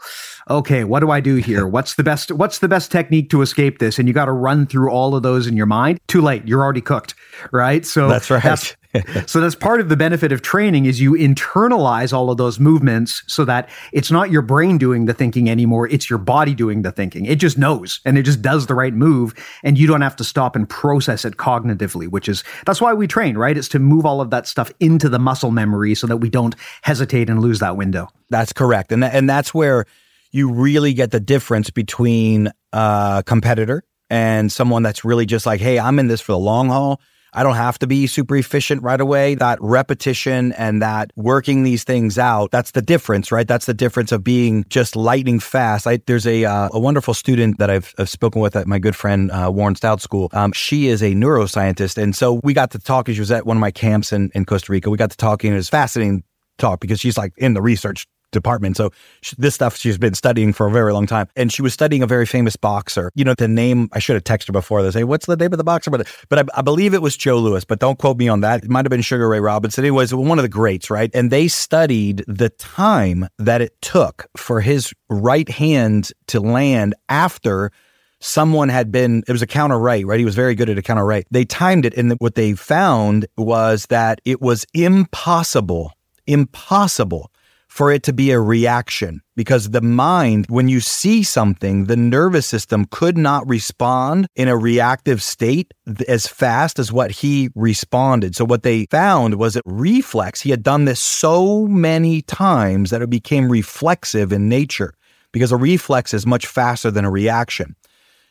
okay, 0.50 0.84
what 0.84 1.00
do 1.00 1.12
I 1.12 1.20
do 1.20 1.36
here? 1.36 1.68
What's 1.76 1.96
the 1.96 2.04
best, 2.04 2.32
what's 2.32 2.60
the 2.60 2.68
best 2.68 2.92
technique 2.92 3.30
to 3.32 3.42
escape 3.42 3.80
this? 3.80 3.98
And 4.00 4.08
you 4.08 4.14
got 4.14 4.26
to 4.26 4.32
run 4.32 4.66
through 4.68 4.92
all 4.92 5.16
of 5.16 5.24
those 5.24 5.48
in 5.48 5.58
your 5.58 5.66
mind. 5.66 6.00
Too 6.08 6.22
late. 6.22 6.48
You're 6.48 6.64
already 6.64 6.82
cooked. 6.82 7.16
Right. 7.52 7.86
So 7.86 8.08
that's 8.08 8.30
right. 8.30 8.44
That's, 8.44 8.76
so 9.26 9.42
that's 9.42 9.56
part 9.56 9.82
of 9.82 9.90
the 9.90 9.98
benefit 9.98 10.32
of 10.32 10.42
training 10.42 10.86
is 10.86 11.02
you 11.02 11.14
internalize 11.14 12.14
all 12.14 12.30
of 12.30 12.38
those 12.38 12.60
movements 12.60 13.24
so 13.28 13.46
that 13.46 13.70
it's 13.92 14.12
not 14.12 14.32
your 14.32 14.42
brain 14.42 14.78
doing 14.78 15.06
the 15.06 15.14
thinking 15.14 15.50
anymore. 15.50 15.88
It's 15.88 16.10
your 16.10 16.20
body 16.20 16.54
doing 16.54 16.82
the 16.82 16.92
thinking. 16.92 17.26
It 17.26 17.36
just 17.36 17.58
knows 17.58 18.00
and 18.06 18.18
it 18.18 18.24
just 18.24 18.42
does 18.42 18.68
the 18.68 18.76
right 18.76 18.94
move. 18.94 19.34
And 19.64 19.78
you 19.78 19.88
don't 19.88 20.02
have 20.02 20.16
to 20.18 20.24
stop 20.24 20.56
and 20.56 20.68
process 20.70 21.26
it 21.26 21.38
cognitively, 21.38 22.08
which 22.08 22.30
is, 22.30 22.44
that's 22.66 22.82
why 22.82 22.94
we 22.94 23.08
train, 23.08 23.38
right? 23.38 23.58
It's 23.58 23.70
to 23.70 23.80
move 23.80 24.06
all 24.06 24.22
of 24.22 24.30
that 24.30 24.48
stuff 24.48 24.72
into 24.80 25.10
the 25.10 25.20
muscle 25.20 25.52
memory 25.52 25.96
so 25.96 26.08
that 26.08 26.18
we 26.18 26.30
don't 26.30 26.56
hesitate 26.82 27.30
and 27.30 27.42
lose 27.42 27.60
that 27.60 27.78
window. 27.78 28.10
That's 28.30 28.54
correct. 28.54 28.92
And, 28.92 29.04
th- 29.04 29.14
and 29.14 29.30
that's 29.30 29.54
where 29.54 29.86
you 30.32 30.52
really 30.52 30.94
get 30.94 31.12
the 31.12 31.20
difference 31.20 31.70
between 31.70 32.52
a 32.74 33.24
competitor 33.26 33.84
and 34.10 34.52
someone 34.52 34.84
that's 34.84 35.06
really 35.06 35.26
just 35.26 35.46
like, 35.46 35.62
hey, 35.62 35.80
I'm 35.80 35.98
in 36.00 36.08
this 36.08 36.22
for 36.22 36.34
the 36.34 36.38
long 36.38 36.70
haul. 36.70 37.00
I 37.36 37.44
don't 37.44 37.56
have 37.56 37.78
to 37.80 37.88
be 37.88 38.08
super 38.08 38.38
efficient 38.38 38.82
right 38.82 39.00
away. 39.00 39.36
That 39.36 39.60
repetition 39.62 40.54
and 40.54 40.82
that 40.82 41.12
working 41.18 41.64
these 41.64 41.84
things 41.84 42.18
out, 42.18 42.50
that's 42.50 42.72
the 42.72 42.82
difference, 42.82 43.30
right? 43.30 43.46
That's 43.46 43.66
the 43.66 43.74
difference 43.74 44.14
of 44.14 44.24
being 44.24 44.66
just 44.70 44.96
lightning 44.96 45.42
fast. 45.42 45.86
I, 45.86 46.00
there's 46.06 46.26
a, 46.26 46.46
uh, 46.46 46.70
a 46.72 46.80
wonderful 46.80 47.14
student 47.14 47.58
that 47.60 47.70
I've, 47.70 47.94
I've, 47.98 48.10
spoken 48.10 48.42
with 48.42 48.56
at 48.56 48.68
my 48.68 48.80
good 48.80 48.96
friend 48.96 49.30
uh, 49.32 49.52
Warren 49.54 49.76
Stout 49.76 50.00
School. 50.00 50.30
Um, 50.32 50.54
she 50.54 50.88
is 50.88 51.04
a 51.04 51.12
neuroscientist. 51.12 52.02
And 52.02 52.16
so 52.16 52.40
we 52.42 52.54
got 52.54 52.72
to 52.72 52.80
talk, 52.80 53.10
she 53.10 53.20
was 53.20 53.32
at 53.32 53.46
one 53.46 53.58
of 53.58 53.62
my 53.62 53.72
camps 53.72 54.14
in, 54.14 54.32
in 54.34 54.46
Costa 54.46 54.72
Rica. 54.72 54.90
We 54.90 54.98
got 54.98 55.12
to 55.12 55.18
talking. 55.18 55.52
It 55.52 55.58
was 55.58 55.68
fascinating 55.68 56.24
talk 56.58 56.80
because 56.80 57.02
she's 57.02 57.18
like 57.18 57.34
in 57.36 57.54
the 57.54 57.62
research 57.62 58.08
department. 58.36 58.78
So 58.78 58.92
this 59.38 59.56
stuff 59.56 59.76
she's 59.76 59.98
been 59.98 60.14
studying 60.14 60.54
for 60.54 60.68
a 60.68 60.72
very 60.72 60.94
long 60.94 61.08
time. 61.08 61.28
And 61.36 61.52
she 61.52 61.64
was 61.64 61.74
studying 61.74 62.04
a 62.04 62.08
very 62.08 62.28
famous 62.28 62.56
boxer. 62.56 63.12
You 63.16 63.26
know, 63.26 63.34
the 63.34 63.48
name, 63.48 63.90
I 63.94 64.00
should 64.00 64.14
have 64.14 64.24
texted 64.24 64.48
her 64.48 64.54
before 64.54 64.82
to 64.82 64.92
say, 64.92 65.04
what's 65.04 65.26
the 65.26 65.36
name 65.36 65.54
of 65.54 65.58
the 65.58 65.64
boxer? 65.64 65.90
But, 65.90 66.08
but 66.30 66.40
I, 66.40 66.60
I, 66.60 66.62
believe 66.62 66.94
it 66.94 67.02
was 67.02 67.18
Joe 67.18 67.40
Louis, 67.40 67.66
but 67.66 67.80
don't 67.80 67.98
quote 67.98 68.18
me 68.18 68.28
on 68.28 68.42
that. 68.42 68.64
It 68.64 68.70
might 68.70 68.86
have 68.86 68.92
been 68.92 69.02
Sugar 69.02 69.28
Ray 69.28 69.40
Robinson. 69.40 69.84
Anyways, 69.84 70.14
one 70.14 70.38
of 70.38 70.44
the 70.44 70.50
greats, 70.50 70.90
right? 70.90 71.10
And 71.14 71.32
they 71.32 71.48
studied 71.48 72.24
the 72.28 72.50
time 72.50 73.28
that 73.40 73.62
it 73.62 73.82
took 73.82 74.28
for 74.38 74.62
his 74.62 74.94
right 75.10 75.50
hand 75.50 76.12
to 76.28 76.40
land 76.40 76.94
after 77.10 77.72
someone 78.20 78.70
had 78.70 78.92
been, 78.92 79.24
it 79.28 79.32
was 79.32 79.42
a 79.42 79.48
counter 79.48 79.80
right, 79.80 80.06
right? 80.06 80.20
He 80.20 80.26
was 80.26 80.36
very 80.36 80.56
good 80.56 80.70
at 80.70 80.78
a 80.78 80.82
counter 80.82 81.06
right. 81.06 81.26
They 81.32 81.46
timed 81.46 81.86
it. 81.86 81.94
And 81.96 82.14
what 82.14 82.36
they 82.36 82.54
found 82.54 83.26
was 83.38 83.88
that 83.88 84.20
it 84.26 84.42
was 84.42 84.66
impossible, 84.74 85.94
impossible 86.26 87.32
for 87.76 87.92
it 87.92 88.04
to 88.04 88.14
be 88.14 88.32
a 88.32 88.40
reaction 88.40 89.22
because 89.36 89.72
the 89.72 89.82
mind, 89.82 90.46
when 90.48 90.70
you 90.70 90.80
see 90.80 91.22
something, 91.22 91.88
the 91.88 91.98
nervous 91.98 92.48
system 92.48 92.86
could 92.90 93.18
not 93.18 93.46
respond 93.50 94.28
in 94.34 94.48
a 94.48 94.56
reactive 94.56 95.22
state 95.22 95.74
as 96.08 96.26
fast 96.26 96.80
as 96.80 96.94
what 96.94 97.12
he 97.12 97.50
responded. 97.54 98.34
So 98.34 98.46
what 98.46 98.64
they 98.64 98.86
found 98.86 99.36
was 99.36 99.56
that 99.56 99.64
reflex, 99.66 100.40
he 100.40 100.52
had 100.52 100.64
done 100.64 100.86
this 100.86 101.02
so 101.02 101.68
many 101.68 102.22
times 102.22 102.92
that 102.92 103.02
it 103.02 103.10
became 103.10 103.52
reflexive 103.52 104.32
in 104.32 104.48
nature 104.48 104.94
because 105.34 105.52
a 105.52 105.58
reflex 105.58 106.14
is 106.14 106.26
much 106.26 106.48
faster 106.48 106.90
than 106.90 107.04
a 107.04 107.12
reaction. 107.12 107.76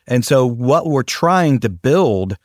And 0.07 0.25
so 0.25 0.47
what 0.47 0.87
we're 0.87 1.03
trying 1.03 1.59
to 1.59 1.69
build 1.69 2.35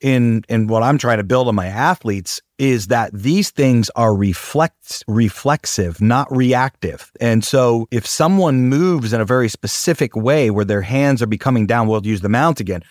in 0.00 0.44
in 0.48 0.66
what 0.66 0.82
I'm 0.82 0.98
trying 0.98 1.18
to 1.18 1.24
build 1.24 1.48
on 1.48 1.54
my 1.54 1.66
athletes 1.66 2.40
is 2.58 2.88
that 2.88 3.12
these 3.12 3.50
things 3.50 3.90
are 3.96 4.14
reflex 4.14 5.02
reflexive, 5.08 6.00
not 6.00 6.34
reactive. 6.34 7.10
And 7.20 7.44
so 7.44 7.86
if 7.90 8.06
someone 8.06 8.68
moves 8.68 9.12
in 9.12 9.20
a 9.20 9.24
very 9.24 9.48
specific 9.48 10.16
way 10.16 10.50
where 10.50 10.64
their 10.64 10.82
hands 10.82 11.22
are 11.22 11.26
becoming 11.26 11.66
down, 11.66 11.88
we'll 11.88 12.06
use 12.06 12.20
the 12.20 12.28
mount 12.28 12.60
again. 12.60 12.82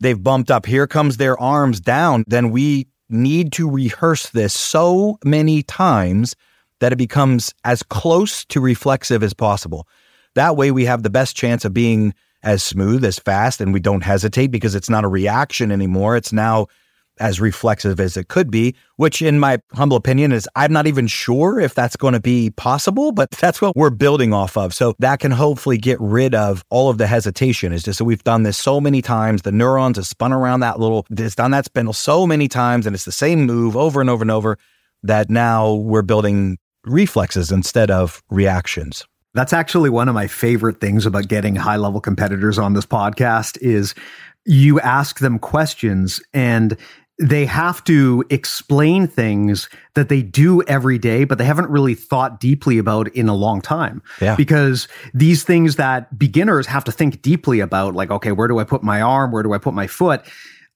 They've 0.00 0.22
bumped 0.22 0.50
up, 0.50 0.66
here 0.66 0.86
comes 0.86 1.16
their 1.16 1.40
arms 1.40 1.80
down, 1.80 2.24
then 2.26 2.50
we 2.50 2.86
need 3.08 3.52
to 3.52 3.70
rehearse 3.70 4.30
this 4.30 4.52
so 4.52 5.18
many 5.24 5.62
times 5.62 6.34
that 6.80 6.92
it 6.92 6.96
becomes 6.96 7.54
as 7.64 7.82
close 7.82 8.44
to 8.46 8.60
reflexive 8.60 9.22
as 9.22 9.32
possible. 9.32 9.86
That 10.34 10.56
way 10.56 10.70
we 10.70 10.84
have 10.84 11.02
the 11.02 11.10
best 11.10 11.34
chance 11.34 11.64
of 11.64 11.72
being 11.72 12.12
as 12.42 12.62
smooth, 12.62 13.04
as 13.04 13.18
fast, 13.18 13.60
and 13.60 13.72
we 13.72 13.80
don't 13.80 14.02
hesitate 14.02 14.48
because 14.48 14.74
it's 14.74 14.90
not 14.90 15.04
a 15.04 15.08
reaction 15.08 15.72
anymore. 15.72 16.16
It's 16.16 16.32
now 16.32 16.66
as 17.18 17.40
reflexive 17.40 17.98
as 17.98 18.16
it 18.16 18.28
could 18.28 18.50
be, 18.50 18.74
which, 18.96 19.22
in 19.22 19.38
my 19.38 19.58
humble 19.72 19.96
opinion, 19.96 20.32
is 20.32 20.48
I'm 20.54 20.72
not 20.72 20.86
even 20.86 21.06
sure 21.06 21.58
if 21.58 21.74
that's 21.74 21.96
going 21.96 22.12
to 22.12 22.20
be 22.20 22.50
possible, 22.50 23.12
but 23.12 23.30
that's 23.40 23.60
what 23.60 23.74
we're 23.76 23.90
building 23.90 24.32
off 24.32 24.56
of. 24.56 24.74
So 24.74 24.94
that 24.98 25.20
can 25.20 25.30
hopefully 25.30 25.78
get 25.78 26.00
rid 26.00 26.34
of 26.34 26.64
all 26.70 26.90
of 26.90 26.98
the 26.98 27.06
hesitation. 27.06 27.72
Is 27.72 27.82
just 27.82 27.98
so 27.98 28.04
we've 28.04 28.24
done 28.24 28.42
this 28.42 28.58
so 28.58 28.80
many 28.80 29.02
times. 29.02 29.42
The 29.42 29.52
neurons 29.52 29.96
have 29.96 30.06
spun 30.06 30.32
around 30.32 30.60
that 30.60 30.78
little, 30.78 31.06
it's 31.10 31.34
done 31.34 31.52
that 31.52 31.64
spindle 31.64 31.94
so 31.94 32.26
many 32.26 32.48
times, 32.48 32.86
and 32.86 32.94
it's 32.94 33.04
the 33.04 33.12
same 33.12 33.46
move 33.46 33.76
over 33.76 34.00
and 34.00 34.10
over 34.10 34.22
and 34.22 34.30
over 34.30 34.58
that 35.02 35.30
now 35.30 35.72
we're 35.72 36.02
building 36.02 36.58
reflexes 36.84 37.50
instead 37.50 37.90
of 37.90 38.22
reactions. 38.30 39.06
That's 39.36 39.52
actually 39.52 39.90
one 39.90 40.08
of 40.08 40.14
my 40.14 40.26
favorite 40.26 40.80
things 40.80 41.04
about 41.04 41.28
getting 41.28 41.54
high 41.56 41.76
level 41.76 42.00
competitors 42.00 42.58
on 42.58 42.72
this 42.72 42.86
podcast 42.86 43.58
is 43.60 43.94
you 44.46 44.80
ask 44.80 45.18
them 45.18 45.38
questions 45.38 46.22
and 46.32 46.74
they 47.18 47.44
have 47.44 47.84
to 47.84 48.24
explain 48.30 49.06
things 49.06 49.68
that 49.94 50.08
they 50.08 50.22
do 50.22 50.62
every 50.62 50.98
day, 50.98 51.24
but 51.24 51.36
they 51.36 51.44
haven't 51.44 51.68
really 51.68 51.94
thought 51.94 52.40
deeply 52.40 52.78
about 52.78 53.08
in 53.08 53.28
a 53.28 53.34
long 53.34 53.60
time. 53.60 54.02
Yeah. 54.22 54.36
Because 54.36 54.88
these 55.12 55.44
things 55.44 55.76
that 55.76 56.18
beginners 56.18 56.66
have 56.66 56.84
to 56.84 56.92
think 56.92 57.20
deeply 57.20 57.60
about, 57.60 57.94
like, 57.94 58.10
okay, 58.10 58.32
where 58.32 58.48
do 58.48 58.58
I 58.58 58.64
put 58.64 58.82
my 58.82 59.02
arm? 59.02 59.32
Where 59.32 59.42
do 59.42 59.52
I 59.52 59.58
put 59.58 59.74
my 59.74 59.86
foot? 59.86 60.24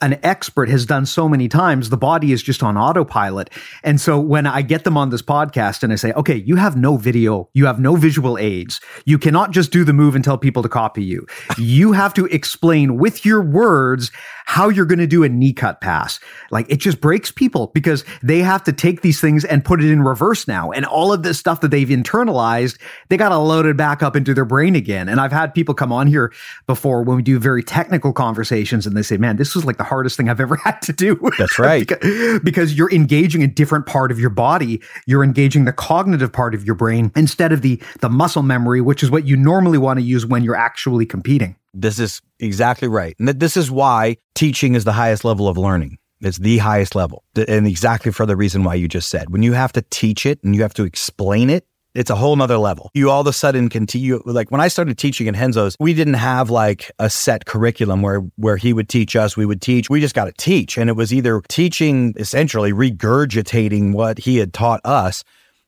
An 0.03 0.19
expert 0.23 0.69
has 0.71 0.87
done 0.87 1.05
so 1.05 1.29
many 1.29 1.49
times, 1.49 1.91
the 1.91 1.97
body 1.97 2.33
is 2.33 2.43
just 2.43 2.63
on 2.63 2.77
autopilot. 2.77 3.51
And 3.85 4.01
so 4.01 4.19
when 4.19 4.47
I 4.47 4.63
get 4.63 4.85
them 4.85 4.97
on 4.97 5.11
this 5.11 5.23
podcast 5.23 5.83
and 5.83 5.93
I 5.93 5.97
say, 5.97 6.13
okay, 6.13 6.37
you 6.37 6.57
have 6.57 6.77
no 6.77 6.97
video, 6.97 7.49
you 7.53 7.67
have 7.67 7.79
no 7.79 7.97
visual 7.97 8.39
aids, 8.39 8.81
you 9.05 9.19
cannot 9.19 9.51
just 9.51 9.71
do 9.71 9.85
the 9.85 9.93
move 9.93 10.15
and 10.15 10.25
tell 10.25 10.39
people 10.39 10.63
to 10.63 10.69
copy 10.69 11.05
you. 11.05 11.27
you 11.59 11.93
have 11.93 12.15
to 12.15 12.27
explain 12.27 12.97
with 12.97 13.27
your 13.27 13.43
words 13.43 14.11
how 14.47 14.69
you're 14.69 14.87
going 14.87 14.99
to 14.99 15.07
do 15.07 15.23
a 15.23 15.29
knee 15.29 15.53
cut 15.53 15.81
pass. 15.81 16.19
Like 16.51 16.67
it 16.69 16.79
just 16.79 17.01
breaks 17.01 17.31
people 17.31 17.69
because 17.69 18.05
they 18.23 18.41
have 18.41 18.65
to 18.65 18.73
take 18.73 19.03
these 19.03 19.21
things 19.21 19.45
and 19.45 19.65
put 19.65 19.81
it 19.83 19.91
in 19.91 20.03
reverse 20.03 20.49
now. 20.49 20.73
And 20.73 20.85
all 20.85 21.13
of 21.13 21.23
this 21.23 21.39
stuff 21.39 21.61
that 21.61 21.71
they've 21.71 21.89
internalized, 21.89 22.81
they 23.11 23.17
got 23.17 23.29
to 23.29 23.39
load 23.39 23.67
it 23.67 23.77
back 23.77 24.03
up 24.03 24.17
into 24.17 24.35
their 24.35 24.45
brain 24.45 24.75
again. 24.75 25.09
And 25.09 25.21
I've 25.21 25.31
had 25.31 25.55
people 25.55 25.75
come 25.75 25.93
on 25.93 26.07
here 26.07 26.33
before 26.67 27.03
when 27.03 27.17
we 27.17 27.23
do 27.23 27.39
very 27.39 27.63
technical 27.63 28.13
conversations 28.13 28.87
and 28.87 28.97
they 28.97 29.03
say, 29.03 29.19
man, 29.19 29.37
this 29.37 29.55
was 29.55 29.65
like 29.65 29.77
the 29.77 29.90
hardest 29.91 30.17
thing 30.17 30.31
I've 30.31 30.41
ever 30.41 30.57
had 30.65 30.81
to 30.83 30.93
do. 30.93 31.21
That's 31.39 31.59
right. 31.59 31.81
because, 31.87 32.41
because 32.41 32.75
you're 32.75 32.91
engaging 32.91 33.43
a 33.43 33.47
different 33.47 33.85
part 33.87 34.11
of 34.11 34.19
your 34.19 34.31
body. 34.31 34.81
You're 35.07 35.23
engaging 35.23 35.67
the 35.67 35.73
cognitive 35.73 36.33
part 36.33 36.55
of 36.55 36.65
your 36.65 36.75
brain 36.75 37.13
instead 37.15 37.53
of 37.53 37.61
the, 37.61 37.83
the 38.01 38.09
muscle 38.09 38.43
memory, 38.43 38.81
which 38.81 39.03
is 39.03 39.11
what 39.11 39.27
you 39.27 39.37
normally 39.37 39.79
want 39.79 39.99
to 39.99 40.05
use 40.05 40.25
when 40.25 40.43
you're 40.43 40.57
actually 40.57 41.05
competing. 41.05 41.57
This 41.75 41.99
is 41.99 42.23
exactly 42.39 42.89
right. 42.89 43.15
And 43.19 43.29
this 43.29 43.57
is 43.57 43.71
why 43.71 44.17
teaching 44.35 44.75
is 44.75 44.85
the 44.85 44.93
highest 44.93 45.25
level 45.25 45.47
of 45.47 45.59
learning. 45.59 45.99
It's 46.23 46.39
the 46.39 46.59
highest 46.59 46.95
level. 46.95 47.25
And 47.49 47.67
exactly 47.67 48.13
for 48.13 48.27
the 48.27 48.37
reason 48.37 48.65
why 48.65 48.75
you 48.75 48.89
just 48.89 49.09
said. 49.09 49.31
When 49.31 49.43
you 49.43 49.53
have 49.53 49.73
to 49.73 49.85
teach 49.91 50.27
it 50.27 50.43
and 50.43 50.55
you 50.55 50.63
have 50.63 50.75
to 50.75 50.85
explain 50.85 51.49
it, 51.49 51.67
it's 51.95 52.11
a 52.11 52.15
whole 52.15 52.37
nother 52.37 52.59
level. 52.59 52.91
You 52.95 53.11
all 53.11 53.21
of 53.21 53.27
a 53.27 53.33
sudden 53.33 53.69
continue 53.69 54.23
like 54.25 54.51
when 54.51 54.61
I 54.61 54.69
started 54.69 54.97
teaching 54.99 55.27
in 55.27 55.35
Renzo's, 55.35 55.77
we 55.81 55.95
didn't 55.95 56.15
have 56.15 56.51
like 56.51 56.91
a 56.99 57.11
set 57.11 57.47
curriculum 57.47 58.03
where 58.03 58.21
where 58.37 58.57
he 58.57 58.73
would 58.73 58.89
teach 58.89 59.17
us, 59.17 59.37
we 59.37 59.47
would 59.47 59.61
teach. 59.61 59.91
We 59.91 60.01
just 60.01 60.15
got 60.15 60.27
to 60.27 60.33
teach. 60.33 60.79
And 60.79 60.89
it 60.89 60.95
was 60.95 61.13
either 61.13 61.41
teaching 61.49 62.15
essentially 62.17 62.73
regurgitating 62.73 63.93
what 63.93 64.19
he 64.19 64.37
had 64.37 64.53
taught 64.53 64.81
us. 64.85 65.25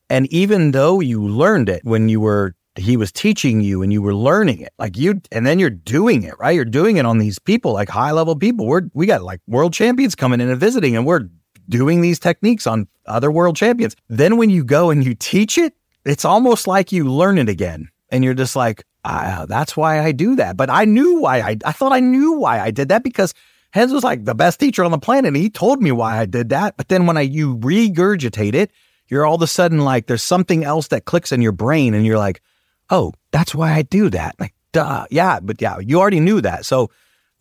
And 0.08 0.26
even 0.32 0.72
though 0.72 1.00
you 1.00 1.22
learned 1.22 1.68
it 1.68 1.82
when 1.84 2.08
you 2.08 2.20
were 2.20 2.54
he 2.74 2.96
was 2.96 3.12
teaching 3.12 3.60
you 3.60 3.82
and 3.82 3.92
you 3.92 4.00
were 4.00 4.14
learning 4.14 4.60
it 4.60 4.72
like 4.78 4.96
you 4.96 5.20
and 5.30 5.46
then 5.46 5.58
you're 5.58 5.68
doing 5.68 6.22
it 6.22 6.32
right 6.38 6.54
you're 6.54 6.64
doing 6.64 6.96
it 6.96 7.04
on 7.04 7.18
these 7.18 7.38
people 7.38 7.72
like 7.74 7.88
high 7.88 8.12
level 8.12 8.34
people 8.34 8.66
we're 8.66 8.82
we 8.94 9.04
got 9.04 9.22
like 9.22 9.40
world 9.46 9.74
champions 9.74 10.14
coming 10.14 10.40
in 10.40 10.48
and 10.48 10.58
visiting 10.58 10.96
and 10.96 11.04
we're 11.04 11.28
doing 11.68 12.00
these 12.00 12.18
techniques 12.18 12.66
on 12.66 12.88
other 13.06 13.30
world 13.30 13.56
champions 13.56 13.94
then 14.08 14.38
when 14.38 14.48
you 14.48 14.64
go 14.64 14.88
and 14.88 15.04
you 15.04 15.14
teach 15.14 15.58
it 15.58 15.74
it's 16.04 16.24
almost 16.24 16.66
like 16.66 16.92
you 16.92 17.10
learn 17.10 17.38
it 17.38 17.48
again 17.48 17.88
and 18.10 18.24
you're 18.24 18.34
just 18.34 18.56
like 18.56 18.84
ah, 19.04 19.46
that's 19.48 19.76
why 19.76 20.00
i 20.00 20.12
do 20.12 20.36
that 20.36 20.56
but 20.56 20.70
i 20.70 20.84
knew 20.84 21.20
why 21.20 21.40
i 21.40 21.56
i 21.64 21.72
thought 21.72 21.92
i 21.92 22.00
knew 22.00 22.32
why 22.32 22.60
i 22.60 22.70
did 22.70 22.88
that 22.88 23.02
because 23.02 23.34
Renzo 23.74 23.94
was 23.94 24.04
like 24.04 24.24
the 24.26 24.34
best 24.34 24.60
teacher 24.60 24.84
on 24.84 24.90
the 24.90 24.98
planet 24.98 25.28
and 25.28 25.36
he 25.36 25.50
told 25.50 25.82
me 25.82 25.92
why 25.92 26.18
i 26.18 26.26
did 26.26 26.50
that 26.50 26.76
but 26.76 26.88
then 26.88 27.06
when 27.06 27.16
i 27.16 27.22
you 27.22 27.56
regurgitate 27.58 28.54
it 28.54 28.70
you're 29.08 29.26
all 29.26 29.34
of 29.34 29.42
a 29.42 29.46
sudden 29.46 29.78
like 29.78 30.06
there's 30.06 30.22
something 30.22 30.64
else 30.64 30.88
that 30.88 31.04
clicks 31.04 31.32
in 31.32 31.42
your 31.42 31.52
brain 31.52 31.94
and 31.94 32.06
you're 32.06 32.18
like 32.18 32.40
oh, 32.92 33.12
that's 33.32 33.54
why 33.54 33.72
I 33.72 33.82
do 33.82 34.10
that. 34.10 34.36
Like, 34.38 34.54
duh. 34.72 35.06
Yeah, 35.10 35.40
but 35.40 35.60
yeah, 35.60 35.78
you 35.78 35.98
already 35.98 36.20
knew 36.20 36.40
that. 36.42 36.64
So 36.64 36.90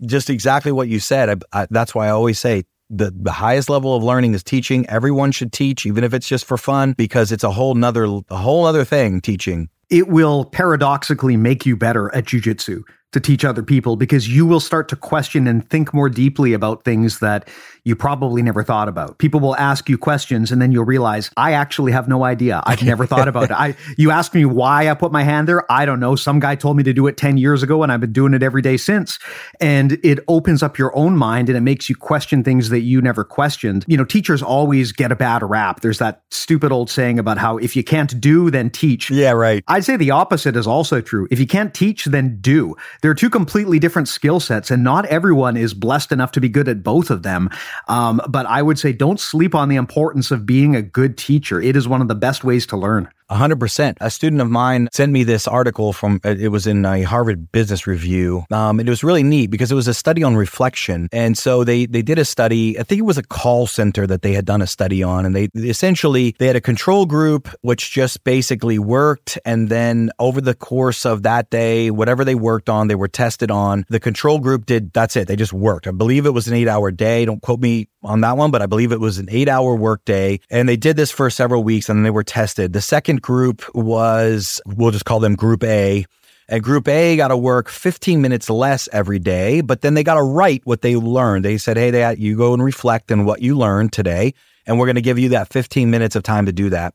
just 0.04 0.30
exactly 0.30 0.72
what 0.72 0.88
you 0.88 1.00
said. 1.00 1.30
I, 1.30 1.62
I, 1.62 1.68
that's 1.70 1.94
why 1.94 2.08
I 2.08 2.12
always 2.12 2.40
say 2.40 2.64
the, 2.92 3.12
the 3.16 3.32
highest 3.32 3.70
level 3.70 3.96
of 3.96 4.04
learning 4.04 4.34
is 4.34 4.44
teaching. 4.44 4.88
Everyone 4.90 5.32
should 5.32 5.54
teach, 5.54 5.86
even 5.86 6.04
if 6.04 6.14
it's 6.14 6.28
just 6.28 6.46
for 6.46 6.58
fun, 6.58 6.94
because 6.94 7.32
it's 7.32 7.44
a 7.44 7.52
whole 7.52 7.74
nother, 7.74 8.04
a 8.04 8.38
whole 8.38 8.66
other 8.66 8.84
thing 8.84 9.22
teaching. 9.22 9.70
It 9.90 10.08
will 10.08 10.46
paradoxically 10.46 11.38
make 11.38 11.66
you 11.66 11.76
better 11.76 12.14
at 12.14 12.26
jujitsu 12.26 12.84
to 13.12 13.20
teach 13.20 13.44
other 13.44 13.64
people 13.64 13.96
because 13.96 14.30
you 14.30 14.46
will 14.46 14.60
start 14.60 14.88
to 14.90 14.96
question 14.96 15.48
and 15.48 15.70
think 15.70 15.94
more 15.94 16.10
deeply 16.10 16.54
about 16.54 16.84
things 16.84 17.20
that 17.20 17.48
you 17.84 17.96
probably 17.96 18.42
never 18.42 18.64
thought 18.64 18.88
about. 18.88 19.18
People 19.18 19.40
will 19.40 19.56
ask 19.56 19.90
you 19.90 19.98
questions 19.98 20.52
and 20.52 20.62
then 20.62 20.72
you'll 20.72 20.86
realize 20.86 21.32
I 21.36 21.54
actually 21.54 21.92
have 21.92 22.08
no 22.08 22.24
idea. 22.24 22.62
I've 22.66 22.84
never 22.84 23.06
thought 23.06 23.28
about 23.28 23.46
it. 23.46 23.52
I 23.52 23.76
you 23.98 24.12
ask 24.12 24.34
me 24.34 24.46
why 24.46 24.90
I 24.90 24.94
put 24.94 25.12
my 25.12 25.24
hand 25.24 25.48
there, 25.48 25.70
I 25.72 25.86
don't 25.86 26.00
know. 26.00 26.16
Some 26.16 26.40
guy 26.40 26.56
told 26.56 26.78
me 26.78 26.84
to 26.84 26.94
do 26.94 27.08
it 27.08 27.18
10 27.18 27.38
years 27.38 27.64
ago 27.64 27.84
and 27.84 27.92
I've 27.92 28.00
been 28.00 28.14
doing 28.14 28.34
it 28.34 28.44
every 28.44 28.62
day 28.62 28.78
since. 28.78 29.20
And 29.60 29.94
it 30.04 30.20
opens 30.28 30.62
up 30.62 30.78
your 30.78 30.96
own 30.96 31.18
mind 31.18 31.50
and 31.50 31.58
it 31.58 31.62
makes 31.62 31.90
you 31.90 31.96
question 31.96 32.44
things 32.44 32.70
that 32.70 32.82
you 32.82 33.02
never 33.02 33.24
questioned. 33.24 33.84
You 33.88 33.98
know, 33.98 34.06
teachers 34.06 34.44
always 34.44 34.92
get 34.92 35.12
a 35.12 35.16
bad 35.16 35.42
rap. 35.44 35.82
There's 35.82 36.00
that 36.00 36.22
stupid 36.30 36.72
old 36.72 36.90
saying 36.90 37.20
about 37.20 37.38
how 37.40 37.58
if 37.58 37.76
you 37.76 37.84
can't 37.84 38.20
do 38.22 38.52
then 38.52 38.70
teach. 38.70 39.10
Yeah, 39.10 39.32
right. 39.32 39.64
I'd 39.68 39.86
say 39.86 39.98
the 39.98 40.12
opposite 40.12 40.56
is 40.56 40.68
also 40.68 41.02
true. 41.02 41.28
If 41.32 41.40
you 41.40 41.48
can't 41.48 41.74
teach 41.74 42.06
then 42.06 42.38
do 42.42 42.76
they're 43.02 43.14
two 43.14 43.30
completely 43.30 43.80
different 43.80 44.08
skill 44.08 44.40
sets, 44.40 44.72
and 44.72 44.84
not 44.84 45.06
everyone 45.06 45.58
is 45.58 45.74
blessed 45.74 46.12
enough 46.12 46.32
to 46.32 46.42
be 46.42 46.50
good 46.50 46.68
at 46.68 46.84
both 46.84 47.10
of 47.10 47.24
them. 47.24 47.50
Um, 47.88 48.22
but 48.30 48.46
I 48.46 48.62
would 48.62 48.80
say 48.80 48.94
don't 48.94 49.20
sleep 49.20 49.56
on 49.56 49.70
the 49.70 49.76
importance 49.76 50.32
of 50.32 50.46
being 50.46 50.76
a 50.76 50.82
good 50.82 51.18
teacher. 51.18 51.60
It 51.62 51.76
is 51.76 51.88
one 51.88 52.02
of 52.02 52.08
the 52.08 52.16
best 52.16 52.44
ways 52.44 52.66
to 52.68 52.78
learn. 52.78 53.10
100%. 53.32 53.98
A 54.02 54.10
student 54.10 54.42
of 54.42 54.50
mine 54.50 54.90
sent 54.92 55.12
me 55.12 55.24
this 55.24 55.48
article 55.48 55.94
from, 55.94 56.20
uh, 56.26 56.36
it 56.38 56.50
was 56.50 56.68
in 56.68 56.86
a 56.86 57.04
Harvard 57.04 57.52
Business 57.52 57.88
Review. 57.88 58.46
Um, 58.52 58.80
and 58.80 58.88
it 58.88 58.92
was 58.92 59.04
really 59.04 59.24
neat 59.24 59.48
because 59.48 59.72
it 59.72 59.76
was 59.76 59.88
a 59.88 59.94
study 59.94 60.24
on 60.24 60.36
reflection. 60.36 61.08
And 61.12 61.38
so 61.38 61.64
they, 61.64 61.86
they 61.86 62.02
did 62.02 62.20
a 62.20 62.26
study, 62.26 62.78
I 62.78 62.84
think 62.84 63.00
it 63.00 63.06
was 63.06 63.18
a 63.18 63.24
call 63.24 63.68
center 63.68 64.06
that 64.08 64.22
they 64.22 64.34
had 64.34 64.46
done 64.46 64.62
a 64.62 64.68
study 64.68 65.02
on. 65.02 65.26
And 65.26 65.36
they 65.36 65.50
essentially, 65.56 66.36
they 66.40 66.48
had 66.48 66.56
a 66.56 66.62
control 66.62 67.06
group, 67.06 67.48
which 67.62 67.92
just 67.92 68.24
basically 68.24 68.78
worked. 68.80 69.40
And 69.46 69.70
then 69.70 70.12
over 70.20 70.42
the 70.42 70.54
course 70.54 71.06
of 71.06 71.24
that 71.24 71.50
day, 71.50 71.90
whatever 71.90 72.26
they 72.26 72.36
worked 72.36 72.70
on, 72.70 72.88
they 72.88 72.96
were 72.96 73.08
tested 73.08 73.50
on. 73.50 73.86
The 73.90 74.00
control 74.00 74.40
group 74.40 74.66
did, 74.66 74.92
that's 74.94 75.16
it. 75.16 75.28
They 75.28 75.36
just 75.36 75.54
worked. 75.54 75.88
I 75.88 75.92
believe 75.92 76.26
it 76.26 76.32
was 76.32 76.48
an 76.48 76.54
eight 76.54 76.68
hour 76.68 76.92
day. 76.92 77.26
Don't 77.26 77.42
quote 77.42 77.62
me 77.62 77.88
on 78.04 78.22
that 78.22 78.38
one, 78.38 78.52
but 78.52 78.62
I 78.62 78.66
believe 78.66 78.92
it 78.92 79.00
was 79.00 79.20
an 79.20 79.28
eight 79.30 79.48
hour 79.48 79.76
work 79.76 80.04
day. 80.06 80.40
And 80.50 80.68
they 80.68 80.78
did 80.78 80.98
this 80.98 81.12
for 81.12 81.30
several 81.30 81.64
weeks 81.64 81.88
and 81.88 82.00
then 82.00 82.04
they 82.04 82.10
were 82.10 82.24
tested. 82.24 82.74
The 82.74 82.82
second 82.82 83.21
group 83.22 83.64
was, 83.76 84.62
we'll 84.66 84.92
just 84.92 85.06
call 85.06 85.20
them 85.20 85.36
Group 85.36 85.64
A. 85.64 86.06
And 86.48 86.62
Group 86.62 86.88
A 86.88 87.16
got 87.16 87.30
to 87.30 87.38
work 87.38 87.70
15 87.70 88.22
minutes 88.22 88.50
less 88.50 88.90
every 88.92 89.20
day, 89.20 89.62
but 89.62 89.82
then 89.82 89.94
they 89.94 90.04
got 90.04 90.16
to 90.16 90.24
write 90.24 90.62
what 90.66 90.82
they 90.82 90.96
learned. 90.96 91.46
They 91.46 91.58
said, 91.58 91.78
hey, 91.78 91.92
they, 91.92 92.16
you 92.16 92.36
go 92.36 92.54
and 92.54 92.64
reflect 92.64 93.12
on 93.12 93.24
what 93.24 93.42
you 93.42 93.58
learned 93.58 93.94
today, 93.94 94.34
and 94.66 94.78
we're 94.78 94.88
going 94.88 94.96
to 94.96 95.02
give 95.02 95.18
you 95.18 95.30
that 95.30 95.48
15 95.48 95.90
minutes 95.90 96.16
of 96.16 96.24
time 96.24 96.46
to 96.48 96.52
do 96.52 96.70
that. 96.70 96.94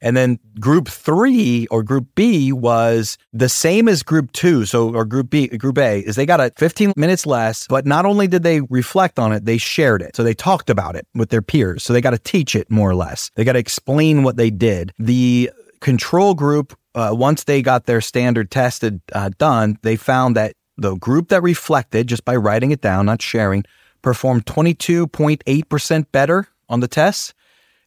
And 0.00 0.16
then 0.16 0.38
group 0.60 0.88
three 0.88 1.66
or 1.70 1.82
group 1.82 2.08
B 2.14 2.52
was 2.52 3.16
the 3.32 3.48
same 3.48 3.88
as 3.88 4.02
group 4.02 4.32
two. 4.32 4.64
So, 4.66 4.94
or 4.94 5.04
group 5.04 5.30
B, 5.30 5.48
group 5.48 5.78
A 5.78 6.00
is 6.00 6.16
they 6.16 6.26
got 6.26 6.40
a 6.40 6.52
15 6.56 6.92
minutes 6.96 7.26
less, 7.26 7.66
but 7.68 7.86
not 7.86 8.04
only 8.04 8.26
did 8.28 8.42
they 8.42 8.60
reflect 8.60 9.18
on 9.18 9.32
it, 9.32 9.46
they 9.46 9.58
shared 9.58 10.02
it. 10.02 10.14
So 10.14 10.22
they 10.22 10.34
talked 10.34 10.68
about 10.68 10.96
it 10.96 11.06
with 11.14 11.30
their 11.30 11.42
peers. 11.42 11.82
So 11.82 11.92
they 11.92 12.00
got 12.00 12.10
to 12.10 12.18
teach 12.18 12.54
it 12.54 12.70
more 12.70 12.90
or 12.90 12.94
less. 12.94 13.30
They 13.36 13.44
got 13.44 13.54
to 13.54 13.58
explain 13.58 14.22
what 14.22 14.36
they 14.36 14.50
did. 14.50 14.92
The 14.98 15.50
control 15.80 16.34
group, 16.34 16.76
uh, 16.94 17.10
once 17.12 17.44
they 17.44 17.62
got 17.62 17.86
their 17.86 18.00
standard 18.00 18.50
tested 18.50 19.00
uh, 19.12 19.30
done, 19.38 19.78
they 19.82 19.96
found 19.96 20.36
that 20.36 20.54
the 20.76 20.96
group 20.96 21.28
that 21.28 21.42
reflected 21.42 22.06
just 22.06 22.24
by 22.24 22.36
writing 22.36 22.70
it 22.70 22.80
down, 22.80 23.06
not 23.06 23.22
sharing, 23.22 23.64
performed 24.02 24.46
22.8% 24.46 26.06
better 26.12 26.48
on 26.68 26.80
the 26.80 26.88
tests 26.88 27.34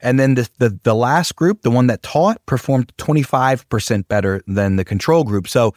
and 0.02 0.20
then 0.20 0.36
the, 0.36 0.50
the, 0.60 0.80
the 0.84 0.96
last 0.96 1.36
group, 1.36 1.62
the 1.62 1.72
one 1.72 1.88
that 1.88 2.04
taught, 2.04 2.46
performed 2.46 2.96
25% 2.98 4.08
better 4.08 4.42
than 4.48 4.78
the 4.78 4.86
control 4.86 5.24
group. 5.24 5.48
So 5.48 5.74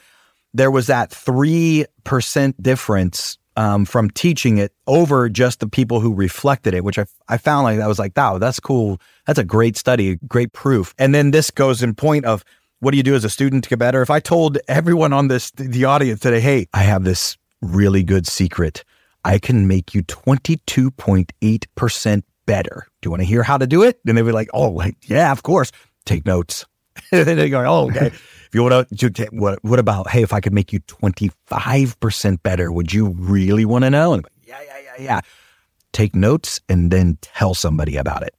there 0.54 0.70
was 0.70 0.86
that 0.86 1.10
3% 1.10 2.54
difference 2.60 3.38
um, 3.56 3.84
from 3.84 4.10
teaching 4.10 4.58
it 4.58 4.72
over 4.86 5.28
just 5.28 5.60
the 5.60 5.68
people 5.68 6.00
who 6.00 6.14
reflected 6.14 6.74
it, 6.74 6.84
which 6.84 6.98
I, 6.98 7.06
I 7.28 7.38
found 7.38 7.64
like 7.64 7.80
I 7.80 7.86
was 7.86 7.98
like, 7.98 8.12
wow, 8.16 8.38
that's 8.38 8.60
cool. 8.60 9.00
That's 9.26 9.38
a 9.38 9.44
great 9.44 9.76
study, 9.76 10.16
great 10.28 10.52
proof. 10.52 10.94
And 10.98 11.14
then 11.14 11.30
this 11.30 11.50
goes 11.50 11.82
in 11.82 11.94
point 11.94 12.24
of 12.24 12.44
what 12.80 12.90
do 12.90 12.96
you 12.96 13.02
do 13.02 13.14
as 13.14 13.24
a 13.24 13.30
student 13.30 13.64
to 13.64 13.70
get 13.70 13.78
better? 13.78 14.02
If 14.02 14.10
I 14.10 14.20
told 14.20 14.58
everyone 14.68 15.12
on 15.12 15.28
this, 15.28 15.50
the 15.52 15.84
audience 15.84 16.20
today, 16.20 16.40
hey, 16.40 16.66
I 16.72 16.82
have 16.82 17.04
this 17.04 17.36
really 17.60 18.02
good 18.02 18.26
secret. 18.26 18.84
I 19.24 19.38
can 19.38 19.68
make 19.68 19.94
you 19.94 20.02
22.8% 20.02 22.22
better. 22.44 22.86
Do 23.00 23.06
you 23.06 23.10
want 23.10 23.20
to 23.20 23.26
hear 23.26 23.44
how 23.44 23.58
to 23.58 23.68
do 23.68 23.84
it? 23.84 24.00
And 24.06 24.18
they'd 24.18 24.22
be 24.22 24.32
like, 24.32 24.48
oh, 24.52 24.82
yeah, 25.04 25.30
of 25.30 25.44
course. 25.44 25.70
Take 26.04 26.26
notes. 26.26 26.66
and 27.28 27.38
they 27.38 27.48
go, 27.48 27.64
oh, 27.64 27.90
okay. 27.90 28.06
if 28.06 28.48
you 28.52 28.62
want 28.62 28.88
to, 28.88 29.28
what, 29.32 29.62
what 29.62 29.78
about, 29.78 30.10
hey, 30.10 30.22
if 30.22 30.32
I 30.32 30.40
could 30.40 30.52
make 30.52 30.72
you 30.72 30.80
25% 30.80 32.42
better, 32.42 32.72
would 32.72 32.92
you 32.92 33.10
really 33.10 33.64
want 33.64 33.84
to 33.84 33.90
know? 33.90 34.14
And 34.14 34.26
yeah, 34.44 34.60
yeah, 34.66 34.78
yeah, 34.78 35.04
yeah. 35.04 35.20
Take 35.92 36.14
notes 36.14 36.60
and 36.68 36.90
then 36.90 37.18
tell 37.20 37.54
somebody 37.54 37.96
about 37.96 38.22
it 38.22 38.34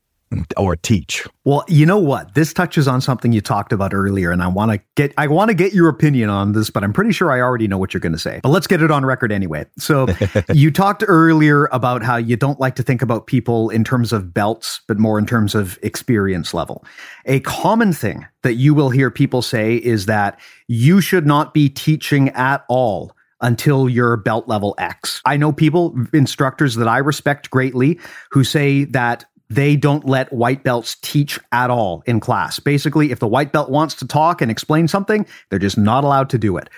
or 0.58 0.76
teach. 0.76 1.26
Well, 1.46 1.64
you 1.68 1.86
know 1.86 1.98
what? 1.98 2.36
This 2.36 2.54
touches 2.54 2.88
on 2.88 3.02
something 3.02 3.34
you 3.34 3.42
talked 3.42 3.74
about 3.74 3.94
earlier, 3.94 4.32
and 4.32 4.42
I 4.42 4.48
want 4.48 4.72
to 4.72 4.82
get 4.96 5.14
I 5.18 5.28
want 5.28 5.50
to 5.50 5.54
get 5.54 5.74
your 5.74 5.90
opinion 5.90 6.30
on 6.30 6.54
this, 6.54 6.70
but 6.70 6.84
I'm 6.84 6.94
pretty 6.94 7.12
sure 7.12 7.32
I 7.32 7.42
already 7.42 7.68
know 7.68 7.78
what 7.78 7.94
you're 7.94 8.02
going 8.02 8.14
to 8.14 8.20
say. 8.20 8.40
But 8.42 8.50
let's 8.50 8.68
get 8.68 8.82
it 8.82 8.92
on 8.92 9.06
record 9.06 9.32
anyway. 9.32 9.66
So, 9.78 10.08
you 10.54 10.72
talked 10.72 11.04
earlier 11.08 11.68
about 11.72 12.04
how 12.04 12.18
you 12.18 12.36
don't 12.36 12.60
like 12.60 12.76
to 12.76 12.84
think 12.84 13.02
about 13.02 13.28
people 13.28 13.70
in 13.70 13.84
terms 13.84 14.14
of 14.14 14.34
belts, 14.34 14.82
but 14.88 14.98
more 14.98 15.20
in 15.20 15.26
terms 15.26 15.56
of 15.56 15.78
experience 15.82 16.54
level. 16.54 16.86
A 17.26 17.40
common 17.42 17.94
thing 17.94 18.26
that 18.44 18.54
you 18.54 18.74
will 18.74 18.90
hear 18.90 19.10
people 19.12 19.42
say 19.42 19.76
is 19.76 20.06
that 20.06 20.40
you 20.68 21.02
should 21.02 21.26
not 21.26 21.54
be 21.54 21.70
teaching 21.70 22.30
at 22.30 22.64
all 22.70 23.16
until 23.44 23.90
you're 23.90 24.18
belt 24.18 24.48
level 24.48 24.74
X. 24.80 25.22
I 25.26 25.38
know 25.38 25.52
people, 25.52 25.96
instructors 26.14 26.76
that 26.76 26.88
I 26.88 26.98
respect 26.98 27.52
greatly, 27.52 28.00
who 28.32 28.44
say 28.44 28.86
that 28.86 29.26
they 29.50 29.76
don't 29.76 30.06
let 30.06 30.32
white 30.34 30.64
belts 30.64 30.98
teach 31.02 31.40
at 31.52 31.70
all 31.70 32.04
in 32.06 32.20
class. 32.20 32.60
Basically, 32.60 33.12
if 33.12 33.20
the 33.20 33.28
white 33.28 33.52
belt 33.52 33.70
wants 33.70 33.96
to 33.96 34.08
talk 34.08 34.42
and 34.42 34.50
explain 34.50 34.88
something, 34.88 35.26
they're 35.50 35.60
just 35.60 35.78
not 35.78 36.04
allowed 36.04 36.30
to 36.32 36.38
do 36.38 36.58
it. 36.58 36.70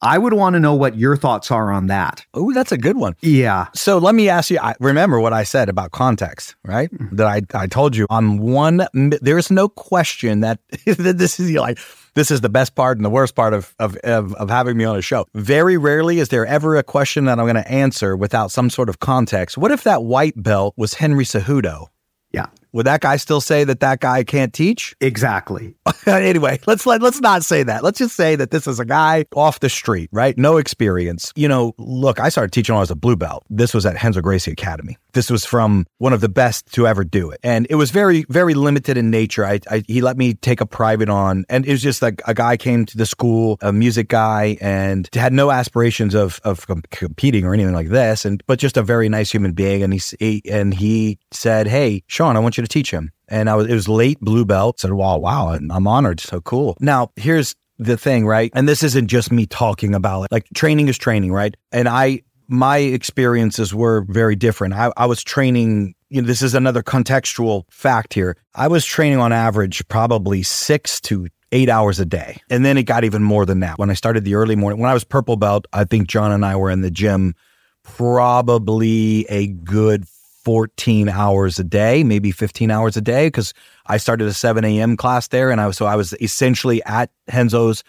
I 0.00 0.16
would 0.16 0.32
want 0.32 0.54
to 0.54 0.60
know 0.60 0.74
what 0.74 0.96
your 0.96 1.16
thoughts 1.16 1.50
are 1.50 1.72
on 1.72 1.88
that. 1.88 2.24
Oh, 2.32 2.52
that's 2.52 2.70
a 2.70 2.78
good 2.78 2.96
one. 2.96 3.16
Yeah. 3.20 3.66
So 3.74 3.98
let 3.98 4.14
me 4.14 4.28
ask 4.28 4.50
you. 4.50 4.58
I 4.60 4.74
remember 4.78 5.18
what 5.18 5.32
I 5.32 5.42
said 5.42 5.68
about 5.68 5.90
context, 5.90 6.54
right? 6.64 6.90
Mm-hmm. 6.92 7.16
That 7.16 7.26
I 7.26 7.42
I 7.52 7.66
told 7.66 7.96
you 7.96 8.06
on 8.08 8.38
one. 8.38 8.86
There 8.92 9.38
is 9.38 9.50
no 9.50 9.68
question 9.68 10.40
that, 10.40 10.60
that 10.86 11.18
this 11.18 11.40
is 11.40 11.50
like 11.52 11.78
this 12.14 12.30
is 12.30 12.40
the 12.40 12.48
best 12.48 12.74
part 12.74 12.98
and 12.98 13.04
the 13.04 13.10
worst 13.10 13.34
part 13.34 13.54
of, 13.54 13.74
of, 13.78 13.96
of, 13.98 14.34
of, 14.34 14.50
having 14.50 14.76
me 14.76 14.84
on 14.84 14.96
a 14.96 15.02
show. 15.02 15.26
Very 15.34 15.76
rarely 15.76 16.18
is 16.18 16.30
there 16.30 16.44
ever 16.46 16.76
a 16.76 16.82
question 16.82 17.26
that 17.26 17.38
I'm 17.38 17.44
going 17.44 17.54
to 17.54 17.70
answer 17.70 18.16
without 18.16 18.50
some 18.50 18.70
sort 18.70 18.88
of 18.88 18.98
context. 18.98 19.56
What 19.56 19.70
if 19.70 19.84
that 19.84 20.02
white 20.02 20.40
belt 20.40 20.74
was 20.76 20.94
Henry 20.94 21.24
Cejudo? 21.24 21.86
Yeah. 22.32 22.46
Would 22.72 22.86
that 22.86 23.00
guy 23.00 23.16
still 23.16 23.40
say 23.40 23.64
that 23.64 23.80
that 23.80 24.00
guy 24.00 24.22
can't 24.24 24.52
teach? 24.52 24.94
Exactly. 25.08 25.74
anyway, 26.06 26.60
let's 26.66 26.84
let, 26.84 27.00
let's 27.00 27.20
not 27.20 27.42
say 27.42 27.62
that. 27.62 27.82
Let's 27.82 27.98
just 27.98 28.14
say 28.14 28.36
that 28.36 28.50
this 28.50 28.66
is 28.66 28.78
a 28.78 28.84
guy 28.84 29.24
off 29.34 29.60
the 29.60 29.68
street, 29.70 30.10
right? 30.12 30.36
No 30.36 30.58
experience. 30.58 31.32
You 31.34 31.48
know, 31.48 31.74
look, 31.78 32.20
I 32.20 32.28
started 32.28 32.52
teaching 32.52 32.74
when 32.74 32.78
I 32.78 32.82
was 32.82 32.90
a 32.90 32.94
blue 32.94 33.16
belt. 33.16 33.44
This 33.48 33.72
was 33.72 33.86
at 33.86 34.00
Renzo 34.02 34.20
Gracie 34.20 34.52
Academy. 34.52 34.98
This 35.18 35.30
was 35.30 35.44
from 35.44 35.84
one 35.98 36.12
of 36.12 36.20
the 36.20 36.28
best 36.28 36.72
to 36.74 36.86
ever 36.86 37.02
do 37.02 37.30
it, 37.32 37.40
and 37.42 37.66
it 37.70 37.74
was 37.74 37.90
very 37.90 38.24
very 38.28 38.54
limited 38.54 38.96
in 38.96 39.10
nature. 39.10 39.44
I, 39.44 39.58
I 39.68 39.82
he 39.88 40.00
let 40.00 40.16
me 40.16 40.34
take 40.34 40.60
a 40.60 40.66
private 40.66 41.08
on, 41.08 41.44
and 41.48 41.66
it 41.66 41.72
was 41.72 41.82
just 41.82 42.02
like 42.02 42.22
a 42.28 42.34
guy 42.34 42.56
came 42.56 42.86
to 42.86 42.96
the 42.96 43.06
school, 43.06 43.58
a 43.60 43.72
music 43.72 44.06
guy, 44.08 44.56
and 44.60 45.08
had 45.12 45.32
no 45.32 45.50
aspirations 45.50 46.14
of 46.14 46.40
of 46.44 46.68
competing 46.90 47.44
or 47.44 47.52
anything 47.52 47.74
like 47.74 47.88
this, 47.88 48.24
and 48.24 48.44
but 48.46 48.60
just 48.60 48.76
a 48.76 48.82
very 48.82 49.08
nice 49.08 49.32
human 49.32 49.54
being. 49.54 49.82
And 49.82 49.92
he, 49.92 50.00
he 50.20 50.42
and 50.48 50.72
he 50.72 51.18
said, 51.32 51.66
"Hey, 51.66 52.04
Shawn, 52.06 52.36
I 52.36 52.40
want 52.40 52.56
you 52.56 52.62
to 52.62 52.68
teach 52.68 52.92
him. 52.92 53.10
And 53.28 53.50
I 53.50 53.56
was, 53.56 53.66
it 53.66 53.74
was 53.74 53.88
late 53.88 54.20
blue 54.20 54.44
belt. 54.44 54.80
Said, 54.80 54.92
wow, 54.92 55.18
wow, 55.18 55.48
I'm 55.50 55.86
honored. 55.86 56.20
So 56.20 56.40
cool. 56.40 56.76
Now, 56.80 57.10
here's 57.16 57.54
the 57.78 57.96
thing, 57.96 58.26
right? 58.26 58.50
And 58.54 58.68
this 58.68 58.82
isn't 58.82 59.08
just 59.08 59.30
me 59.30 59.46
talking 59.46 59.94
about 59.94 60.24
it. 60.24 60.32
Like 60.32 60.46
training 60.54 60.88
is 60.88 60.98
training, 60.98 61.32
right? 61.32 61.56
And 61.70 61.88
I, 61.88 62.22
my 62.48 62.78
experiences 62.78 63.74
were 63.74 64.04
very 64.08 64.34
different. 64.34 64.74
I, 64.74 64.90
I 64.96 65.06
was 65.06 65.22
training, 65.22 65.94
you 66.08 66.22
know, 66.22 66.26
this 66.26 66.42
is 66.42 66.54
another 66.54 66.82
contextual 66.82 67.64
fact 67.70 68.14
here. 68.14 68.36
I 68.54 68.68
was 68.68 68.84
training 68.84 69.18
on 69.18 69.32
average 69.32 69.86
probably 69.88 70.42
six 70.42 71.00
to 71.02 71.28
eight 71.52 71.68
hours 71.68 72.00
a 72.00 72.06
day. 72.06 72.40
And 72.50 72.64
then 72.64 72.76
it 72.78 72.84
got 72.84 73.04
even 73.04 73.22
more 73.22 73.46
than 73.46 73.60
that. 73.60 73.78
When 73.78 73.90
I 73.90 73.94
started 73.94 74.24
the 74.24 74.34
early 74.34 74.56
morning, 74.56 74.80
when 74.80 74.90
I 74.90 74.94
was 74.94 75.04
purple 75.04 75.36
belt, 75.36 75.66
I 75.72 75.84
think 75.84 76.08
John 76.08 76.32
and 76.32 76.44
I 76.44 76.56
were 76.56 76.70
in 76.70 76.80
the 76.80 76.90
gym 76.90 77.34
probably 77.82 79.26
a 79.28 79.48
good 79.48 80.06
14 80.44 81.08
hours 81.08 81.58
a 81.58 81.64
day, 81.64 82.04
maybe 82.04 82.30
15 82.30 82.70
hours 82.70 82.96
a 82.96 83.00
day, 83.00 83.26
because 83.26 83.52
I 83.86 83.98
started 83.98 84.26
a 84.26 84.32
7 84.32 84.64
a.m. 84.64 84.96
class 84.96 85.28
there. 85.28 85.50
And 85.50 85.60
I 85.60 85.66
was, 85.66 85.76
so 85.76 85.86
I 85.86 85.96
was 85.96 86.14
essentially 86.20 86.82
at 86.84 87.10
Renzo's 87.32 87.82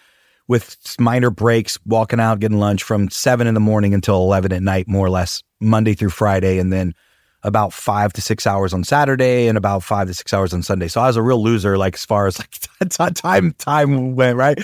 with 0.50 0.76
minor 0.98 1.30
breaks, 1.30 1.78
walking 1.86 2.18
out, 2.18 2.40
getting 2.40 2.58
lunch 2.58 2.82
from 2.82 3.08
seven 3.08 3.46
in 3.46 3.54
the 3.54 3.60
morning 3.60 3.94
until 3.94 4.16
11 4.16 4.52
at 4.52 4.64
night, 4.64 4.88
more 4.88 5.06
or 5.06 5.10
less, 5.10 5.44
Monday 5.60 5.94
through 5.94 6.10
Friday. 6.10 6.58
And 6.58 6.72
then 6.72 6.92
about 7.44 7.72
five 7.72 8.12
to 8.14 8.20
six 8.20 8.48
hours 8.48 8.74
on 8.74 8.82
Saturday 8.82 9.46
and 9.46 9.56
about 9.56 9.84
five 9.84 10.08
to 10.08 10.12
six 10.12 10.34
hours 10.34 10.52
on 10.52 10.64
Sunday. 10.64 10.88
So 10.88 11.00
I 11.00 11.06
was 11.06 11.16
a 11.16 11.22
real 11.22 11.40
loser, 11.40 11.78
like 11.78 11.94
as 11.94 12.04
far 12.04 12.26
as 12.26 12.40
like 12.40 12.50
time, 13.14 13.52
time 13.52 14.16
went, 14.16 14.36
right? 14.36 14.58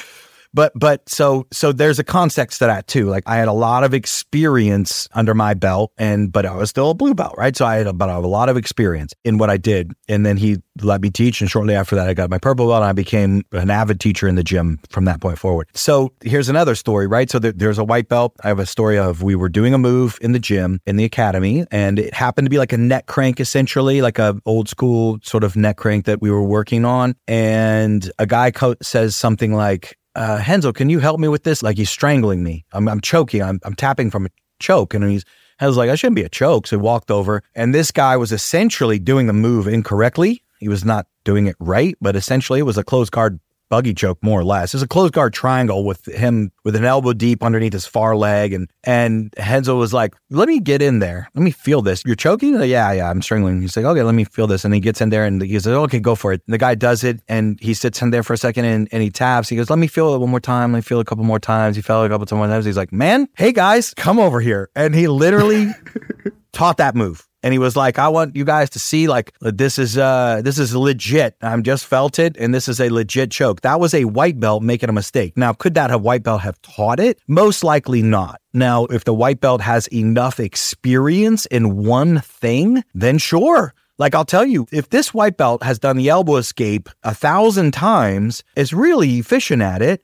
But 0.57 0.73
but 0.75 1.07
so 1.07 1.47
so 1.53 1.71
there's 1.71 1.99
a 1.99 2.05
context 2.05 2.61
to 2.61 2.65
that 2.65 2.87
too. 2.87 3.11
Like 3.11 3.25
I 3.27 3.37
had 3.37 3.47
a 3.47 3.53
lot 3.53 3.85
of 3.85 3.93
experience 3.93 5.07
under 5.13 5.35
my 5.35 5.53
belt, 5.53 5.93
and 5.99 6.33
but 6.33 6.47
I 6.47 6.57
was 6.57 6.71
still 6.71 6.89
a 6.89 6.95
blue 6.95 7.13
belt, 7.13 7.35
right? 7.37 7.55
So 7.55 7.67
I 7.67 7.77
had 7.77 7.87
about 7.87 8.09
a 8.09 8.27
lot 8.27 8.49
of 8.49 8.57
experience 8.57 9.13
in 9.23 9.37
what 9.37 9.51
I 9.51 9.59
did. 9.59 9.93
And 10.09 10.25
then 10.25 10.39
he 10.39 10.57
let 10.81 11.03
me 11.03 11.11
teach, 11.11 11.43
and 11.43 11.51
shortly 11.51 11.75
after 11.75 11.95
that, 11.97 12.09
I 12.09 12.15
got 12.15 12.31
my 12.31 12.39
purple 12.39 12.69
belt, 12.69 12.77
and 12.77 12.87
I 12.87 12.95
became 12.95 13.43
an 13.53 13.69
avid 13.69 14.01
teacher 14.01 14.27
in 14.27 14.35
the 14.35 14.43
gym 14.43 14.81
from 14.89 15.05
that 15.05 15.21
point 15.21 15.39
forward. 15.39 15.69
So 15.75 16.15
here's 16.23 16.49
another 16.49 16.75
story, 16.75 17.07
right? 17.07 17.29
So 17.29 17.39
there, 17.39 17.53
there's 17.53 17.79
a 17.79 17.85
white 17.85 18.09
belt. 18.09 18.35
I 18.43 18.49
have 18.49 18.59
a 18.59 18.65
story 18.65 18.97
of 18.97 19.23
we 19.23 19.35
were 19.35 19.51
doing 19.51 19.75
a 19.75 19.79
move 19.79 20.17
in 20.23 20.33
the 20.33 20.39
gym 20.39 20.81
in 20.87 20.97
the 20.97 21.05
academy, 21.05 21.67
and 21.71 21.99
it 21.99 22.15
happened 22.15 22.47
to 22.47 22.51
be 22.51 22.59
like 22.59 22.73
a 22.73 22.79
neck 22.79 23.05
crank, 23.05 23.41
essentially, 23.41 24.01
like 24.01 24.19
a 24.19 24.41
old 24.47 24.71
school 24.71 25.19
sort 25.23 25.45
of 25.45 25.55
neck 25.55 25.77
crank 25.77 26.07
that 26.07 26.23
we 26.23 26.31
were 26.31 26.43
working 26.43 26.87
on. 26.87 27.15
And 27.29 28.11
a 28.19 28.25
guy 28.25 28.53
co- 28.53 28.77
says 28.81 29.15
something 29.15 29.53
like 29.53 29.99
uh, 30.17 30.39
can 30.73 30.89
you 30.89 30.99
help 30.99 31.21
me 31.21 31.29
with 31.29 31.45
this? 31.45 31.63
Like 31.63 31.77
he's 31.77 31.91
strangling 31.91 32.43
me. 32.43 32.65
I'm, 32.73 32.89
I'm 32.89 33.01
choking. 33.01 33.43
I'm, 33.43 33.61
I'm 33.65 33.75
tapping 33.75 34.11
from 34.11 34.27
a 34.27 34.31
choke. 34.59 34.95
And 34.95 35.05
he's, 35.05 35.25
was 35.67 35.77
like, 35.77 35.91
I 35.91 35.95
shouldn't 35.95 36.17
be 36.17 36.23
a 36.23 36.29
choke. 36.29 36.67
So 36.67 36.77
he 36.77 36.83
walked 36.83 37.11
over 37.11 37.43
and 37.55 37.75
this 37.75 37.91
guy 37.91 38.17
was 38.17 38.33
essentially 38.33 38.99
doing 38.99 39.27
the 39.27 39.33
move 39.33 39.69
incorrectly. 39.69 40.43
He 40.59 40.69
was 40.69 40.85
not 40.85 41.07
doing 41.25 41.47
it 41.47 41.57
right, 41.59 41.97
but 42.01 42.17
essentially 42.17 42.61
it 42.61 42.65
was 42.65 42.79
a 42.79 42.85
closed 42.85 43.13
guard 43.13 43.39
buggy 43.69 43.95
choke 43.95 44.23
more 44.23 44.41
or 44.41 44.45
less. 44.45 44.75
It's 44.75 44.83
a 44.83 44.89
closed 44.89 45.13
guard 45.13 45.33
triangle 45.33 45.85
with 45.85 46.07
him 46.07 46.53
with 46.65 46.77
an 46.77 46.85
elbow 46.85 47.13
deep 47.13 47.43
underneath 47.43 47.73
his 47.73 47.87
far 47.87 48.17
leg, 48.17 48.53
and 48.53 48.71
and 48.85 49.35
Renzo 49.39 49.77
was 49.77 49.93
like, 49.93 50.15
"Let 50.31 50.49
me 50.49 50.61
get 50.61 50.83
in 50.83 50.99
there. 50.99 51.29
Let 51.35 51.43
me 51.43 51.51
feel 51.51 51.83
this. 51.83 52.03
You're 52.07 52.17
choking? 52.17 52.59
Like, 52.59 52.71
yeah, 52.71 52.93
yeah, 52.93 53.11
I'm 53.11 53.23
strangling." 53.23 53.61
He's 53.61 53.77
like, 53.77 53.87
"Okay, 53.87 54.03
let 54.03 54.15
me 54.15 54.25
feel 54.25 54.47
this," 54.47 54.65
and 54.65 54.75
he 54.75 54.81
gets 54.81 55.01
in 55.01 55.11
there 55.11 55.25
and 55.25 55.43
he 55.43 55.59
says, 55.59 55.69
"Okay, 55.69 56.01
go 56.01 56.15
for 56.15 56.33
it." 56.33 56.43
And 56.47 56.55
the 56.55 56.59
guy 56.59 56.75
does 56.75 57.05
it, 57.05 57.21
and 57.29 57.59
he 57.61 57.75
sits 57.75 58.01
in 58.03 58.11
there 58.11 58.23
for 58.23 58.33
a 58.33 58.39
second 58.39 58.65
and, 58.65 58.89
and 58.93 59.03
he 59.03 59.11
taps. 59.11 59.49
He 59.49 59.57
goes, 59.57 59.71
"Let 59.71 59.79
me 59.79 59.87
feel 59.87 60.15
it 60.15 60.19
one 60.19 60.31
more 60.31 60.41
time. 60.41 60.73
Let 60.73 60.79
me 60.79 60.83
feel 60.83 60.99
it 60.99 61.03
a 61.03 61.05
couple 61.05 61.25
more 61.25 61.41
times." 61.41 61.77
He 61.77 61.83
felt 61.83 62.05
it 62.05 62.13
a 62.13 62.15
couple 62.19 62.37
more 62.37 62.47
times. 62.47 62.65
He's 62.65 62.77
like, 62.77 62.93
"Man, 62.93 63.29
hey 63.37 63.53
guys, 63.53 63.95
come 63.95 64.19
over 64.19 64.41
here," 64.41 64.71
and 64.75 64.95
he 64.95 65.09
literally 65.09 65.73
taught 66.53 66.79
that 66.79 66.95
move 66.95 67.27
and 67.47 67.53
he 67.53 67.61
was 67.61 67.77
like, 67.77 67.97
"I 67.97 68.09
want 68.09 68.35
you 68.35 68.45
guys 68.45 68.71
to 68.71 68.81
see 68.81 69.07
like 69.07 69.33
this 69.41 69.79
is 69.79 69.97
uh 69.97 70.41
this 70.43 70.59
is 70.59 70.75
legit. 70.75 71.37
I'm 71.41 71.63
just 71.63 71.87
felt 71.87 72.19
it, 72.19 72.37
and 72.37 72.53
this 72.53 72.67
is 72.67 72.81
a 72.81 72.89
legit 72.89 73.31
choke." 73.31 73.61
That 73.61 73.79
was 73.79 73.95
a 73.95 74.05
white 74.05 74.41
belt 74.41 74.65
making 74.65 74.89
a 74.89 74.93
mistake. 74.93 75.37
Now, 75.37 75.53
could 75.53 75.75
that 75.75 75.91
have 75.91 76.03
white 76.03 76.25
belt 76.25 76.41
have 76.41 76.61
taught 76.63 76.99
it? 76.99 77.21
Most 77.29 77.63
likely 77.63 78.03
not. 78.03 78.41
Now, 78.53 78.87
if 78.87 79.05
the 79.05 79.15
white 79.15 79.41
belt 79.41 79.61
has 79.61 79.87
enough 79.93 80.41
experience 80.41 81.47
in 81.47 81.85
one 81.85 82.19
thing, 82.19 82.83
then 82.95 83.19
sure. 83.19 83.75
Like 83.97 84.17
I'll 84.17 84.25
tell 84.25 84.45
you, 84.45 84.67
if 84.73 84.89
this 84.89 85.15
white 85.15 85.37
belt 85.37 85.63
has 85.63 85.79
done 85.79 85.97
the 85.97 86.09
elbow 86.09 86.37
escape 86.37 86.89
a 87.05 87.15
thousand 87.15 87.75
times, 87.75 88.43
is 88.57 88.73
really 88.75 89.19
efficient 89.21 89.63
at 89.63 89.83
it, 89.83 90.03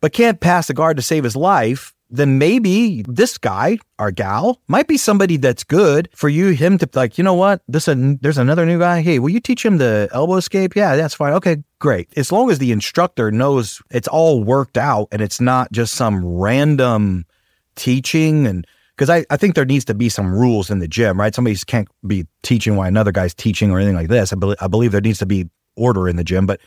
but 0.00 0.12
can't 0.12 0.38
pass 0.38 0.68
the 0.68 0.74
guard 0.74 0.96
to 0.98 1.02
save 1.02 1.24
his 1.24 1.34
life, 1.34 1.92
then 2.14 2.38
maybe 2.38 3.04
this 3.08 3.38
guy 3.38 3.76
or 3.98 4.12
gal 4.12 4.60
might 4.68 4.86
be 4.86 4.96
somebody 4.96 5.36
that's 5.36 5.64
good 5.64 6.08
for 6.14 6.28
you, 6.28 6.50
him 6.50 6.78
to 6.78 6.88
like, 6.94 7.18
you 7.18 7.24
know 7.24 7.34
what? 7.34 7.62
This 7.66 7.88
a, 7.88 7.94
there's 8.20 8.38
another 8.38 8.64
new 8.64 8.78
guy. 8.78 9.02
Hey, 9.02 9.18
will 9.18 9.30
you 9.30 9.40
teach 9.40 9.64
him 9.64 9.78
the 9.78 10.08
elbow 10.12 10.36
escape? 10.36 10.76
Yeah, 10.76 10.94
that's 10.94 11.14
fine. 11.14 11.32
Okay, 11.32 11.64
great. 11.80 12.08
As 12.16 12.30
long 12.30 12.50
as 12.52 12.60
the 12.60 12.70
instructor 12.70 13.32
knows 13.32 13.82
it's 13.90 14.06
all 14.06 14.44
worked 14.44 14.78
out 14.78 15.08
and 15.10 15.20
it's 15.20 15.40
not 15.40 15.72
just 15.72 15.94
some 15.94 16.24
random 16.24 17.24
teaching 17.74 18.46
and 18.46 18.64
because 18.96 19.10
I, 19.10 19.24
I 19.28 19.36
think 19.36 19.56
there 19.56 19.64
needs 19.64 19.84
to 19.86 19.94
be 19.94 20.08
some 20.08 20.32
rules 20.32 20.70
in 20.70 20.78
the 20.78 20.86
gym, 20.86 21.18
right? 21.18 21.34
Somebody 21.34 21.56
can't 21.66 21.88
be 22.06 22.28
teaching 22.44 22.76
while 22.76 22.86
another 22.86 23.10
guy's 23.10 23.34
teaching 23.34 23.72
or 23.72 23.78
anything 23.78 23.96
like 23.96 24.06
this. 24.06 24.32
I, 24.32 24.36
be- 24.36 24.54
I 24.60 24.68
believe 24.68 24.92
there 24.92 25.00
needs 25.00 25.18
to 25.18 25.26
be 25.26 25.48
order 25.76 26.08
in 26.08 26.14
the 26.14 26.22
gym, 26.22 26.46
but 26.46 26.60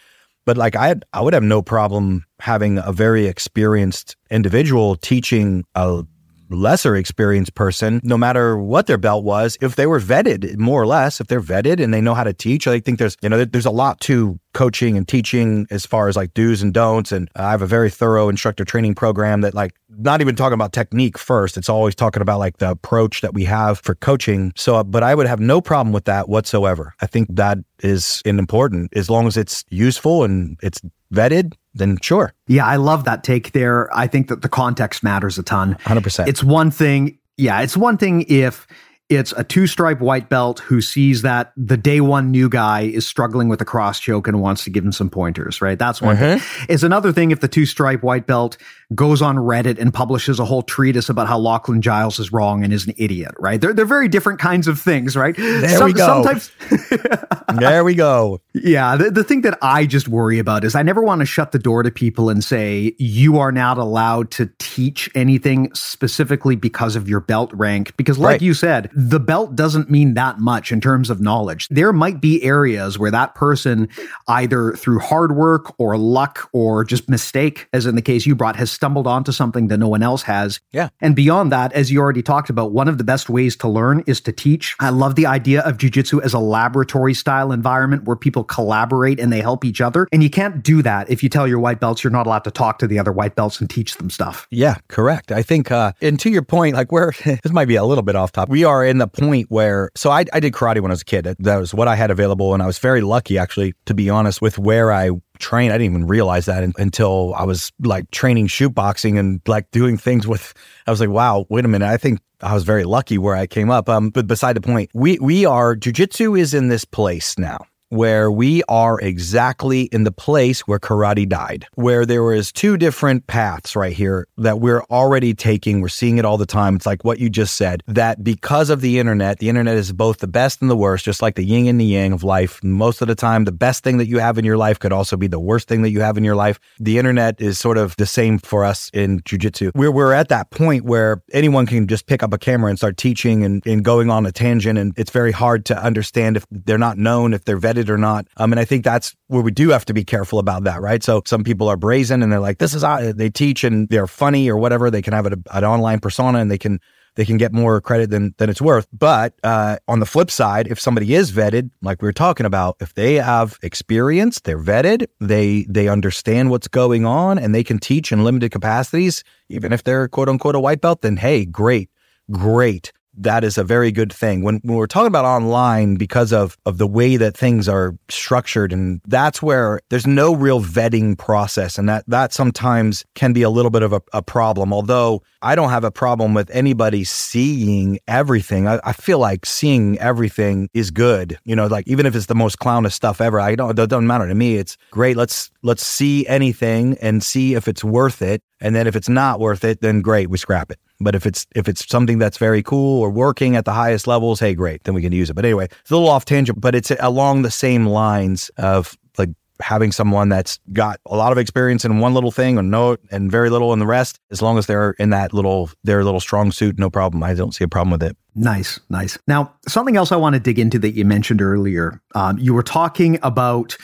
but 0.48 0.58
like 0.58 0.76
I 0.76 0.96
I 1.14 1.22
would 1.22 1.34
have 1.34 1.44
no 1.44 1.62
problem 1.62 2.26
having 2.40 2.80
a 2.80 2.92
very 2.94 3.28
experienced 3.28 4.16
individual 4.32 4.96
teaching 4.96 5.66
a 5.76 6.04
lesser 6.50 6.96
experienced 6.96 7.56
person, 7.56 8.02
no 8.04 8.18
matter 8.18 8.58
what 8.58 8.88
their 8.88 8.98
belt 8.98 9.24
was, 9.24 9.58
if 9.62 9.76
they 9.76 9.86
were 9.86 10.00
vetted, 10.00 10.58
more 10.58 10.82
or 10.82 10.88
less, 10.88 11.20
if 11.20 11.28
they're 11.28 11.42
vetted 11.42 11.82
and 11.82 11.94
they 11.94 12.02
know 12.02 12.14
how 12.14 12.24
to 12.24 12.34
teach, 12.34 12.68
I 12.68 12.80
think 12.80 13.00
there's, 13.00 13.18
you 13.22 13.30
know, 13.30 13.44
there's 13.46 13.66
a 13.66 13.72
lot 13.72 14.00
to 14.02 14.40
coaching 14.54 14.98
and 14.98 15.08
teaching 15.08 15.68
as 15.70 15.86
far 15.86 16.08
as 16.08 16.16
like 16.16 16.34
do's 16.34 16.62
and 16.62 16.74
don'ts. 16.74 17.12
And 17.12 17.30
I 17.36 17.52
have 17.52 17.62
a 17.62 17.68
very 17.68 17.90
thorough 17.90 18.28
instructor 18.28 18.66
training 18.66 18.96
program 18.96 19.42
that 19.42 19.54
like 19.54 19.74
not 19.90 20.22
even 20.22 20.36
talking 20.36 20.56
about 20.56 20.74
technique 20.74 21.18
first. 21.18 21.58
It's 21.58 21.70
always 21.70 21.96
talking 21.96 22.22
about 22.22 22.40
like 22.40 22.58
the 22.58 22.72
approach 22.72 23.22
that 23.22 23.34
we 23.34 23.44
have 23.46 23.80
for 23.80 23.96
coaching. 23.96 24.54
So, 24.56 24.78
uh, 24.78 24.84
but 24.84 25.04
I 25.04 25.14
would 25.14 25.28
have 25.28 25.40
no 25.40 25.62
problem 25.62 25.94
with 25.94 26.06
that 26.06 26.28
whatsoever. 26.28 26.94
I 27.02 27.06
think 27.08 27.28
that 27.36 27.60
is 27.84 28.22
important 28.26 28.96
as 28.96 29.10
long 29.10 29.28
as 29.28 29.38
it's 29.38 29.64
useful 29.70 30.24
and 30.24 30.58
it's 30.64 30.82
vetted 31.14 31.54
then 31.78 31.98
sure. 32.02 32.34
Yeah, 32.48 32.66
I 32.66 32.76
love 32.76 33.06
that 33.06 33.24
take 33.24 33.52
there. 33.52 33.90
I 33.96 34.08
think 34.08 34.28
that 34.28 34.42
the 34.42 34.50
context 34.50 35.04
matters 35.04 35.38
a 35.38 35.44
ton. 35.44 35.76
100%. 35.86 36.28
It's 36.28 36.44
one 36.44 36.72
thing. 36.72 37.18
Yeah, 37.38 37.62
it's 37.62 37.78
one 37.78 37.98
thing 37.98 38.26
if 38.28 38.68
it's 39.10 39.32
a 39.38 39.44
two 39.44 39.68
stripe 39.68 40.02
white 40.02 40.28
belt 40.28 40.60
who 40.60 40.82
sees 40.82 41.22
that 41.22 41.54
the 41.56 41.78
day 41.78 42.02
one 42.02 42.30
new 42.30 42.50
guy 42.50 42.82
is 42.82 43.08
struggling 43.08 43.48
with 43.48 43.62
a 43.62 43.66
cross 43.66 44.00
choke 44.00 44.28
and 44.28 44.42
wants 44.42 44.66
to 44.66 44.70
give 44.70 44.84
him 44.84 44.92
some 44.92 45.10
pointers, 45.10 45.62
right? 45.62 45.80
That's 45.80 46.02
one 46.02 46.18
mm-hmm. 46.18 46.40
thing. 46.40 46.66
It's 46.68 46.84
another 46.84 47.14
thing 47.14 47.32
if 47.32 47.40
the 47.40 47.48
two 47.48 47.66
stripe 47.66 48.04
white 48.04 48.28
belt 48.28 48.58
goes 48.96 49.22
on 49.22 49.36
Reddit 49.36 49.80
and 49.80 49.94
publishes 49.94 50.40
a 50.40 50.46
whole 50.46 50.62
treatise 50.62 51.10
about 51.10 51.28
how 51.28 51.38
Lachlan 51.38 51.82
Giles 51.82 52.20
is 52.20 52.32
wrong 52.32 52.64
and 52.64 52.72
is 52.72 52.88
an 52.88 52.94
idiot, 52.98 53.32
right? 53.38 53.60
They're, 53.60 53.74
they're 53.74 53.86
very 53.86 54.08
different 54.08 54.40
kinds 54.40 54.68
of 54.68 54.80
things, 54.80 55.16
right? 55.16 55.36
There 55.36 55.78
Some, 55.78 55.88
we 55.88 55.94
go. 55.94 56.24
Sometimes. 56.24 56.52
there 57.60 57.84
we 57.84 57.96
go. 57.96 58.40
Yeah. 58.54 58.96
The, 58.96 59.12
the 59.12 59.24
thing 59.24 59.42
that 59.42 59.58
I 59.62 59.86
just 59.86 60.08
worry 60.08 60.40
about 60.40 60.64
is 60.64 60.74
I 60.74 60.84
never 60.84 61.04
want 61.04 61.20
to 61.20 61.26
shut 61.26 61.52
the 61.52 61.60
door 61.60 61.84
to 61.84 61.92
people 61.92 62.30
and 62.30 62.44
say, 62.44 62.96
you 62.98 63.40
are 63.40 63.52
not 63.52 63.78
allowed 63.78 64.32
to 64.32 64.50
teach 64.58 65.10
anything 65.16 65.74
specifically 65.74 66.56
because 66.56 66.96
of 66.96 67.10
your 67.10 67.20
belt 67.20 67.52
rank. 67.54 67.96
Because 67.98 68.18
like 68.18 68.34
right. 68.34 68.42
you 68.42 68.54
said, 68.54 68.90
the 68.94 69.20
belt 69.20 69.56
doesn't 69.56 69.90
mean 69.90 70.14
that 70.14 70.40
much 70.40 70.72
in 70.72 70.80
terms 70.80 71.10
of 71.10 71.20
knowledge. 71.20 71.68
There 71.70 71.92
might 71.92 72.22
be 72.22 72.42
areas 72.44 72.98
where 72.98 73.12
that 73.12 73.36
person, 73.36 73.90
either 74.30 74.74
through 74.74 75.00
hard 75.00 75.36
work 75.36 75.74
or 75.78 75.98
luck 75.98 76.50
or 76.54 76.86
just 76.86 77.10
mistake, 77.10 77.68
as 77.74 77.86
in 77.86 77.96
the 77.96 78.02
case 78.02 78.26
you 78.26 78.34
brought, 78.34 78.56
has 78.56 78.77
stumbled 78.78 79.08
onto 79.08 79.32
something 79.32 79.68
that 79.68 79.78
no 79.78 79.88
one 79.88 80.04
else 80.04 80.22
has. 80.22 80.60
Yeah. 80.72 80.90
And 81.02 81.16
beyond 81.16 81.52
that, 81.52 81.74
as 81.74 81.92
you 81.92 82.00
already 82.00 82.22
talked 82.22 82.52
about, 82.52 82.72
one 82.72 82.88
of 82.88 83.00
the 83.00 83.04
best 83.04 83.28
ways 83.28 83.56
to 83.58 83.68
learn 83.68 84.04
is 84.06 84.22
to 84.22 84.32
teach. 84.32 84.76
I 84.80 84.90
love 84.90 85.16
the 85.16 85.26
idea 85.26 85.62
of 85.62 85.78
jujitsu 85.78 86.22
as 86.24 86.34
a 86.34 86.40
laboratory 86.40 87.16
style 87.16 87.52
environment 87.52 88.04
where 88.04 88.16
people 88.16 88.44
collaborate 88.44 89.20
and 89.20 89.34
they 89.34 89.42
help 89.42 89.66
each 89.66 89.82
other. 89.82 90.08
And 90.12 90.22
you 90.22 90.30
can't 90.30 90.64
do 90.64 90.84
that 90.84 91.10
if 91.10 91.24
you 91.24 91.30
tell 91.30 91.48
your 91.48 91.60
white 91.60 91.80
belts 91.80 92.04
you're 92.04 92.12
not 92.12 92.28
allowed 92.28 92.44
to 92.44 92.52
talk 92.52 92.78
to 92.80 92.88
the 92.88 93.00
other 93.00 93.12
white 93.12 93.36
belts 93.36 93.60
and 93.60 93.68
teach 93.68 93.98
them 93.98 94.12
stuff. 94.12 94.48
Yeah, 94.52 94.76
correct. 94.90 95.32
I 95.32 95.42
think, 95.42 95.72
uh, 95.72 95.94
and 96.02 96.20
to 96.20 96.30
your 96.30 96.44
point, 96.44 96.76
like 96.76 96.92
where 96.92 97.12
this 97.26 97.52
might 97.52 97.68
be 97.68 97.76
a 97.76 97.84
little 97.84 98.04
bit 98.04 98.16
off 98.16 98.32
top, 98.32 98.48
we 98.48 98.64
are 98.64 98.86
in 98.86 99.00
the 99.00 99.08
point 99.08 99.50
where, 99.50 99.90
so 99.96 100.12
I, 100.12 100.26
I 100.32 100.40
did 100.40 100.54
karate 100.54 100.80
when 100.82 100.92
I 100.92 100.94
was 100.94 101.02
a 101.02 101.06
kid. 101.06 101.36
That 101.40 101.58
was 101.58 101.74
what 101.74 101.88
I 101.88 101.96
had 101.96 102.12
available. 102.12 102.54
And 102.54 102.62
I 102.62 102.68
was 102.68 102.78
very 102.78 103.02
lucky, 103.02 103.40
actually, 103.40 103.74
to 103.88 103.96
be 103.96 104.10
honest, 104.10 104.40
with 104.40 104.60
where 104.60 104.92
I 104.92 105.10
train. 105.38 105.72
I 105.72 105.76
didn't 105.78 105.94
even 105.94 106.08
realize 106.08 106.46
that 106.46 106.64
until 106.78 107.34
I 107.36 107.44
was 107.44 107.72
like 107.80 108.10
training 108.12 108.48
shoot 108.48 108.70
boxing 108.70 109.18
and 109.18 109.42
like 109.48 109.72
doing 109.72 109.98
things 109.98 110.28
with. 110.28 110.54
I 110.86 110.92
was 110.92 111.00
like, 111.00 111.10
wow, 111.10 111.46
wait 111.50 111.66
a 111.66 111.68
minute. 111.68 111.88
I 111.88 111.98
think 111.98 112.20
I 112.42 112.54
was 112.54 112.64
very 112.64 112.84
lucky 112.84 113.18
where 113.18 113.36
I 113.36 113.48
came 113.48 113.70
up. 113.70 113.90
Um, 113.90 114.10
but 114.10 114.28
beside 114.28 114.56
the 114.56 114.62
point, 114.62 114.90
we 114.94 115.18
we 115.20 115.46
are 115.46 115.76
jujitsu 115.76 116.40
is 116.40 116.54
in 116.54 116.68
this 116.70 116.86
place 116.86 117.38
now 117.38 117.66
where 117.90 118.32
we 118.32 118.64
are 118.68 119.00
exactly 119.00 119.84
in 119.84 120.04
the 120.04 120.12
place 120.12 120.62
where 120.62 120.80
karate 120.80 121.28
died, 121.28 121.66
where 121.76 122.06
there 122.06 122.34
is 122.34 122.52
two 122.52 122.78
different 122.78 123.28
paths 123.28 123.76
right 123.76 123.94
here 123.94 124.28
that 124.38 124.60
we're 124.60 124.84
already 124.84 125.34
taking. 125.34 125.82
We're 125.82 125.88
seeing 125.90 126.18
it 126.18 126.26
all 126.26 126.38
the 126.38 126.46
time. 126.46 126.76
It's 126.76 126.86
like 126.86 127.04
what 127.04 127.20
you 127.20 127.30
just 127.30 127.56
said, 127.56 127.84
that 127.88 128.24
because 128.24 128.70
of 128.70 128.82
the 128.82 129.00
internet, 129.00 129.40
the 129.40 129.50
internet 129.50 129.78
is 129.78 129.94
both 129.94 130.20
the 130.20 130.28
best 130.28 130.62
and 130.62 130.70
the 130.70 130.76
worst, 130.76 131.06
just 131.06 131.22
like 131.22 131.36
the 131.36 131.46
yin 131.46 131.68
and 131.68 131.80
the 131.80 131.86
yang 131.86 132.14
of 132.14 132.24
life. 132.24 132.64
Most 132.64 133.02
of 133.02 133.08
the 133.08 133.16
time, 133.16 133.46
the 133.46 133.52
best 133.52 133.84
thing 133.84 133.98
that 133.98 134.08
you 134.08 134.20
have 134.20 134.38
in 134.38 134.46
your 134.46 134.58
life 134.58 134.80
could 134.80 134.94
also 134.94 135.18
be 135.18 135.28
the 135.28 135.40
worst 135.40 135.68
thing 135.68 135.82
that 135.82 135.92
you 135.92 136.02
have 136.02 136.18
in 136.18 136.24
your 136.24 136.36
life. 136.36 136.60
The 136.80 136.98
internet 136.98 137.40
is 137.40 137.58
sort 137.58 137.78
of 137.78 137.96
the 137.98 138.06
same 138.06 138.38
for 138.38 138.64
us 138.64 138.90
in 138.94 139.22
jujitsu. 139.22 139.72
We're, 139.76 139.92
we're 139.92 140.14
at 140.14 140.30
that 140.30 140.52
point 140.52 140.84
where 140.84 141.22
anyone 141.32 141.66
can 141.66 141.88
just 141.88 142.06
pick 142.06 142.24
up 142.24 142.34
a 142.34 142.38
camera 142.38 142.70
and 142.70 142.78
start 142.78 142.98
teaching 142.98 143.44
and, 143.44 143.66
and 143.66 143.84
going 143.84 144.10
on 144.10 144.26
a 144.26 144.32
tangent. 144.32 144.78
And 144.78 144.94
it's 144.98 145.12
very 145.12 145.32
hard 145.32 145.66
to 145.68 145.82
understand 145.82 146.38
if 146.38 146.46
they're 146.52 146.78
not 146.78 146.98
known, 146.98 147.34
if 147.34 147.46
they're 147.46 147.60
vetted 147.60 147.77
vetted 147.78 147.90
or 147.90 147.98
not. 147.98 148.28
Um, 148.38 148.52
and 148.54 148.60
I 148.60 148.66
think 148.66 148.84
that's 148.84 149.16
where 149.28 149.42
we 149.42 149.52
do 149.52 149.70
have 149.70 149.86
to 149.86 149.94
be 149.94 150.04
careful 150.04 150.40
about 150.40 150.64
that, 150.64 150.82
right? 150.82 151.04
So 151.04 151.22
some 151.26 151.44
people 151.44 151.68
are 151.68 151.78
brazen 151.78 152.24
and 152.24 152.32
they're 152.32 152.40
like, 152.40 152.58
this 152.58 152.74
is, 152.74 152.84
uh, 152.84 153.14
they 153.16 153.30
teach 153.30 153.64
and 153.64 153.90
they're 153.90 154.08
funny 154.08 154.50
or 154.50 154.58
whatever. 154.58 154.90
They 154.90 155.02
can 155.02 155.14
have 155.14 155.26
an, 155.26 155.44
an 155.52 155.64
online 155.64 156.00
persona 156.00 156.40
and 156.40 156.52
they 156.52 156.58
can, 156.58 156.80
they 157.16 157.26
can 157.26 157.38
get 157.38 157.52
more 157.52 157.82
credit 157.82 158.12
than 158.12 158.36
than 158.38 158.48
it's 158.48 158.62
worth. 158.62 158.88
But 158.94 159.34
uh, 159.44 159.78
on 159.88 160.00
the 160.00 160.06
flip 160.06 160.30
side, 160.30 160.68
if 160.68 160.80
somebody 160.80 161.16
is 161.16 161.32
vetted, 161.32 161.72
like 161.82 162.00
we 162.00 162.06
were 162.06 162.14
talking 162.14 162.46
about, 162.46 162.78
if 162.80 162.94
they 162.94 163.16
have 163.16 163.58
experience, 163.64 164.40
they're 164.40 164.60
vetted, 164.60 165.08
they 165.20 165.66
they 165.68 165.88
understand 165.88 166.52
what's 166.52 166.68
going 166.68 167.08
on, 167.08 167.40
and 167.40 167.56
they 167.56 167.64
can 167.64 167.80
teach 167.80 168.12
in 168.12 168.24
limited 168.24 168.52
capacities, 168.52 169.24
even 169.50 169.74
if 169.74 169.84
they're 169.84 170.08
quote 170.08 170.30
unquote 170.30 170.54
a 170.54 170.60
white 170.60 170.80
belt, 170.80 171.02
then 171.02 171.18
hey, 171.18 171.44
great, 171.44 171.90
great 172.30 172.94
that 173.18 173.44
is 173.44 173.58
a 173.58 173.64
very 173.64 173.92
good 173.92 174.14
thing. 174.14 174.44
When, 174.44 174.60
when, 174.64 174.78
we're 174.78 174.88
talking 174.88 175.08
about 175.08 175.26
online, 175.26 175.96
because 175.96 176.32
of, 176.32 176.58
of 176.66 176.78
the 176.78 176.88
way 176.88 177.18
that 177.18 177.36
things 177.36 177.68
are 177.68 177.96
structured, 178.10 178.72
and 178.72 179.02
that's 179.06 179.42
where 179.42 179.80
there's 179.90 180.08
no 180.08 180.36
real 180.36 180.62
vetting 180.62 181.18
process. 181.18 181.78
And 181.78 181.90
that, 181.90 182.04
that 182.08 182.34
sometimes 182.34 183.04
can 183.16 183.34
be 183.34 183.42
a 183.42 183.50
little 183.50 183.72
bit 183.72 183.84
of 183.84 183.94
a, 183.94 184.02
a 184.14 184.22
problem. 184.22 184.72
Although 184.72 185.24
I 185.42 185.56
don't 185.56 185.70
have 185.70 185.84
a 185.84 185.92
problem 185.92 186.34
with 186.34 186.50
anybody 186.52 187.04
seeing 187.04 188.00
everything. 188.08 188.68
I, 188.68 188.80
I, 188.84 188.94
feel 188.94 189.20
like 189.20 189.46
seeing 189.46 189.98
everything 190.00 190.70
is 190.74 190.92
good. 190.92 191.38
You 191.46 191.56
know, 191.56 191.68
like 191.68 191.88
even 191.88 192.06
if 192.06 192.16
it's 192.16 192.26
the 192.26 192.36
most 192.36 192.60
clownish 192.60 192.94
stuff 192.94 193.22
ever, 193.22 193.40
I 193.40 193.56
don't, 193.56 193.70
it 193.72 193.76
doesn't 193.76 194.08
matter 194.08 194.28
to 194.28 194.36
me. 194.36 194.56
It's 194.56 194.78
great. 194.92 195.16
Let's, 195.16 195.52
let's 195.62 195.86
see 195.86 196.26
anything 196.28 196.98
and 197.02 197.24
see 197.24 197.54
if 197.54 197.68
it's 197.68 197.84
worth 197.84 198.22
it. 198.22 198.42
And 198.60 198.76
then 198.76 198.88
if 198.88 198.96
it's 198.96 199.10
not 199.10 199.40
worth 199.40 199.64
it, 199.64 199.82
then 199.82 200.02
great, 200.02 200.30
we 200.30 200.38
scrap 200.38 200.72
it. 200.72 200.80
But 201.00 201.16
if 201.16 201.26
it's 201.26 201.46
if 201.56 201.68
it's 201.68 201.88
something 201.88 202.18
that's 202.18 202.38
very 202.38 202.64
cool 202.64 203.02
or 203.02 203.10
working 203.10 203.56
at 203.56 203.66
the 203.66 203.74
highest 203.74 204.08
levels, 204.08 204.40
hey, 204.40 204.56
great, 204.56 204.84
then 204.84 204.94
we 204.94 205.02
can 205.02 205.12
use 205.12 205.30
it. 205.30 205.36
But 205.36 205.46
anyway, 205.46 205.66
it's 205.66 205.92
a 205.92 205.94
little 205.94 206.10
off 206.10 206.26
tangent, 206.26 206.60
but 206.60 206.76
it's 206.76 206.92
along 207.00 207.44
the 207.44 207.52
same 207.52 207.86
lines 207.86 208.50
of 208.58 208.98
like 209.18 209.30
having 209.62 209.92
someone 209.92 210.30
that's 210.30 210.60
got 210.74 211.00
a 211.06 211.16
lot 211.16 211.32
of 211.32 211.38
experience 211.38 211.86
in 211.86 212.00
one 212.00 212.14
little 212.14 212.32
thing 212.32 212.58
or 212.58 212.64
no 212.64 212.98
and 213.12 213.32
very 213.32 213.50
little 213.50 213.74
in 213.74 213.80
the 213.80 213.86
rest, 213.86 214.20
as 214.32 214.42
long 214.42 214.58
as 214.58 214.66
they're 214.66 214.92
in 214.92 215.12
that 215.12 215.34
little 215.34 215.70
their 215.84 216.04
little 216.04 216.20
strong 216.20 216.52
suit, 216.52 216.80
no 216.80 216.90
problem. 216.90 217.24
I 217.24 217.34
don't 217.34 217.54
see 217.54 217.64
a 217.64 217.68
problem 217.68 217.92
with 217.92 218.04
it. 218.04 218.18
Nice, 218.36 218.80
nice. 218.90 219.18
Now, 219.28 219.54
something 219.68 219.98
else 219.98 220.12
I 220.12 220.16
want 220.16 220.34
to 220.34 220.40
dig 220.40 220.60
into 220.60 220.80
that 220.80 220.92
you 220.92 221.06
mentioned 221.06 221.42
earlier. 221.42 222.02
Um, 222.16 222.38
you 222.38 222.54
were 222.54 222.64
talking 222.64 223.20
about 223.24 223.78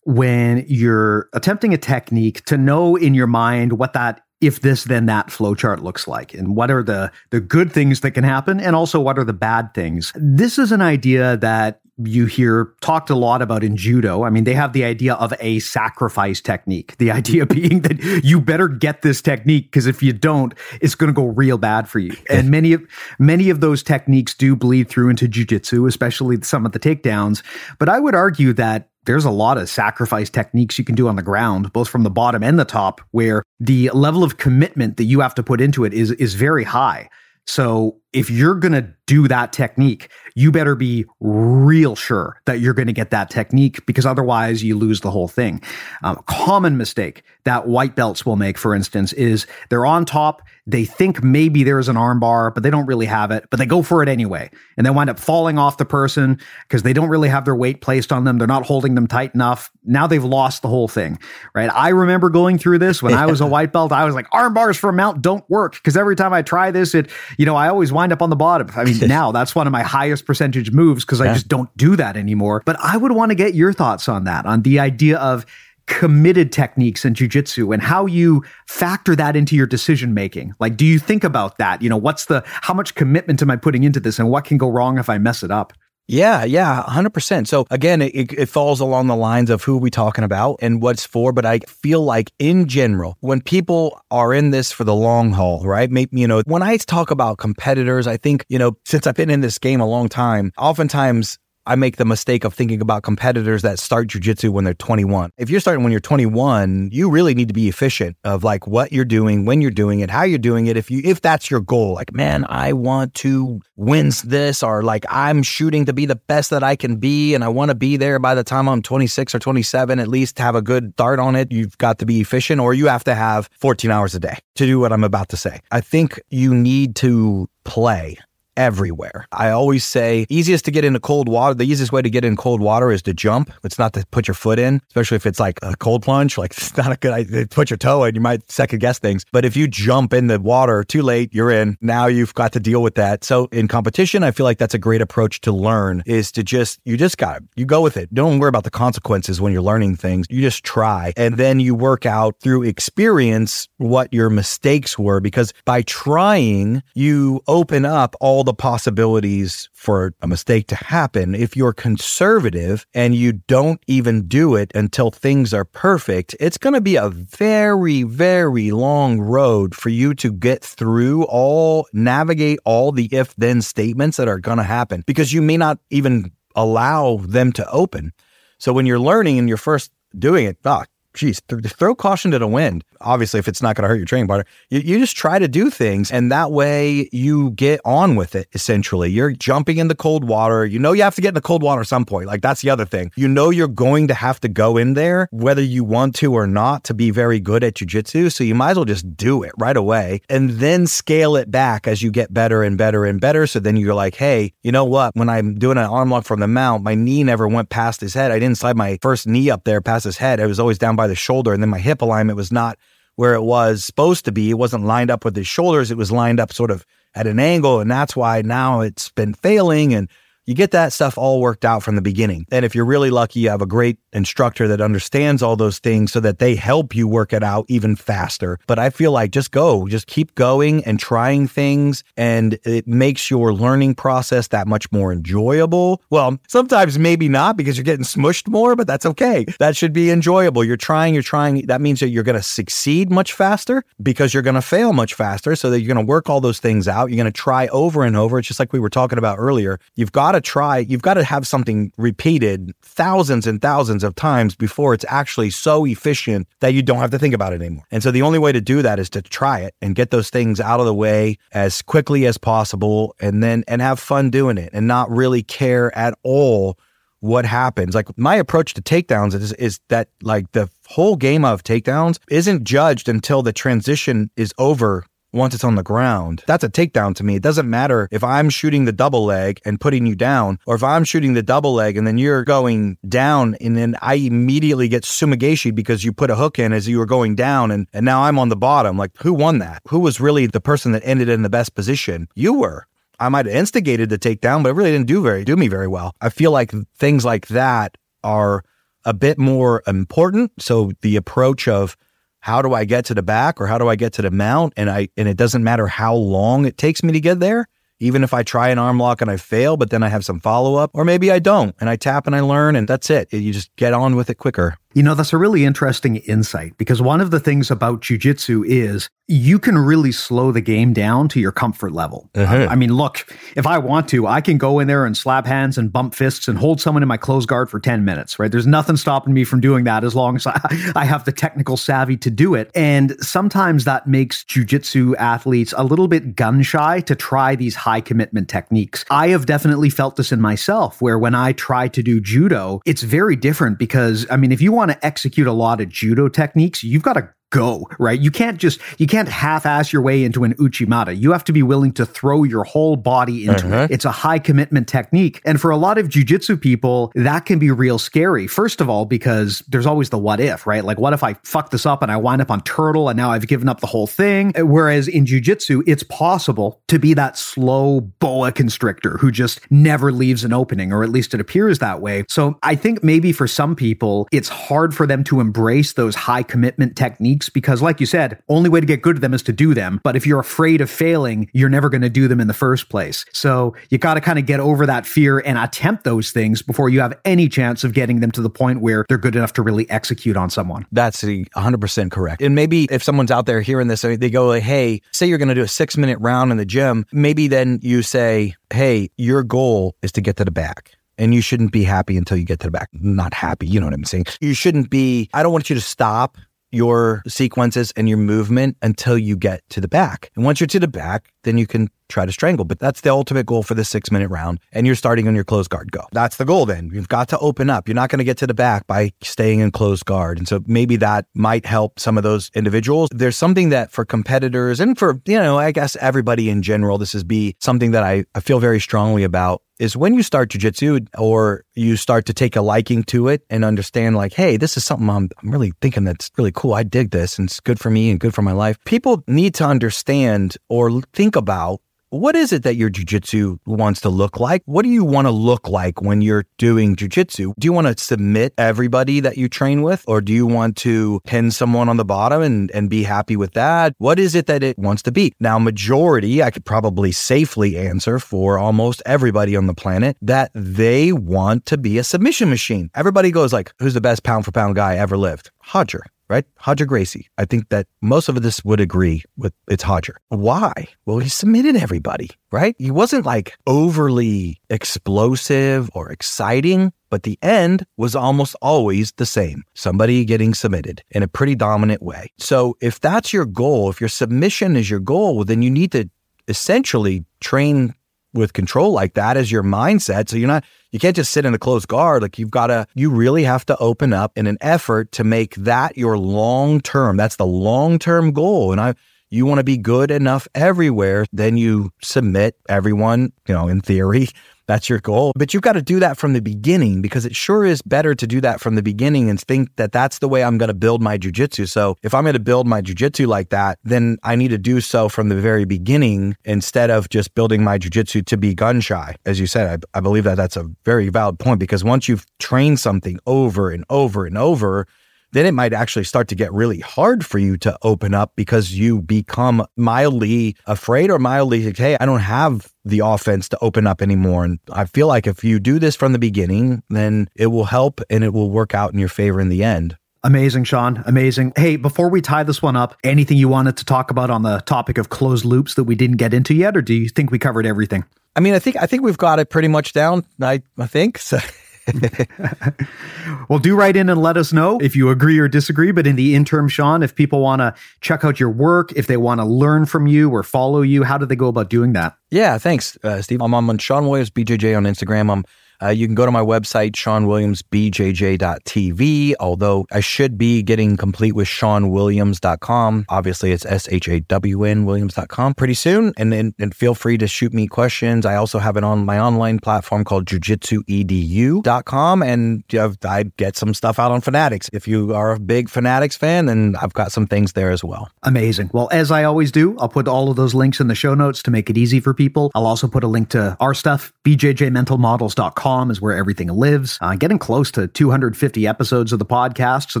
when 0.04 0.64
you're 0.68 1.28
attempting 1.32 1.72
a 1.72 1.78
technique 1.78 2.44
to 2.46 2.56
know 2.56 2.96
in 2.96 3.14
your 3.14 3.26
mind 3.26 3.74
what 3.74 3.92
that 3.92 4.22
if 4.42 4.60
this 4.60 4.84
then 4.84 5.06
that 5.06 5.28
flowchart 5.28 5.82
looks 5.82 6.06
like 6.06 6.34
and 6.34 6.56
what 6.56 6.70
are 6.70 6.82
the 6.82 7.10
the 7.30 7.40
good 7.40 7.72
things 7.72 8.00
that 8.00 8.10
can 8.10 8.24
happen 8.24 8.60
and 8.60 8.76
also 8.76 9.00
what 9.00 9.18
are 9.18 9.24
the 9.24 9.32
bad 9.32 9.72
things 9.72 10.12
this 10.16 10.58
is 10.58 10.72
an 10.72 10.82
idea 10.82 11.36
that 11.38 11.80
you 11.98 12.26
hear 12.26 12.72
talked 12.80 13.10
a 13.10 13.14
lot 13.14 13.42
about 13.42 13.62
in 13.62 13.76
judo. 13.76 14.24
I 14.24 14.30
mean, 14.30 14.44
they 14.44 14.54
have 14.54 14.72
the 14.72 14.84
idea 14.84 15.14
of 15.14 15.34
a 15.40 15.58
sacrifice 15.60 16.40
technique. 16.40 16.96
The 16.96 17.10
idea 17.18 17.46
being 17.46 17.82
that 17.82 18.22
you 18.24 18.40
better 18.40 18.68
get 18.68 19.02
this 19.02 19.20
technique 19.20 19.66
because 19.66 19.86
if 19.86 20.02
you 20.02 20.12
don't, 20.12 20.54
it's 20.80 20.94
going 20.94 21.08
to 21.08 21.14
go 21.14 21.26
real 21.26 21.58
bad 21.58 21.88
for 21.88 21.98
you. 21.98 22.14
And 22.30 22.50
many 22.50 22.72
of 22.72 22.82
many 23.18 23.50
of 23.50 23.60
those 23.60 23.82
techniques 23.82 24.34
do 24.34 24.56
bleed 24.56 24.88
through 24.88 25.10
into 25.10 25.28
jujitsu, 25.28 25.86
especially 25.86 26.40
some 26.42 26.66
of 26.66 26.72
the 26.72 26.80
takedowns. 26.80 27.42
But 27.78 27.88
I 27.88 28.00
would 28.00 28.14
argue 28.14 28.52
that 28.54 28.88
there's 29.04 29.24
a 29.24 29.30
lot 29.30 29.58
of 29.58 29.68
sacrifice 29.68 30.30
techniques 30.30 30.78
you 30.78 30.84
can 30.84 30.94
do 30.94 31.08
on 31.08 31.16
the 31.16 31.22
ground, 31.22 31.72
both 31.72 31.88
from 31.88 32.02
the 32.02 32.10
bottom 32.10 32.42
and 32.42 32.58
the 32.58 32.64
top, 32.64 33.00
where 33.10 33.42
the 33.58 33.90
level 33.90 34.22
of 34.22 34.36
commitment 34.36 34.96
that 34.96 35.04
you 35.04 35.20
have 35.20 35.34
to 35.34 35.42
put 35.42 35.60
into 35.60 35.84
it 35.84 35.92
is 35.92 36.12
is 36.12 36.34
very 36.34 36.64
high. 36.64 37.08
So 37.46 38.00
if 38.12 38.30
you're 38.30 38.54
going 38.54 38.72
to 38.72 38.92
do 39.06 39.26
that 39.28 39.52
technique, 39.52 40.10
you 40.34 40.52
better 40.52 40.74
be 40.74 41.04
real 41.20 41.96
sure 41.96 42.40
that 42.44 42.60
you're 42.60 42.74
going 42.74 42.86
to 42.86 42.92
get 42.92 43.10
that 43.10 43.30
technique 43.30 43.84
because 43.86 44.06
otherwise 44.06 44.62
you 44.62 44.76
lose 44.76 45.00
the 45.00 45.10
whole 45.10 45.28
thing. 45.28 45.62
Um, 46.02 46.22
common 46.26 46.76
mistake 46.76 47.22
that 47.44 47.66
white 47.66 47.96
belts 47.96 48.24
will 48.24 48.36
make, 48.36 48.56
for 48.56 48.74
instance, 48.74 49.12
is 49.14 49.46
they're 49.68 49.86
on 49.86 50.04
top. 50.04 50.42
They 50.64 50.84
think 50.84 51.24
maybe 51.24 51.64
there's 51.64 51.88
an 51.88 51.96
armbar, 51.96 52.54
but 52.54 52.62
they 52.62 52.70
don't 52.70 52.86
really 52.86 53.06
have 53.06 53.32
it, 53.32 53.46
but 53.50 53.58
they 53.58 53.66
go 53.66 53.82
for 53.82 54.00
it 54.02 54.08
anyway. 54.08 54.48
And 54.76 54.86
they 54.86 54.90
wind 54.90 55.10
up 55.10 55.18
falling 55.18 55.58
off 55.58 55.76
the 55.76 55.84
person 55.84 56.38
because 56.68 56.84
they 56.84 56.92
don't 56.92 57.08
really 57.08 57.28
have 57.28 57.44
their 57.44 57.56
weight 57.56 57.80
placed 57.80 58.12
on 58.12 58.22
them. 58.24 58.38
They're 58.38 58.46
not 58.46 58.64
holding 58.64 58.94
them 58.94 59.08
tight 59.08 59.34
enough. 59.34 59.72
Now 59.84 60.06
they've 60.06 60.22
lost 60.22 60.62
the 60.62 60.68
whole 60.68 60.86
thing, 60.86 61.18
right? 61.52 61.68
I 61.72 61.88
remember 61.88 62.30
going 62.30 62.58
through 62.58 62.78
this 62.78 63.02
when 63.02 63.12
I 63.14 63.26
was 63.26 63.40
a 63.40 63.46
white 63.46 63.72
belt. 63.72 63.90
I 63.90 64.04
was 64.04 64.14
like, 64.14 64.30
armbars 64.30 64.76
for 64.76 64.90
a 64.90 64.92
mount 64.92 65.20
don't 65.20 65.48
work 65.50 65.72
because 65.72 65.96
every 65.96 66.14
time 66.14 66.32
I 66.32 66.42
try 66.42 66.70
this, 66.70 66.94
it, 66.94 67.10
you 67.38 67.44
know, 67.44 67.56
I 67.56 67.68
always 67.68 67.90
wind 68.02 68.12
up 68.12 68.22
on 68.22 68.30
the 68.30 68.36
bottom. 68.36 68.68
I 68.74 68.84
mean, 68.84 68.98
now 69.06 69.32
that's 69.32 69.54
one 69.54 69.66
of 69.66 69.72
my 69.72 69.82
highest 69.82 70.26
percentage 70.26 70.72
moves 70.72 71.04
because 71.04 71.20
I 71.20 71.32
just 71.32 71.48
don't 71.48 71.74
do 71.76 71.96
that 71.96 72.16
anymore. 72.16 72.62
But 72.66 72.76
I 72.80 72.96
would 72.96 73.12
want 73.12 73.30
to 73.30 73.34
get 73.34 73.54
your 73.54 73.72
thoughts 73.72 74.08
on 74.08 74.24
that, 74.24 74.44
on 74.44 74.62
the 74.62 74.80
idea 74.80 75.18
of 75.18 75.46
committed 75.86 76.52
techniques 76.52 77.04
in 77.04 77.12
jujitsu 77.14 77.72
and 77.72 77.82
how 77.82 78.06
you 78.06 78.44
factor 78.66 79.16
that 79.16 79.36
into 79.36 79.56
your 79.56 79.66
decision 79.66 80.14
making. 80.14 80.54
Like, 80.60 80.76
do 80.76 80.84
you 80.86 80.98
think 80.98 81.24
about 81.24 81.58
that? 81.58 81.82
You 81.82 81.88
know, 81.88 81.96
what's 81.96 82.26
the, 82.26 82.42
how 82.46 82.74
much 82.74 82.94
commitment 82.94 83.42
am 83.42 83.50
I 83.50 83.56
putting 83.56 83.82
into 83.82 84.00
this 84.00 84.18
and 84.18 84.30
what 84.30 84.44
can 84.44 84.58
go 84.58 84.70
wrong 84.70 84.98
if 84.98 85.08
I 85.08 85.18
mess 85.18 85.42
it 85.42 85.50
up? 85.50 85.72
Yeah, 86.08 86.44
yeah, 86.44 86.82
100%. 86.86 87.46
So 87.46 87.64
again, 87.70 88.02
it, 88.02 88.32
it 88.32 88.46
falls 88.46 88.80
along 88.80 89.06
the 89.06 89.16
lines 89.16 89.50
of 89.50 89.62
who 89.62 89.78
we 89.78 89.88
talking 89.88 90.24
about 90.24 90.56
and 90.60 90.82
what's 90.82 91.06
for. 91.06 91.32
But 91.32 91.46
I 91.46 91.60
feel 91.60 92.02
like 92.02 92.32
in 92.38 92.66
general, 92.68 93.16
when 93.20 93.40
people 93.40 94.00
are 94.10 94.34
in 94.34 94.50
this 94.50 94.72
for 94.72 94.84
the 94.84 94.94
long 94.94 95.32
haul, 95.32 95.64
right? 95.64 95.90
Maybe, 95.90 96.20
you 96.20 96.26
know, 96.26 96.42
when 96.44 96.62
I 96.62 96.76
talk 96.76 97.10
about 97.10 97.38
competitors, 97.38 98.06
I 98.06 98.16
think, 98.16 98.44
you 98.48 98.58
know, 98.58 98.76
since 98.84 99.06
I've 99.06 99.14
been 99.14 99.30
in 99.30 99.40
this 99.40 99.58
game 99.58 99.80
a 99.80 99.86
long 99.86 100.08
time, 100.08 100.52
oftentimes 100.58 101.38
I 101.66 101.76
make 101.76 101.96
the 101.96 102.04
mistake 102.04 102.44
of 102.44 102.54
thinking 102.54 102.80
about 102.80 103.02
competitors 103.02 103.62
that 103.62 103.78
start 103.78 104.08
jujitsu 104.08 104.50
when 104.50 104.64
they're 104.64 104.74
21. 104.74 105.30
If 105.38 105.48
you're 105.48 105.60
starting 105.60 105.84
when 105.84 105.92
you're 105.92 106.00
21, 106.00 106.90
you 106.92 107.08
really 107.08 107.34
need 107.34 107.48
to 107.48 107.54
be 107.54 107.68
efficient 107.68 108.16
of 108.24 108.42
like 108.42 108.66
what 108.66 108.92
you're 108.92 109.04
doing, 109.04 109.44
when 109.44 109.60
you're 109.60 109.70
doing 109.70 110.00
it, 110.00 110.10
how 110.10 110.24
you're 110.24 110.38
doing 110.38 110.66
it. 110.66 110.76
If 110.76 110.90
you 110.90 111.00
if 111.04 111.20
that's 111.20 111.50
your 111.50 111.60
goal, 111.60 111.94
like 111.94 112.12
man, 112.12 112.44
I 112.48 112.72
want 112.72 113.14
to 113.14 113.60
win 113.76 114.10
this, 114.24 114.62
or 114.62 114.82
like 114.82 115.04
I'm 115.08 115.42
shooting 115.42 115.84
to 115.84 115.92
be 115.92 116.06
the 116.06 116.16
best 116.16 116.50
that 116.50 116.62
I 116.62 116.74
can 116.74 116.96
be, 116.96 117.34
and 117.34 117.44
I 117.44 117.48
want 117.48 117.68
to 117.68 117.74
be 117.74 117.96
there 117.96 118.18
by 118.18 118.34
the 118.34 118.44
time 118.44 118.68
I'm 118.68 118.82
26 118.82 119.34
or 119.34 119.38
27, 119.38 119.98
at 119.98 120.08
least 120.08 120.38
have 120.38 120.54
a 120.54 120.62
good 120.62 120.92
start 120.94 121.20
on 121.20 121.36
it. 121.36 121.52
You've 121.52 121.78
got 121.78 121.98
to 122.00 122.06
be 122.06 122.20
efficient, 122.20 122.60
or 122.60 122.74
you 122.74 122.88
have 122.88 123.04
to 123.04 123.14
have 123.14 123.48
14 123.60 123.90
hours 123.90 124.14
a 124.14 124.20
day 124.20 124.38
to 124.56 124.66
do 124.66 124.80
what 124.80 124.92
I'm 124.92 125.04
about 125.04 125.28
to 125.28 125.36
say. 125.36 125.60
I 125.70 125.80
think 125.80 126.20
you 126.30 126.54
need 126.54 126.96
to 126.96 127.48
play 127.64 128.18
everywhere. 128.56 129.26
I 129.32 129.50
always 129.50 129.84
say 129.84 130.26
easiest 130.28 130.64
to 130.66 130.70
get 130.70 130.84
into 130.84 131.00
cold 131.00 131.28
water. 131.28 131.54
The 131.54 131.64
easiest 131.64 131.92
way 131.92 132.02
to 132.02 132.10
get 132.10 132.24
in 132.24 132.36
cold 132.36 132.60
water 132.60 132.90
is 132.90 133.02
to 133.02 133.14
jump. 133.14 133.52
It's 133.64 133.78
not 133.78 133.92
to 133.94 134.04
put 134.10 134.28
your 134.28 134.34
foot 134.34 134.58
in, 134.58 134.80
especially 134.88 135.16
if 135.16 135.26
it's 135.26 135.40
like 135.40 135.58
a 135.62 135.76
cold 135.76 136.02
plunge. 136.02 136.36
Like 136.42 136.52
it's 136.52 136.76
not 136.76 136.90
a 136.90 136.96
good 136.96 137.12
idea. 137.12 137.46
Put 137.46 137.70
your 137.70 137.76
toe 137.76 138.02
in, 138.02 138.16
you 138.16 138.20
might 138.20 138.50
second 138.50 138.80
guess 138.80 138.98
things. 138.98 139.24
But 139.30 139.44
if 139.44 139.56
you 139.56 139.68
jump 139.68 140.12
in 140.12 140.26
the 140.26 140.40
water 140.40 140.82
too 140.82 141.02
late, 141.02 141.32
you're 141.32 141.52
in. 141.52 141.76
Now 141.80 142.06
you've 142.06 142.34
got 142.34 142.52
to 142.54 142.60
deal 142.60 142.82
with 142.82 142.96
that. 142.96 143.22
So 143.22 143.46
in 143.52 143.68
competition, 143.68 144.24
I 144.24 144.32
feel 144.32 144.42
like 144.42 144.58
that's 144.58 144.74
a 144.74 144.78
great 144.78 145.00
approach 145.00 145.40
to 145.42 145.52
learn 145.52 146.02
is 146.04 146.32
to 146.32 146.42
just, 146.42 146.80
you 146.84 146.96
just 146.96 147.16
got, 147.16 147.42
you 147.54 147.64
go 147.64 147.80
with 147.80 147.96
it. 147.96 148.12
Don't 148.12 148.40
worry 148.40 148.48
about 148.48 148.64
the 148.64 148.70
consequences 148.70 149.40
when 149.40 149.52
you're 149.52 149.62
learning 149.62 149.94
things. 149.96 150.26
You 150.30 150.40
just 150.40 150.64
try. 150.64 151.12
And 151.16 151.36
then 151.36 151.60
you 151.60 151.76
work 151.76 152.06
out 152.06 152.34
through 152.40 152.64
experience 152.64 153.68
what 153.76 154.12
your 154.12 154.30
mistakes 154.30 154.98
were 154.98 155.20
because 155.20 155.52
by 155.64 155.82
trying, 155.82 156.82
you 156.94 157.40
open 157.46 157.84
up 157.84 158.16
all 158.20 158.41
the 158.44 158.54
possibilities 158.54 159.68
for 159.72 160.14
a 160.22 160.26
mistake 160.26 160.66
to 160.68 160.74
happen. 160.74 161.34
If 161.34 161.56
you're 161.56 161.72
conservative 161.72 162.86
and 162.94 163.14
you 163.14 163.32
don't 163.32 163.82
even 163.86 164.28
do 164.28 164.54
it 164.56 164.70
until 164.74 165.10
things 165.10 165.52
are 165.54 165.64
perfect, 165.64 166.36
it's 166.40 166.58
going 166.58 166.74
to 166.74 166.80
be 166.80 166.96
a 166.96 167.08
very, 167.08 168.02
very 168.02 168.70
long 168.70 169.20
road 169.20 169.74
for 169.74 169.88
you 169.88 170.14
to 170.14 170.32
get 170.32 170.64
through 170.64 171.24
all, 171.24 171.86
navigate 171.92 172.58
all 172.64 172.92
the 172.92 173.08
if 173.12 173.34
then 173.36 173.62
statements 173.62 174.16
that 174.16 174.28
are 174.28 174.40
going 174.40 174.58
to 174.58 174.64
happen 174.64 175.02
because 175.06 175.32
you 175.32 175.42
may 175.42 175.56
not 175.56 175.78
even 175.90 176.32
allow 176.54 177.16
them 177.18 177.52
to 177.52 177.70
open. 177.70 178.12
So 178.58 178.72
when 178.72 178.86
you're 178.86 178.98
learning 178.98 179.38
and 179.38 179.48
you're 179.48 179.56
first 179.56 179.90
doing 180.18 180.46
it, 180.46 180.58
oh, 180.64 180.84
geez, 181.14 181.40
th- 181.48 181.62
throw 181.64 181.94
caution 181.94 182.30
to 182.30 182.38
the 182.38 182.48
wind 182.48 182.84
obviously 183.04 183.38
if 183.38 183.48
it's 183.48 183.62
not 183.62 183.76
going 183.76 183.82
to 183.82 183.88
hurt 183.88 183.96
your 183.96 184.06
training 184.06 184.28
partner, 184.28 184.44
you, 184.70 184.80
you 184.80 184.98
just 184.98 185.16
try 185.16 185.38
to 185.38 185.48
do 185.48 185.70
things 185.70 186.10
and 186.10 186.30
that 186.32 186.52
way 186.52 187.08
you 187.12 187.50
get 187.52 187.80
on 187.84 188.16
with 188.16 188.34
it 188.34 188.48
essentially. 188.52 189.10
You're 189.10 189.32
jumping 189.32 189.78
in 189.78 189.88
the 189.88 189.94
cold 189.94 190.24
water. 190.24 190.64
You 190.64 190.78
know 190.78 190.92
you 190.92 191.02
have 191.02 191.14
to 191.16 191.20
get 191.20 191.28
in 191.28 191.34
the 191.34 191.40
cold 191.40 191.62
water 191.62 191.80
at 191.80 191.86
some 191.86 192.04
point. 192.04 192.26
Like 192.26 192.42
that's 192.42 192.62
the 192.62 192.70
other 192.70 192.84
thing. 192.84 193.10
You 193.16 193.28
know 193.28 193.50
you're 193.50 193.68
going 193.68 194.08
to 194.08 194.14
have 194.14 194.40
to 194.40 194.48
go 194.48 194.76
in 194.76 194.94
there 194.94 195.28
whether 195.30 195.62
you 195.62 195.84
want 195.84 196.14
to 196.16 196.32
or 196.32 196.46
not 196.46 196.84
to 196.84 196.94
be 196.94 197.10
very 197.10 197.40
good 197.40 197.64
at 197.64 197.74
jujitsu. 197.74 198.32
So 198.32 198.44
you 198.44 198.54
might 198.54 198.70
as 198.70 198.76
well 198.76 198.84
just 198.84 199.16
do 199.16 199.42
it 199.42 199.52
right 199.58 199.76
away 199.76 200.22
and 200.28 200.50
then 200.50 200.86
scale 200.86 201.36
it 201.36 201.50
back 201.50 201.86
as 201.86 202.02
you 202.02 202.10
get 202.10 202.32
better 202.32 202.62
and 202.62 202.78
better 202.78 203.04
and 203.04 203.20
better. 203.20 203.46
So 203.46 203.60
then 203.60 203.76
you're 203.76 203.94
like, 203.94 204.14
hey, 204.14 204.52
you 204.62 204.72
know 204.72 204.84
what? 204.84 205.14
When 205.16 205.28
I'm 205.28 205.58
doing 205.58 205.78
an 205.78 205.84
arm 205.84 206.10
lock 206.10 206.24
from 206.24 206.40
the 206.40 206.48
mount, 206.48 206.82
my 206.82 206.94
knee 206.94 207.24
never 207.24 207.48
went 207.48 207.68
past 207.68 208.00
his 208.00 208.14
head. 208.14 208.30
I 208.30 208.38
didn't 208.38 208.58
slide 208.58 208.76
my 208.76 208.98
first 209.02 209.26
knee 209.26 209.50
up 209.50 209.64
there 209.64 209.80
past 209.80 210.04
his 210.04 210.16
head. 210.16 210.40
It 210.40 210.46
was 210.46 210.60
always 210.60 210.78
down 210.78 210.96
by 210.96 211.01
the 211.06 211.14
shoulder. 211.14 211.52
And 211.52 211.62
then 211.62 211.70
my 211.70 211.78
hip 211.78 212.02
alignment 212.02 212.36
was 212.36 212.52
not 212.52 212.78
where 213.16 213.34
it 213.34 213.42
was 213.42 213.84
supposed 213.84 214.24
to 214.24 214.32
be. 214.32 214.50
It 214.50 214.58
wasn't 214.58 214.84
lined 214.84 215.10
up 215.10 215.24
with 215.24 215.36
his 215.36 215.46
shoulders. 215.46 215.90
It 215.90 215.96
was 215.96 216.10
lined 216.10 216.40
up 216.40 216.52
sort 216.52 216.70
of 216.70 216.86
at 217.14 217.26
an 217.26 217.38
angle. 217.38 217.80
And 217.80 217.90
that's 217.90 218.16
why 218.16 218.42
now 218.42 218.80
it's 218.80 219.10
been 219.10 219.34
failing. 219.34 219.94
And 219.94 220.08
you 220.46 220.54
get 220.54 220.72
that 220.72 220.92
stuff 220.92 221.16
all 221.16 221.40
worked 221.40 221.64
out 221.64 221.82
from 221.82 221.94
the 221.94 222.02
beginning. 222.02 222.46
And 222.50 222.64
if 222.64 222.74
you're 222.74 222.84
really 222.84 223.10
lucky, 223.10 223.40
you 223.40 223.50
have 223.50 223.62
a 223.62 223.66
great 223.66 223.98
instructor 224.12 224.66
that 224.68 224.80
understands 224.80 225.42
all 225.42 225.56
those 225.56 225.78
things 225.78 226.12
so 226.12 226.20
that 226.20 226.38
they 226.38 226.56
help 226.56 226.94
you 226.94 227.06
work 227.06 227.32
it 227.32 227.42
out 227.42 227.64
even 227.68 227.96
faster. 227.96 228.58
But 228.66 228.78
I 228.78 228.90
feel 228.90 229.12
like 229.12 229.30
just 229.30 229.52
go, 229.52 229.86
just 229.86 230.06
keep 230.06 230.34
going 230.34 230.84
and 230.84 230.98
trying 230.98 231.46
things. 231.46 232.02
And 232.16 232.58
it 232.64 232.86
makes 232.86 233.30
your 233.30 233.54
learning 233.54 233.94
process 233.94 234.48
that 234.48 234.66
much 234.66 234.90
more 234.90 235.12
enjoyable. 235.12 236.02
Well, 236.10 236.38
sometimes 236.48 236.98
maybe 236.98 237.28
not 237.28 237.56
because 237.56 237.76
you're 237.76 237.84
getting 237.84 238.04
smushed 238.04 238.48
more, 238.48 238.74
but 238.74 238.86
that's 238.86 239.06
okay. 239.06 239.46
That 239.58 239.76
should 239.76 239.92
be 239.92 240.10
enjoyable. 240.10 240.64
You're 240.64 240.76
trying, 240.76 241.14
you're 241.14 241.22
trying. 241.22 241.66
That 241.66 241.80
means 241.80 242.00
that 242.00 242.08
you're 242.08 242.24
going 242.24 242.36
to 242.36 242.42
succeed 242.42 243.10
much 243.10 243.32
faster 243.32 243.84
because 244.02 244.34
you're 244.34 244.42
going 244.42 244.54
to 244.54 244.62
fail 244.62 244.92
much 244.92 245.14
faster. 245.14 245.54
So 245.54 245.70
that 245.70 245.80
you're 245.80 245.94
going 245.94 246.04
to 246.04 246.08
work 246.08 246.28
all 246.28 246.40
those 246.40 246.58
things 246.58 246.88
out. 246.88 247.10
You're 247.10 247.16
going 247.16 247.32
to 247.32 247.32
try 247.32 247.68
over 247.68 248.02
and 248.02 248.16
over. 248.16 248.38
It's 248.38 248.48
just 248.48 248.58
like 248.58 248.72
we 248.72 248.80
were 248.80 248.90
talking 248.90 249.18
about 249.18 249.38
earlier. 249.38 249.78
You've 249.94 250.12
got 250.12 250.31
got 250.32 250.44
to 250.44 250.50
try, 250.50 250.78
you've 250.78 251.02
got 251.02 251.14
to 251.14 251.24
have 251.24 251.46
something 251.46 251.92
repeated 251.98 252.72
thousands 252.82 253.46
and 253.46 253.60
thousands 253.60 254.02
of 254.02 254.14
times 254.14 254.54
before 254.54 254.94
it's 254.94 255.04
actually 255.08 255.50
so 255.50 255.84
efficient 255.84 256.48
that 256.60 256.72
you 256.72 256.82
don't 256.82 256.98
have 256.98 257.10
to 257.10 257.18
think 257.18 257.34
about 257.34 257.52
it 257.52 257.60
anymore. 257.60 257.84
And 257.90 258.02
so 258.02 258.10
the 258.10 258.22
only 258.22 258.38
way 258.38 258.52
to 258.52 258.60
do 258.60 258.82
that 258.82 258.98
is 258.98 259.10
to 259.10 259.22
try 259.22 259.60
it 259.60 259.74
and 259.82 259.94
get 259.94 260.10
those 260.10 260.30
things 260.30 260.60
out 260.60 260.80
of 260.80 260.86
the 260.86 260.94
way 260.94 261.36
as 261.52 261.82
quickly 261.82 262.26
as 262.26 262.38
possible 262.38 263.14
and 263.20 263.42
then 263.42 263.64
and 263.68 263.82
have 263.82 264.00
fun 264.00 264.30
doing 264.30 264.58
it 264.58 264.70
and 264.72 264.86
not 264.86 265.10
really 265.10 265.42
care 265.42 265.96
at 265.96 266.14
all 266.22 266.78
what 267.20 267.44
happens. 267.44 267.94
Like 267.94 268.08
my 268.18 268.34
approach 268.36 268.74
to 268.74 268.82
takedowns 268.82 269.34
is 269.34 269.52
is 269.52 269.80
that 269.88 270.08
like 270.22 270.50
the 270.52 270.68
whole 270.88 271.16
game 271.16 271.44
of 271.44 271.62
takedowns 271.62 272.18
isn't 272.30 272.64
judged 272.64 273.08
until 273.08 273.42
the 273.42 273.52
transition 273.52 274.30
is 274.36 274.52
over 274.58 275.04
once 275.32 275.54
it's 275.54 275.64
on 275.64 275.74
the 275.74 275.82
ground, 275.82 276.42
that's 276.46 276.64
a 276.64 276.68
takedown 276.68 277.14
to 277.16 277.24
me. 277.24 277.36
It 277.36 277.42
doesn't 277.42 277.68
matter 277.68 278.08
if 278.10 278.22
I'm 278.22 278.50
shooting 278.50 278.84
the 278.84 278.92
double 278.92 279.24
leg 279.24 279.60
and 279.64 279.80
putting 279.80 280.06
you 280.06 280.14
down, 280.14 280.58
or 280.66 280.74
if 280.74 280.82
I'm 280.82 281.04
shooting 281.04 281.34
the 281.34 281.42
double 281.42 281.74
leg 281.74 281.96
and 281.96 282.06
then 282.06 282.18
you're 282.18 282.44
going 282.44 282.98
down 283.08 283.56
and 283.60 283.76
then 283.76 283.96
I 284.02 284.14
immediately 284.14 284.88
get 284.88 285.04
sumi 285.04 285.36
gaeshi 285.36 285.74
because 285.74 286.04
you 286.04 286.12
put 286.12 286.30
a 286.30 286.36
hook 286.36 286.58
in 286.58 286.72
as 286.72 286.88
you 286.88 286.98
were 286.98 287.06
going 287.06 287.34
down 287.34 287.70
and, 287.70 287.86
and 287.92 288.04
now 288.04 288.24
I'm 288.24 288.38
on 288.38 288.48
the 288.48 288.56
bottom. 288.56 288.96
Like, 288.98 289.12
who 289.18 289.32
won 289.32 289.58
that? 289.58 289.82
Who 289.88 290.00
was 290.00 290.20
really 290.20 290.46
the 290.46 290.60
person 290.60 290.92
that 290.92 291.02
ended 291.04 291.28
in 291.28 291.42
the 291.42 291.50
best 291.50 291.74
position? 291.74 292.28
You 292.34 292.54
were. 292.54 292.86
I 293.18 293.28
might 293.28 293.46
have 293.46 293.54
instigated 293.54 294.10
the 294.10 294.18
takedown, 294.18 294.62
but 294.62 294.70
it 294.70 294.74
really 294.74 294.90
didn't 294.90 295.06
do 295.06 295.22
very 295.22 295.44
do 295.44 295.56
me 295.56 295.68
very 295.68 295.86
well. 295.86 296.14
I 296.20 296.28
feel 296.28 296.50
like 296.50 296.72
things 296.96 297.24
like 297.24 297.48
that 297.48 297.96
are 298.24 298.64
a 299.04 299.14
bit 299.14 299.38
more 299.38 299.82
important. 299.86 300.52
So 300.58 300.92
the 301.02 301.16
approach 301.16 301.68
of 301.68 301.96
how 302.42 302.60
do 302.60 302.74
I 302.74 302.84
get 302.84 303.06
to 303.06 303.14
the 303.14 303.22
back 303.22 303.60
or 303.60 303.68
how 303.68 303.78
do 303.78 303.88
I 303.88 303.96
get 303.96 304.12
to 304.14 304.22
the 304.22 304.30
mount, 304.30 304.74
and 304.76 304.90
I 304.90 305.08
and 305.16 305.28
it 305.28 305.36
doesn't 305.36 305.64
matter 305.64 305.86
how 305.86 306.14
long 306.14 306.66
it 306.66 306.76
takes 306.76 307.02
me 307.02 307.12
to 307.12 307.20
get 307.20 307.40
there. 307.40 307.66
Even 308.00 308.24
if 308.24 308.34
I 308.34 308.42
try 308.42 308.70
an 308.70 308.80
arm 308.80 308.98
lock 308.98 309.20
and 309.20 309.30
I 309.30 309.36
fail, 309.36 309.76
but 309.76 309.90
then 309.90 310.02
I 310.02 310.08
have 310.08 310.24
some 310.24 310.40
follow 310.40 310.74
up, 310.74 310.90
or 310.92 311.04
maybe 311.04 311.30
I 311.30 311.38
don't 311.38 311.74
and 311.80 311.88
I 311.88 311.94
tap 311.94 312.26
and 312.26 312.34
I 312.34 312.40
learn 312.40 312.74
and 312.74 312.88
that's 312.88 313.08
it. 313.10 313.32
You 313.32 313.52
just 313.52 313.74
get 313.76 313.94
on 313.94 314.16
with 314.16 314.28
it 314.28 314.34
quicker. 314.34 314.76
You 314.94 315.02
know, 315.02 315.14
that's 315.14 315.32
a 315.32 315.38
really 315.38 315.64
interesting 315.64 316.16
insight 316.16 316.76
because 316.78 317.00
one 317.00 317.20
of 317.20 317.30
the 317.30 317.40
things 317.40 317.70
about 317.70 318.00
jujitsu 318.00 318.64
is 318.66 319.08
you 319.28 319.58
can 319.58 319.78
really 319.78 320.12
slow 320.12 320.52
the 320.52 320.60
game 320.60 320.92
down 320.92 321.28
to 321.28 321.40
your 321.40 321.52
comfort 321.52 321.92
level. 321.92 322.28
Uh-huh. 322.34 322.66
I 322.68 322.74
mean, 322.74 322.94
look, 322.94 323.34
if 323.56 323.66
I 323.66 323.78
want 323.78 324.08
to, 324.08 324.26
I 324.26 324.40
can 324.40 324.58
go 324.58 324.78
in 324.78 324.88
there 324.88 325.06
and 325.06 325.16
slap 325.16 325.46
hands 325.46 325.78
and 325.78 325.92
bump 325.92 326.14
fists 326.14 326.48
and 326.48 326.58
hold 326.58 326.80
someone 326.80 327.02
in 327.02 327.08
my 327.08 327.16
close 327.16 327.46
guard 327.46 327.70
for 327.70 327.80
10 327.80 328.04
minutes, 328.04 328.38
right? 328.38 328.50
There's 328.50 328.66
nothing 328.66 328.96
stopping 328.96 329.32
me 329.32 329.44
from 329.44 329.60
doing 329.60 329.84
that 329.84 330.04
as 330.04 330.14
long 330.14 330.36
as 330.36 330.46
I, 330.46 330.60
I 330.96 331.04
have 331.04 331.24
the 331.24 331.32
technical 331.32 331.76
savvy 331.76 332.16
to 332.18 332.30
do 332.30 332.54
it. 332.54 332.70
And 332.74 333.16
sometimes 333.24 333.84
that 333.84 334.06
makes 334.06 334.44
jujitsu 334.44 335.14
athletes 335.16 335.72
a 335.78 335.84
little 335.84 336.08
bit 336.08 336.34
gun 336.34 336.62
shy 336.62 337.00
to 337.00 337.14
try 337.14 337.54
these 337.54 337.74
high 337.74 338.00
commitment 338.00 338.50
techniques. 338.50 339.04
I 339.08 339.28
have 339.28 339.46
definitely 339.46 339.88
felt 339.88 340.16
this 340.16 340.32
in 340.32 340.40
myself 340.40 341.00
where 341.00 341.18
when 341.18 341.34
I 341.34 341.52
try 341.52 341.88
to 341.88 342.02
do 342.02 342.20
judo, 342.20 342.82
it's 342.84 343.02
very 343.02 343.36
different 343.36 343.78
because, 343.78 344.26
I 344.30 344.36
mean, 344.36 344.52
if 344.52 344.60
you 344.60 344.72
want 344.72 344.81
to 344.90 345.06
execute 345.06 345.46
a 345.46 345.52
lot 345.52 345.80
of 345.80 345.88
judo 345.88 346.28
techniques, 346.28 346.82
you've 346.82 347.02
got 347.02 347.14
to 347.14 347.28
go, 347.52 347.86
right? 348.00 348.18
You 348.18 348.32
can't 348.32 348.58
just, 348.58 348.80
you 348.98 349.06
can't 349.06 349.28
half 349.28 349.64
ass 349.64 349.92
your 349.92 350.02
way 350.02 350.24
into 350.24 350.42
an 350.42 350.54
Uchimata. 350.54 351.16
You 351.16 351.30
have 351.30 351.44
to 351.44 351.52
be 351.52 351.62
willing 351.62 351.92
to 351.92 352.04
throw 352.04 352.42
your 352.42 352.64
whole 352.64 352.96
body 352.96 353.46
into 353.46 353.66
uh-huh. 353.66 353.84
it. 353.84 353.92
It's 353.92 354.04
a 354.04 354.10
high 354.10 354.40
commitment 354.40 354.88
technique. 354.88 355.40
And 355.44 355.60
for 355.60 355.70
a 355.70 355.76
lot 355.76 355.98
of 355.98 356.08
jujitsu 356.08 356.60
people, 356.60 357.12
that 357.14 357.46
can 357.46 357.60
be 357.60 357.70
real 357.70 357.98
scary. 357.98 358.46
First 358.46 358.80
of 358.80 358.88
all, 358.88 359.04
because 359.04 359.62
there's 359.68 359.86
always 359.86 360.08
the 360.10 360.18
what 360.18 360.40
if, 360.40 360.66
right? 360.66 360.84
Like, 360.84 360.98
what 360.98 361.12
if 361.12 361.22
I 361.22 361.34
fuck 361.44 361.70
this 361.70 361.86
up 361.86 362.02
and 362.02 362.10
I 362.10 362.16
wind 362.16 362.42
up 362.42 362.50
on 362.50 362.62
turtle 362.62 363.08
and 363.08 363.16
now 363.16 363.30
I've 363.30 363.46
given 363.46 363.68
up 363.68 363.80
the 363.80 363.86
whole 363.86 364.06
thing? 364.06 364.52
Whereas 364.56 365.06
in 365.06 365.26
jujitsu, 365.26 365.82
it's 365.86 366.02
possible 366.02 366.80
to 366.88 366.98
be 366.98 367.14
that 367.14 367.36
slow 367.36 368.00
boa 368.00 368.50
constrictor 368.50 369.18
who 369.18 369.30
just 369.30 369.60
never 369.70 370.10
leaves 370.10 370.42
an 370.42 370.52
opening, 370.52 370.92
or 370.92 371.04
at 371.04 371.10
least 371.10 371.34
it 371.34 371.40
appears 371.40 371.78
that 371.80 372.00
way. 372.00 372.24
So 372.28 372.58
I 372.62 372.74
think 372.74 373.04
maybe 373.04 373.32
for 373.32 373.46
some 373.46 373.76
people, 373.76 374.26
it's 374.32 374.48
hard 374.48 374.94
for 374.94 375.06
them 375.06 375.22
to 375.24 375.40
embrace 375.40 375.92
those 375.92 376.14
high 376.14 376.42
commitment 376.42 376.96
techniques 376.96 377.41
because, 377.48 377.82
like 377.82 378.00
you 378.00 378.06
said, 378.06 378.42
only 378.48 378.68
way 378.68 378.80
to 378.80 378.86
get 378.86 379.02
good 379.02 379.16
at 379.16 379.22
them 379.22 379.34
is 379.34 379.42
to 379.44 379.52
do 379.52 379.74
them. 379.74 380.00
But 380.02 380.16
if 380.16 380.26
you're 380.26 380.40
afraid 380.40 380.80
of 380.80 380.90
failing, 380.90 381.50
you're 381.52 381.68
never 381.68 381.88
going 381.88 382.02
to 382.02 382.10
do 382.10 382.28
them 382.28 382.40
in 382.40 382.46
the 382.46 382.54
first 382.54 382.88
place. 382.88 383.24
So 383.32 383.74
you 383.90 383.98
got 383.98 384.14
to 384.14 384.20
kind 384.20 384.38
of 384.38 384.46
get 384.46 384.60
over 384.60 384.86
that 384.86 385.06
fear 385.06 385.38
and 385.38 385.58
attempt 385.58 386.04
those 386.04 386.30
things 386.30 386.62
before 386.62 386.88
you 386.88 387.00
have 387.00 387.18
any 387.24 387.48
chance 387.48 387.84
of 387.84 387.92
getting 387.92 388.20
them 388.20 388.30
to 388.32 388.40
the 388.40 388.50
point 388.50 388.80
where 388.80 389.04
they're 389.08 389.18
good 389.18 389.36
enough 389.36 389.52
to 389.54 389.62
really 389.62 389.88
execute 389.90 390.36
on 390.36 390.50
someone. 390.50 390.86
That's 390.92 391.22
100% 391.22 392.10
correct. 392.10 392.42
And 392.42 392.54
maybe 392.54 392.86
if 392.90 393.02
someone's 393.02 393.30
out 393.30 393.46
there 393.46 393.60
hearing 393.60 393.88
this, 393.88 394.02
they 394.02 394.30
go 394.30 394.46
like, 394.46 394.62
hey, 394.62 395.00
say 395.12 395.26
you're 395.26 395.38
going 395.38 395.48
to 395.48 395.54
do 395.54 395.62
a 395.62 395.68
six 395.68 395.96
minute 395.96 396.18
round 396.20 396.50
in 396.50 396.56
the 396.56 396.66
gym, 396.66 397.06
maybe 397.12 397.48
then 397.48 397.78
you 397.82 398.02
say, 398.02 398.54
hey, 398.72 399.10
your 399.16 399.42
goal 399.42 399.96
is 400.02 400.12
to 400.12 400.20
get 400.20 400.36
to 400.36 400.44
the 400.44 400.50
back 400.50 400.92
and 401.18 401.34
you 401.34 401.40
shouldn't 401.40 401.72
be 401.72 401.84
happy 401.84 402.16
until 402.16 402.36
you 402.36 402.44
get 402.44 402.60
to 402.60 402.66
the 402.66 402.70
back. 402.70 402.88
Not 402.92 403.34
happy, 403.34 403.66
you 403.66 403.80
know 403.80 403.86
what 403.86 403.94
I'm 403.94 404.04
saying? 404.04 404.26
You 404.40 404.54
shouldn't 404.54 404.90
be, 404.90 405.28
I 405.34 405.42
don't 405.42 405.52
want 405.52 405.70
you 405.70 405.74
to 405.74 405.80
stop 405.80 406.36
your 406.72 407.22
sequences 407.28 407.92
and 407.96 408.08
your 408.08 408.18
movement 408.18 408.76
until 408.82 409.16
you 409.16 409.36
get 409.36 409.62
to 409.70 409.80
the 409.80 409.88
back. 409.88 410.30
And 410.34 410.44
once 410.44 410.60
you're 410.60 410.66
to 410.68 410.80
the 410.80 410.88
back, 410.88 411.31
then 411.44 411.58
you 411.58 411.66
can 411.66 411.88
try 412.08 412.26
to 412.26 412.32
strangle. 412.32 412.64
But 412.64 412.78
that's 412.78 413.00
the 413.00 413.10
ultimate 413.10 413.46
goal 413.46 413.62
for 413.62 413.74
the 413.74 413.84
six 413.84 414.12
minute 414.12 414.28
round. 414.28 414.60
And 414.72 414.86
you're 414.86 414.96
starting 414.96 415.26
on 415.26 415.34
your 415.34 415.44
closed 415.44 415.70
guard 415.70 415.90
go. 415.90 416.04
That's 416.12 416.36
the 416.36 416.44
goal 416.44 416.66
then. 416.66 416.90
You've 416.92 417.08
got 417.08 417.28
to 417.30 417.38
open 417.38 417.70
up. 417.70 417.88
You're 417.88 417.94
not 417.94 418.10
going 418.10 418.18
to 418.18 418.24
get 418.24 418.36
to 418.38 418.46
the 418.46 418.54
back 418.54 418.86
by 418.86 419.12
staying 419.22 419.60
in 419.60 419.70
closed 419.70 420.04
guard. 420.04 420.38
And 420.38 420.46
so 420.46 420.62
maybe 420.66 420.96
that 420.96 421.26
might 421.34 421.66
help 421.66 421.98
some 421.98 422.16
of 422.16 422.22
those 422.22 422.50
individuals. 422.54 423.08
There's 423.12 423.36
something 423.36 423.70
that 423.70 423.90
for 423.90 424.04
competitors 424.04 424.78
and 424.78 424.98
for, 424.98 425.20
you 425.26 425.38
know, 425.38 425.58
I 425.58 425.72
guess 425.72 425.96
everybody 425.96 426.50
in 426.50 426.62
general, 426.62 426.98
this 426.98 427.14
is 427.14 427.24
be 427.24 427.56
something 427.60 427.92
that 427.92 428.02
I, 428.02 428.24
I 428.34 428.40
feel 428.40 428.60
very 428.60 428.80
strongly 428.80 429.24
about 429.24 429.62
is 429.78 429.96
when 429.96 430.14
you 430.14 430.22
start 430.22 430.50
jujitsu 430.50 431.08
or 431.18 431.64
you 431.74 431.96
start 431.96 432.24
to 432.26 432.32
take 432.32 432.54
a 432.54 432.60
liking 432.60 433.02
to 433.02 433.26
it 433.26 433.44
and 433.50 433.64
understand 433.64 434.14
like, 434.14 434.32
hey, 434.32 434.56
this 434.56 434.76
is 434.76 434.84
something 434.84 435.10
I'm, 435.10 435.28
I'm 435.42 435.50
really 435.50 435.72
thinking 435.80 436.04
that's 436.04 436.30
really 436.38 436.52
cool. 436.54 436.74
I 436.74 436.84
dig 436.84 437.10
this 437.10 437.36
and 437.36 437.48
it's 437.48 437.58
good 437.58 437.80
for 437.80 437.90
me 437.90 438.08
and 438.10 438.20
good 438.20 438.32
for 438.32 438.42
my 438.42 438.52
life. 438.52 438.78
People 438.84 439.24
need 439.26 439.54
to 439.54 439.64
understand 439.64 440.56
or 440.68 441.02
think 441.14 441.31
about 441.36 441.80
what 442.12 442.36
is 442.36 442.52
it 442.52 442.62
that 442.64 442.76
your 442.76 442.90
jujitsu 442.90 443.56
wants 443.64 444.02
to 444.02 444.10
look 444.10 444.38
like? 444.38 444.62
What 444.66 444.82
do 444.82 444.90
you 444.90 445.02
want 445.02 445.26
to 445.26 445.30
look 445.30 445.66
like 445.66 446.02
when 446.02 446.20
you're 446.20 446.44
doing 446.58 446.94
jujitsu? 446.94 447.54
Do 447.58 447.64
you 447.64 447.72
want 447.72 447.86
to 447.86 448.04
submit 448.04 448.52
everybody 448.58 449.20
that 449.20 449.38
you 449.38 449.48
train 449.48 449.80
with, 449.80 450.04
or 450.06 450.20
do 450.20 450.30
you 450.30 450.46
want 450.46 450.76
to 450.78 451.22
pin 451.24 451.50
someone 451.50 451.88
on 451.88 451.96
the 451.96 452.04
bottom 452.04 452.42
and, 452.42 452.70
and 452.72 452.90
be 452.90 453.02
happy 453.02 453.34
with 453.34 453.54
that? 453.54 453.94
What 453.96 454.18
is 454.18 454.34
it 454.34 454.44
that 454.44 454.62
it 454.62 454.78
wants 454.78 455.00
to 455.04 455.10
be? 455.10 455.32
Now, 455.40 455.58
majority, 455.58 456.42
I 456.42 456.50
could 456.50 456.66
probably 456.66 457.12
safely 457.12 457.78
answer 457.78 458.18
for 458.18 458.58
almost 458.58 459.00
everybody 459.06 459.56
on 459.56 459.66
the 459.66 459.74
planet 459.74 460.18
that 460.20 460.50
they 460.54 461.12
want 461.12 461.64
to 461.64 461.78
be 461.78 461.96
a 461.96 462.04
submission 462.04 462.50
machine. 462.50 462.90
Everybody 462.94 463.30
goes 463.30 463.54
like, 463.54 463.72
who's 463.78 463.94
the 463.94 464.02
best 464.02 464.22
pound 464.22 464.44
for 464.44 464.52
pound 464.52 464.74
guy 464.74 464.96
ever 464.96 465.16
lived? 465.16 465.50
Roger 465.74 466.04
right? 466.32 466.46
Hodger 466.58 466.86
Gracie. 466.86 467.28
I 467.36 467.44
think 467.44 467.68
that 467.68 467.86
most 468.00 468.30
of 468.30 468.40
this 468.40 468.64
would 468.64 468.80
agree 468.80 469.22
with 469.36 469.52
it's 469.68 469.84
Hodger. 469.84 470.16
Why? 470.28 470.72
Well, 471.04 471.18
he 471.18 471.28
submitted 471.28 471.76
everybody, 471.76 472.30
right? 472.50 472.74
He 472.78 472.90
wasn't 472.90 473.26
like 473.26 473.58
overly 473.66 474.58
explosive 474.70 475.90
or 475.92 476.10
exciting, 476.10 476.90
but 477.10 477.24
the 477.24 477.38
end 477.42 477.84
was 477.98 478.16
almost 478.16 478.56
always 478.62 479.12
the 479.12 479.26
same 479.26 479.62
somebody 479.74 480.24
getting 480.24 480.54
submitted 480.54 481.02
in 481.10 481.22
a 481.22 481.28
pretty 481.28 481.54
dominant 481.54 482.02
way. 482.02 482.32
So 482.38 482.78
if 482.80 482.98
that's 482.98 483.34
your 483.34 483.44
goal, 483.44 483.90
if 483.90 484.00
your 484.00 484.08
submission 484.08 484.74
is 484.74 484.88
your 484.88 485.00
goal, 485.00 485.44
then 485.44 485.60
you 485.60 485.70
need 485.70 485.92
to 485.92 486.08
essentially 486.48 487.26
train 487.40 487.94
with 488.34 488.52
control 488.52 488.92
like 488.92 489.14
that 489.14 489.36
is 489.36 489.52
your 489.52 489.62
mindset. 489.62 490.28
So 490.28 490.36
you're 490.36 490.48
not, 490.48 490.64
you 490.90 490.98
can't 490.98 491.16
just 491.16 491.32
sit 491.32 491.44
in 491.44 491.54
a 491.54 491.58
closed 491.58 491.88
guard. 491.88 492.22
Like 492.22 492.38
you've 492.38 492.50
got 492.50 492.68
to, 492.68 492.86
you 492.94 493.10
really 493.10 493.44
have 493.44 493.66
to 493.66 493.76
open 493.78 494.12
up 494.12 494.36
in 494.36 494.46
an 494.46 494.58
effort 494.60 495.12
to 495.12 495.24
make 495.24 495.54
that 495.56 495.96
your 495.96 496.18
long 496.18 496.80
term. 496.80 497.16
That's 497.16 497.36
the 497.36 497.46
long 497.46 497.98
term 497.98 498.32
goal. 498.32 498.72
And 498.72 498.80
I, 498.80 498.94
you 499.32 499.46
want 499.46 499.58
to 499.58 499.64
be 499.64 499.78
good 499.78 500.10
enough 500.10 500.46
everywhere, 500.54 501.24
then 501.32 501.56
you 501.56 501.90
submit 502.02 502.54
everyone, 502.68 503.32
you 503.48 503.54
know, 503.54 503.66
in 503.66 503.80
theory, 503.80 504.28
that's 504.66 504.88
your 504.88 505.00
goal. 505.00 505.32
But 505.34 505.52
you've 505.52 505.62
got 505.62 505.72
to 505.72 505.82
do 505.82 505.98
that 506.00 506.18
from 506.18 506.34
the 506.34 506.40
beginning 506.40 507.02
because 507.02 507.26
it 507.26 507.34
sure 507.34 507.64
is 507.64 507.82
better 507.82 508.14
to 508.14 508.26
do 508.26 508.40
that 508.42 508.60
from 508.60 508.74
the 508.74 508.82
beginning 508.82 509.28
and 509.28 509.40
think 509.40 509.74
that 509.76 509.90
that's 509.90 510.18
the 510.20 510.28
way 510.28 510.44
I'm 510.44 510.56
going 510.58 510.68
to 510.68 510.74
build 510.74 511.02
my 511.02 511.18
jujitsu. 511.18 511.68
So 511.68 511.96
if 512.02 512.14
I'm 512.14 512.24
going 512.24 512.34
to 512.34 512.40
build 512.40 512.66
my 512.66 512.80
jujitsu 512.80 513.26
like 513.26 513.48
that, 513.48 513.78
then 513.84 514.18
I 514.22 514.36
need 514.36 514.48
to 514.48 514.58
do 514.58 514.80
so 514.80 515.08
from 515.08 515.30
the 515.30 515.36
very 515.36 515.64
beginning 515.64 516.36
instead 516.44 516.90
of 516.90 517.08
just 517.08 517.34
building 517.34 517.64
my 517.64 517.78
jujitsu 517.78 518.24
to 518.26 518.36
be 518.36 518.54
gun 518.54 518.80
shy. 518.80 519.16
As 519.26 519.40
you 519.40 519.46
said, 519.46 519.84
I, 519.94 519.98
I 519.98 520.00
believe 520.00 520.24
that 520.24 520.36
that's 520.36 520.56
a 520.56 520.70
very 520.84 521.08
valid 521.08 521.38
point 521.38 521.58
because 521.58 521.82
once 521.82 522.08
you've 522.08 522.26
trained 522.38 522.80
something 522.80 523.18
over 523.26 523.70
and 523.70 523.84
over 523.90 524.26
and 524.26 524.38
over, 524.38 524.86
then 525.32 525.46
it 525.46 525.52
might 525.52 525.72
actually 525.72 526.04
start 526.04 526.28
to 526.28 526.34
get 526.34 526.52
really 526.52 526.80
hard 526.80 527.24
for 527.24 527.38
you 527.38 527.56
to 527.58 527.76
open 527.82 528.14
up 528.14 528.32
because 528.36 528.72
you 528.72 529.00
become 529.00 529.66
mildly 529.76 530.56
afraid 530.66 531.10
or 531.10 531.18
mildly 531.18 531.64
like, 531.64 531.76
hey, 531.76 531.96
I 532.00 532.06
don't 532.06 532.20
have 532.20 532.72
the 532.84 533.00
offense 533.00 533.48
to 533.50 533.58
open 533.60 533.86
up 533.86 534.02
anymore. 534.02 534.44
And 534.44 534.58
I 534.72 534.84
feel 534.84 535.06
like 535.06 535.26
if 535.26 535.42
you 535.42 535.58
do 535.58 535.78
this 535.78 535.96
from 535.96 536.12
the 536.12 536.18
beginning, 536.18 536.82
then 536.90 537.28
it 537.34 537.46
will 537.46 537.64
help 537.64 538.00
and 538.10 538.22
it 538.24 538.32
will 538.32 538.50
work 538.50 538.74
out 538.74 538.92
in 538.92 538.98
your 538.98 539.08
favor 539.08 539.40
in 539.40 539.48
the 539.48 539.64
end. 539.64 539.96
Amazing, 540.24 540.64
Shawn. 540.64 541.02
Amazing. 541.04 541.52
Hey, 541.56 541.74
before 541.74 542.08
we 542.08 542.20
tie 542.20 542.44
this 542.44 542.62
one 542.62 542.76
up, 542.76 542.96
anything 543.02 543.36
you 543.38 543.48
wanted 543.48 543.76
to 543.78 543.84
talk 543.84 544.10
about 544.10 544.30
on 544.30 544.42
the 544.42 544.60
topic 544.60 544.96
of 544.96 545.08
closed 545.08 545.44
loops 545.44 545.74
that 545.74 545.84
we 545.84 545.96
didn't 545.96 546.18
get 546.18 546.32
into 546.32 546.54
yet, 546.54 546.76
or 546.76 546.82
do 546.82 546.94
you 546.94 547.08
think 547.08 547.32
we 547.32 547.40
covered 547.40 547.66
everything? 547.66 548.04
I 548.36 548.40
mean, 548.40 548.54
I 548.54 548.60
think 548.60 548.76
I 548.76 548.86
think 548.86 549.02
we've 549.02 549.18
got 549.18 549.40
it 549.40 549.50
pretty 549.50 549.68
much 549.68 549.92
down. 549.92 550.24
I 550.40 550.62
I 550.78 550.86
think 550.86 551.18
so. 551.18 551.38
well, 553.48 553.58
do 553.58 553.74
write 553.74 553.96
in 553.96 554.08
and 554.08 554.20
let 554.20 554.36
us 554.36 554.52
know 554.52 554.78
if 554.80 554.94
you 554.94 555.10
agree 555.10 555.38
or 555.38 555.48
disagree. 555.48 555.92
But 555.92 556.06
in 556.06 556.16
the 556.16 556.34
interim, 556.34 556.68
Shawn, 556.68 557.02
if 557.02 557.14
people 557.14 557.40
want 557.40 557.60
to 557.60 557.74
check 558.00 558.24
out 558.24 558.38
your 558.38 558.50
work, 558.50 558.92
if 558.92 559.06
they 559.06 559.16
want 559.16 559.40
to 559.40 559.44
learn 559.44 559.86
from 559.86 560.06
you 560.06 560.30
or 560.30 560.42
follow 560.42 560.82
you, 560.82 561.02
how 561.02 561.18
do 561.18 561.26
they 561.26 561.36
go 561.36 561.48
about 561.48 561.70
doing 561.70 561.92
that? 561.94 562.16
Yeah, 562.30 562.58
thanks, 562.58 562.96
uh, 563.02 563.20
Steve. 563.22 563.42
I'm 563.42 563.52
on 563.54 563.78
Shawn 563.78 564.08
Williams 564.08 564.30
BJJ 564.30 564.76
on 564.76 564.84
Instagram. 564.84 565.30
I'm 565.30 565.44
Uh, 565.82 565.88
you 565.88 566.06
can 566.06 566.14
go 566.14 566.24
to 566.24 566.30
my 566.30 566.40
website, 566.40 566.92
ShawnWilliamsBJJ.tv, 566.92 569.34
although 569.40 569.84
I 569.90 569.98
should 570.00 570.38
be 570.38 570.62
getting 570.62 570.96
complete 570.96 571.32
with 571.32 571.48
ShawnWilliams.com. 571.48 573.06
Obviously, 573.08 573.50
it's 573.52 573.66
S 573.66 573.88
H 573.90 574.06
A 574.08 574.20
W 574.20 574.62
N 574.64 574.84
Williams.com 574.84 575.54
pretty 575.54 575.74
soon. 575.74 576.12
And, 576.16 576.32
and, 576.32 576.54
and 576.58 576.72
feel 576.74 576.94
free 576.94 577.18
to 577.18 577.26
shoot 577.26 577.52
me 577.52 577.66
questions. 577.66 578.24
I 578.24 578.36
also 578.36 578.60
have 578.60 578.76
it 578.76 578.84
on 578.84 579.04
my 579.04 579.18
online 579.18 579.58
platform 579.58 580.04
called 580.04 580.26
JiuJitsuEDU.com. 580.26 582.22
And 582.22 582.62
you 582.70 582.78
know, 582.78 582.94
I 583.04 583.24
get 583.24 583.56
some 583.56 583.74
stuff 583.74 583.98
out 583.98 584.12
on 584.12 584.20
Fanatics. 584.20 584.70
If 584.72 584.86
you 584.86 585.12
are 585.14 585.32
a 585.32 585.40
big 585.40 585.68
Fanatics 585.68 586.16
fan, 586.16 586.46
then 586.46 586.76
I've 586.80 586.92
got 586.92 587.10
some 587.10 587.26
things 587.26 587.54
there 587.54 587.70
as 587.70 587.82
well. 587.82 588.08
Amazing. 588.22 588.70
Well, 588.72 588.88
as 588.92 589.10
I 589.10 589.24
always 589.24 589.50
do, 589.50 589.76
I'll 589.78 589.88
put 589.88 590.06
all 590.06 590.30
of 590.30 590.36
those 590.36 590.54
links 590.54 590.78
in 590.78 590.86
the 590.86 590.94
show 590.94 591.14
notes 591.14 591.42
to 591.42 591.50
make 591.50 591.68
it 591.68 591.76
easy 591.76 591.98
for 591.98 592.14
people. 592.14 592.52
I'll 592.54 592.66
also 592.66 592.86
put 592.86 593.02
a 593.02 593.08
link 593.08 593.30
to 593.30 593.56
our 593.58 593.74
stuff. 593.74 594.12
BJJMentalModels.com 594.24 595.71
is 595.90 596.00
where 596.00 596.16
everything 596.16 596.48
lives. 596.48 596.98
Uh, 597.00 597.14
getting 597.14 597.38
close 597.38 597.70
to 597.72 597.88
250 597.88 598.66
episodes 598.66 599.12
of 599.12 599.18
the 599.18 599.26
podcast. 599.26 599.90
So 599.90 600.00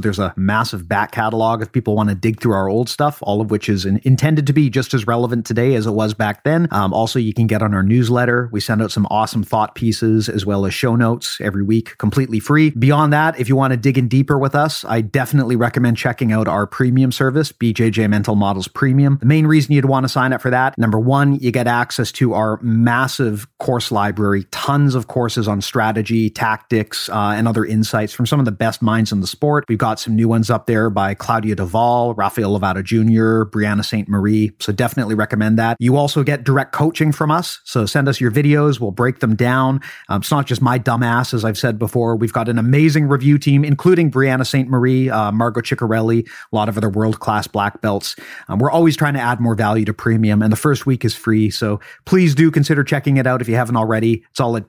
there's 0.00 0.18
a 0.18 0.34
massive 0.36 0.88
back 0.88 1.12
catalog 1.12 1.62
if 1.62 1.72
people 1.72 1.96
want 1.96 2.10
to 2.10 2.14
dig 2.14 2.40
through 2.40 2.52
our 2.52 2.68
old 2.68 2.88
stuff, 2.88 3.18
all 3.22 3.40
of 3.40 3.50
which 3.50 3.68
is 3.68 3.84
in, 3.84 4.00
intended 4.04 4.46
to 4.46 4.52
be 4.52 4.68
just 4.68 4.92
as 4.92 5.06
relevant 5.06 5.46
today 5.46 5.74
as 5.74 5.86
it 5.86 5.92
was 5.92 6.14
back 6.14 6.44
then. 6.44 6.68
Um, 6.70 6.92
also, 6.92 7.18
you 7.18 7.32
can 7.32 7.46
get 7.46 7.62
on 7.62 7.72
our 7.74 7.82
newsletter. 7.82 8.48
We 8.52 8.60
send 8.60 8.82
out 8.82 8.92
some 8.92 9.06
awesome 9.10 9.42
thought 9.42 9.74
pieces 9.74 10.28
as 10.28 10.44
well 10.44 10.66
as 10.66 10.74
show 10.74 10.94
notes 10.94 11.40
every 11.40 11.62
week, 11.62 11.96
completely 11.98 12.40
free. 12.40 12.70
Beyond 12.70 13.12
that, 13.12 13.40
if 13.40 13.48
you 13.48 13.56
want 13.56 13.72
to 13.72 13.76
dig 13.78 13.96
in 13.96 14.08
deeper 14.08 14.38
with 14.38 14.54
us, 14.54 14.84
I 14.84 15.00
definitely 15.00 15.56
recommend 15.56 15.96
checking 15.96 16.32
out 16.32 16.48
our 16.48 16.66
premium 16.66 17.12
service, 17.12 17.52
BJJ 17.52 18.10
Mental 18.10 18.34
Models 18.34 18.68
Premium. 18.68 19.18
The 19.20 19.26
main 19.26 19.46
reason 19.46 19.72
you'd 19.72 19.86
want 19.86 20.04
to 20.04 20.08
sign 20.08 20.32
up 20.32 20.42
for 20.42 20.50
that, 20.50 20.76
number 20.76 20.98
one, 20.98 21.38
you 21.38 21.50
get 21.50 21.66
access 21.66 22.12
to 22.12 22.34
our 22.34 22.58
massive 22.60 23.46
course 23.58 23.90
library, 23.90 24.44
tons 24.50 24.94
of 24.94 25.06
courses 25.06 25.48
on 25.48 25.61
strategy, 25.62 26.30
tactics, 26.30 27.08
uh, 27.08 27.34
and 27.36 27.48
other 27.48 27.64
insights 27.64 28.12
from 28.12 28.26
some 28.26 28.38
of 28.38 28.44
the 28.44 28.52
best 28.52 28.82
minds 28.82 29.12
in 29.12 29.20
the 29.20 29.26
sport. 29.26 29.64
We've 29.68 29.78
got 29.78 30.00
some 30.00 30.16
new 30.16 30.28
ones 30.28 30.50
up 30.50 30.66
there 30.66 30.90
by 30.90 31.14
Claudia 31.14 31.54
do 31.56 31.64
Val, 31.64 32.14
Rafael 32.14 32.58
Lovato 32.58 32.82
Jr., 32.82 33.48
Brianna 33.50 33.84
Ste-Marie. 33.84 34.52
So 34.60 34.72
definitely 34.72 35.14
recommend 35.14 35.58
that. 35.58 35.76
You 35.80 35.96
also 35.96 36.22
get 36.22 36.44
direct 36.44 36.72
coaching 36.72 37.12
from 37.12 37.30
us. 37.30 37.60
So 37.64 37.86
send 37.86 38.08
us 38.08 38.20
your 38.20 38.30
videos. 38.30 38.80
We'll 38.80 38.90
break 38.90 39.20
them 39.20 39.36
down. 39.36 39.80
Um, 40.08 40.20
it's 40.20 40.30
not 40.30 40.46
just 40.46 40.62
my 40.62 40.78
dumbass, 40.78 41.34
as 41.34 41.44
I've 41.44 41.58
said 41.58 41.78
before. 41.78 42.16
We've 42.16 42.32
got 42.32 42.48
an 42.48 42.58
amazing 42.58 43.08
review 43.08 43.38
team, 43.38 43.64
including 43.64 44.10
Brianna 44.10 44.46
Ste-Marie, 44.46 45.10
uh, 45.10 45.32
Margot 45.32 45.62
Ciccarelli, 45.62 46.26
a 46.26 46.56
lot 46.56 46.68
of 46.68 46.76
other 46.76 46.88
world 46.88 47.20
class 47.20 47.46
black 47.46 47.80
belts. 47.80 48.16
Um, 48.48 48.58
we're 48.58 48.70
always 48.70 48.96
trying 48.96 49.14
to 49.14 49.20
add 49.20 49.40
more 49.40 49.54
value 49.54 49.84
to 49.84 49.94
premium, 49.94 50.42
and 50.42 50.52
the 50.52 50.56
first 50.56 50.86
week 50.86 51.04
is 51.04 51.14
free. 51.14 51.50
So 51.50 51.80
please 52.04 52.34
do 52.34 52.50
consider 52.50 52.84
checking 52.84 53.16
it 53.16 53.26
out 53.26 53.40
if 53.40 53.48
you 53.48 53.54
haven't 53.54 53.76
already. 53.76 54.24
It's 54.30 54.40
all 54.40 54.56
at 54.56 54.68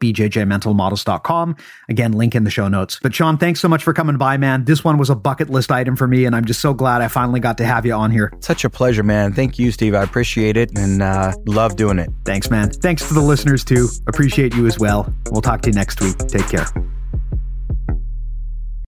bjjmentalmodels.com. 0.84 1.56
Again, 1.90 2.12
link 2.14 2.36
in 2.36 2.44
the 2.44 2.50
show 2.50 2.68
notes. 2.68 3.00
But 3.02 3.14
Shawn, 3.14 3.38
thanks 3.38 3.60
so 3.60 3.68
much 3.68 3.84
for 3.84 3.94
coming 3.94 4.18
by, 4.18 4.38
man. 4.38 4.66
This 4.66 4.84
one 4.84 4.98
was 4.98 5.10
a 5.10 5.16
bucket 5.16 5.50
list 5.50 5.72
item 5.72 5.96
for 5.96 6.08
me, 6.08 6.26
and 6.26 6.36
I'm 6.36 6.46
just 6.46 6.62
so 6.62 6.74
glad 6.74 7.02
I 7.02 7.08
finally 7.08 7.40
got 7.40 7.58
to 7.60 7.66
have 7.66 7.86
you 7.86 7.94
on 7.94 8.12
here. 8.12 8.32
Such 8.40 8.64
a 8.64 8.70
pleasure, 8.70 9.04
man. 9.04 9.34
Thank 9.34 9.60
you, 9.60 9.72
Steve. 9.72 9.96
I 9.96 10.04
appreciate 10.04 10.58
it 10.58 10.78
and 10.78 11.02
uh, 11.02 11.34
love 11.46 11.76
doing 11.76 12.00
it. 12.00 12.10
Thanks, 12.26 12.50
man. 12.50 12.70
Thanks 12.70 13.08
to 13.08 13.14
the 13.14 13.22
listeners, 13.22 13.64
too. 13.64 13.88
Appreciate 14.08 14.56
you 14.56 14.66
as 14.68 14.80
well. 14.80 15.14
We'll 15.32 15.42
talk 15.42 15.62
to 15.64 15.70
you 15.70 15.76
next 15.76 16.02
week. 16.02 16.18
Take 16.28 16.48
care. 16.48 16.68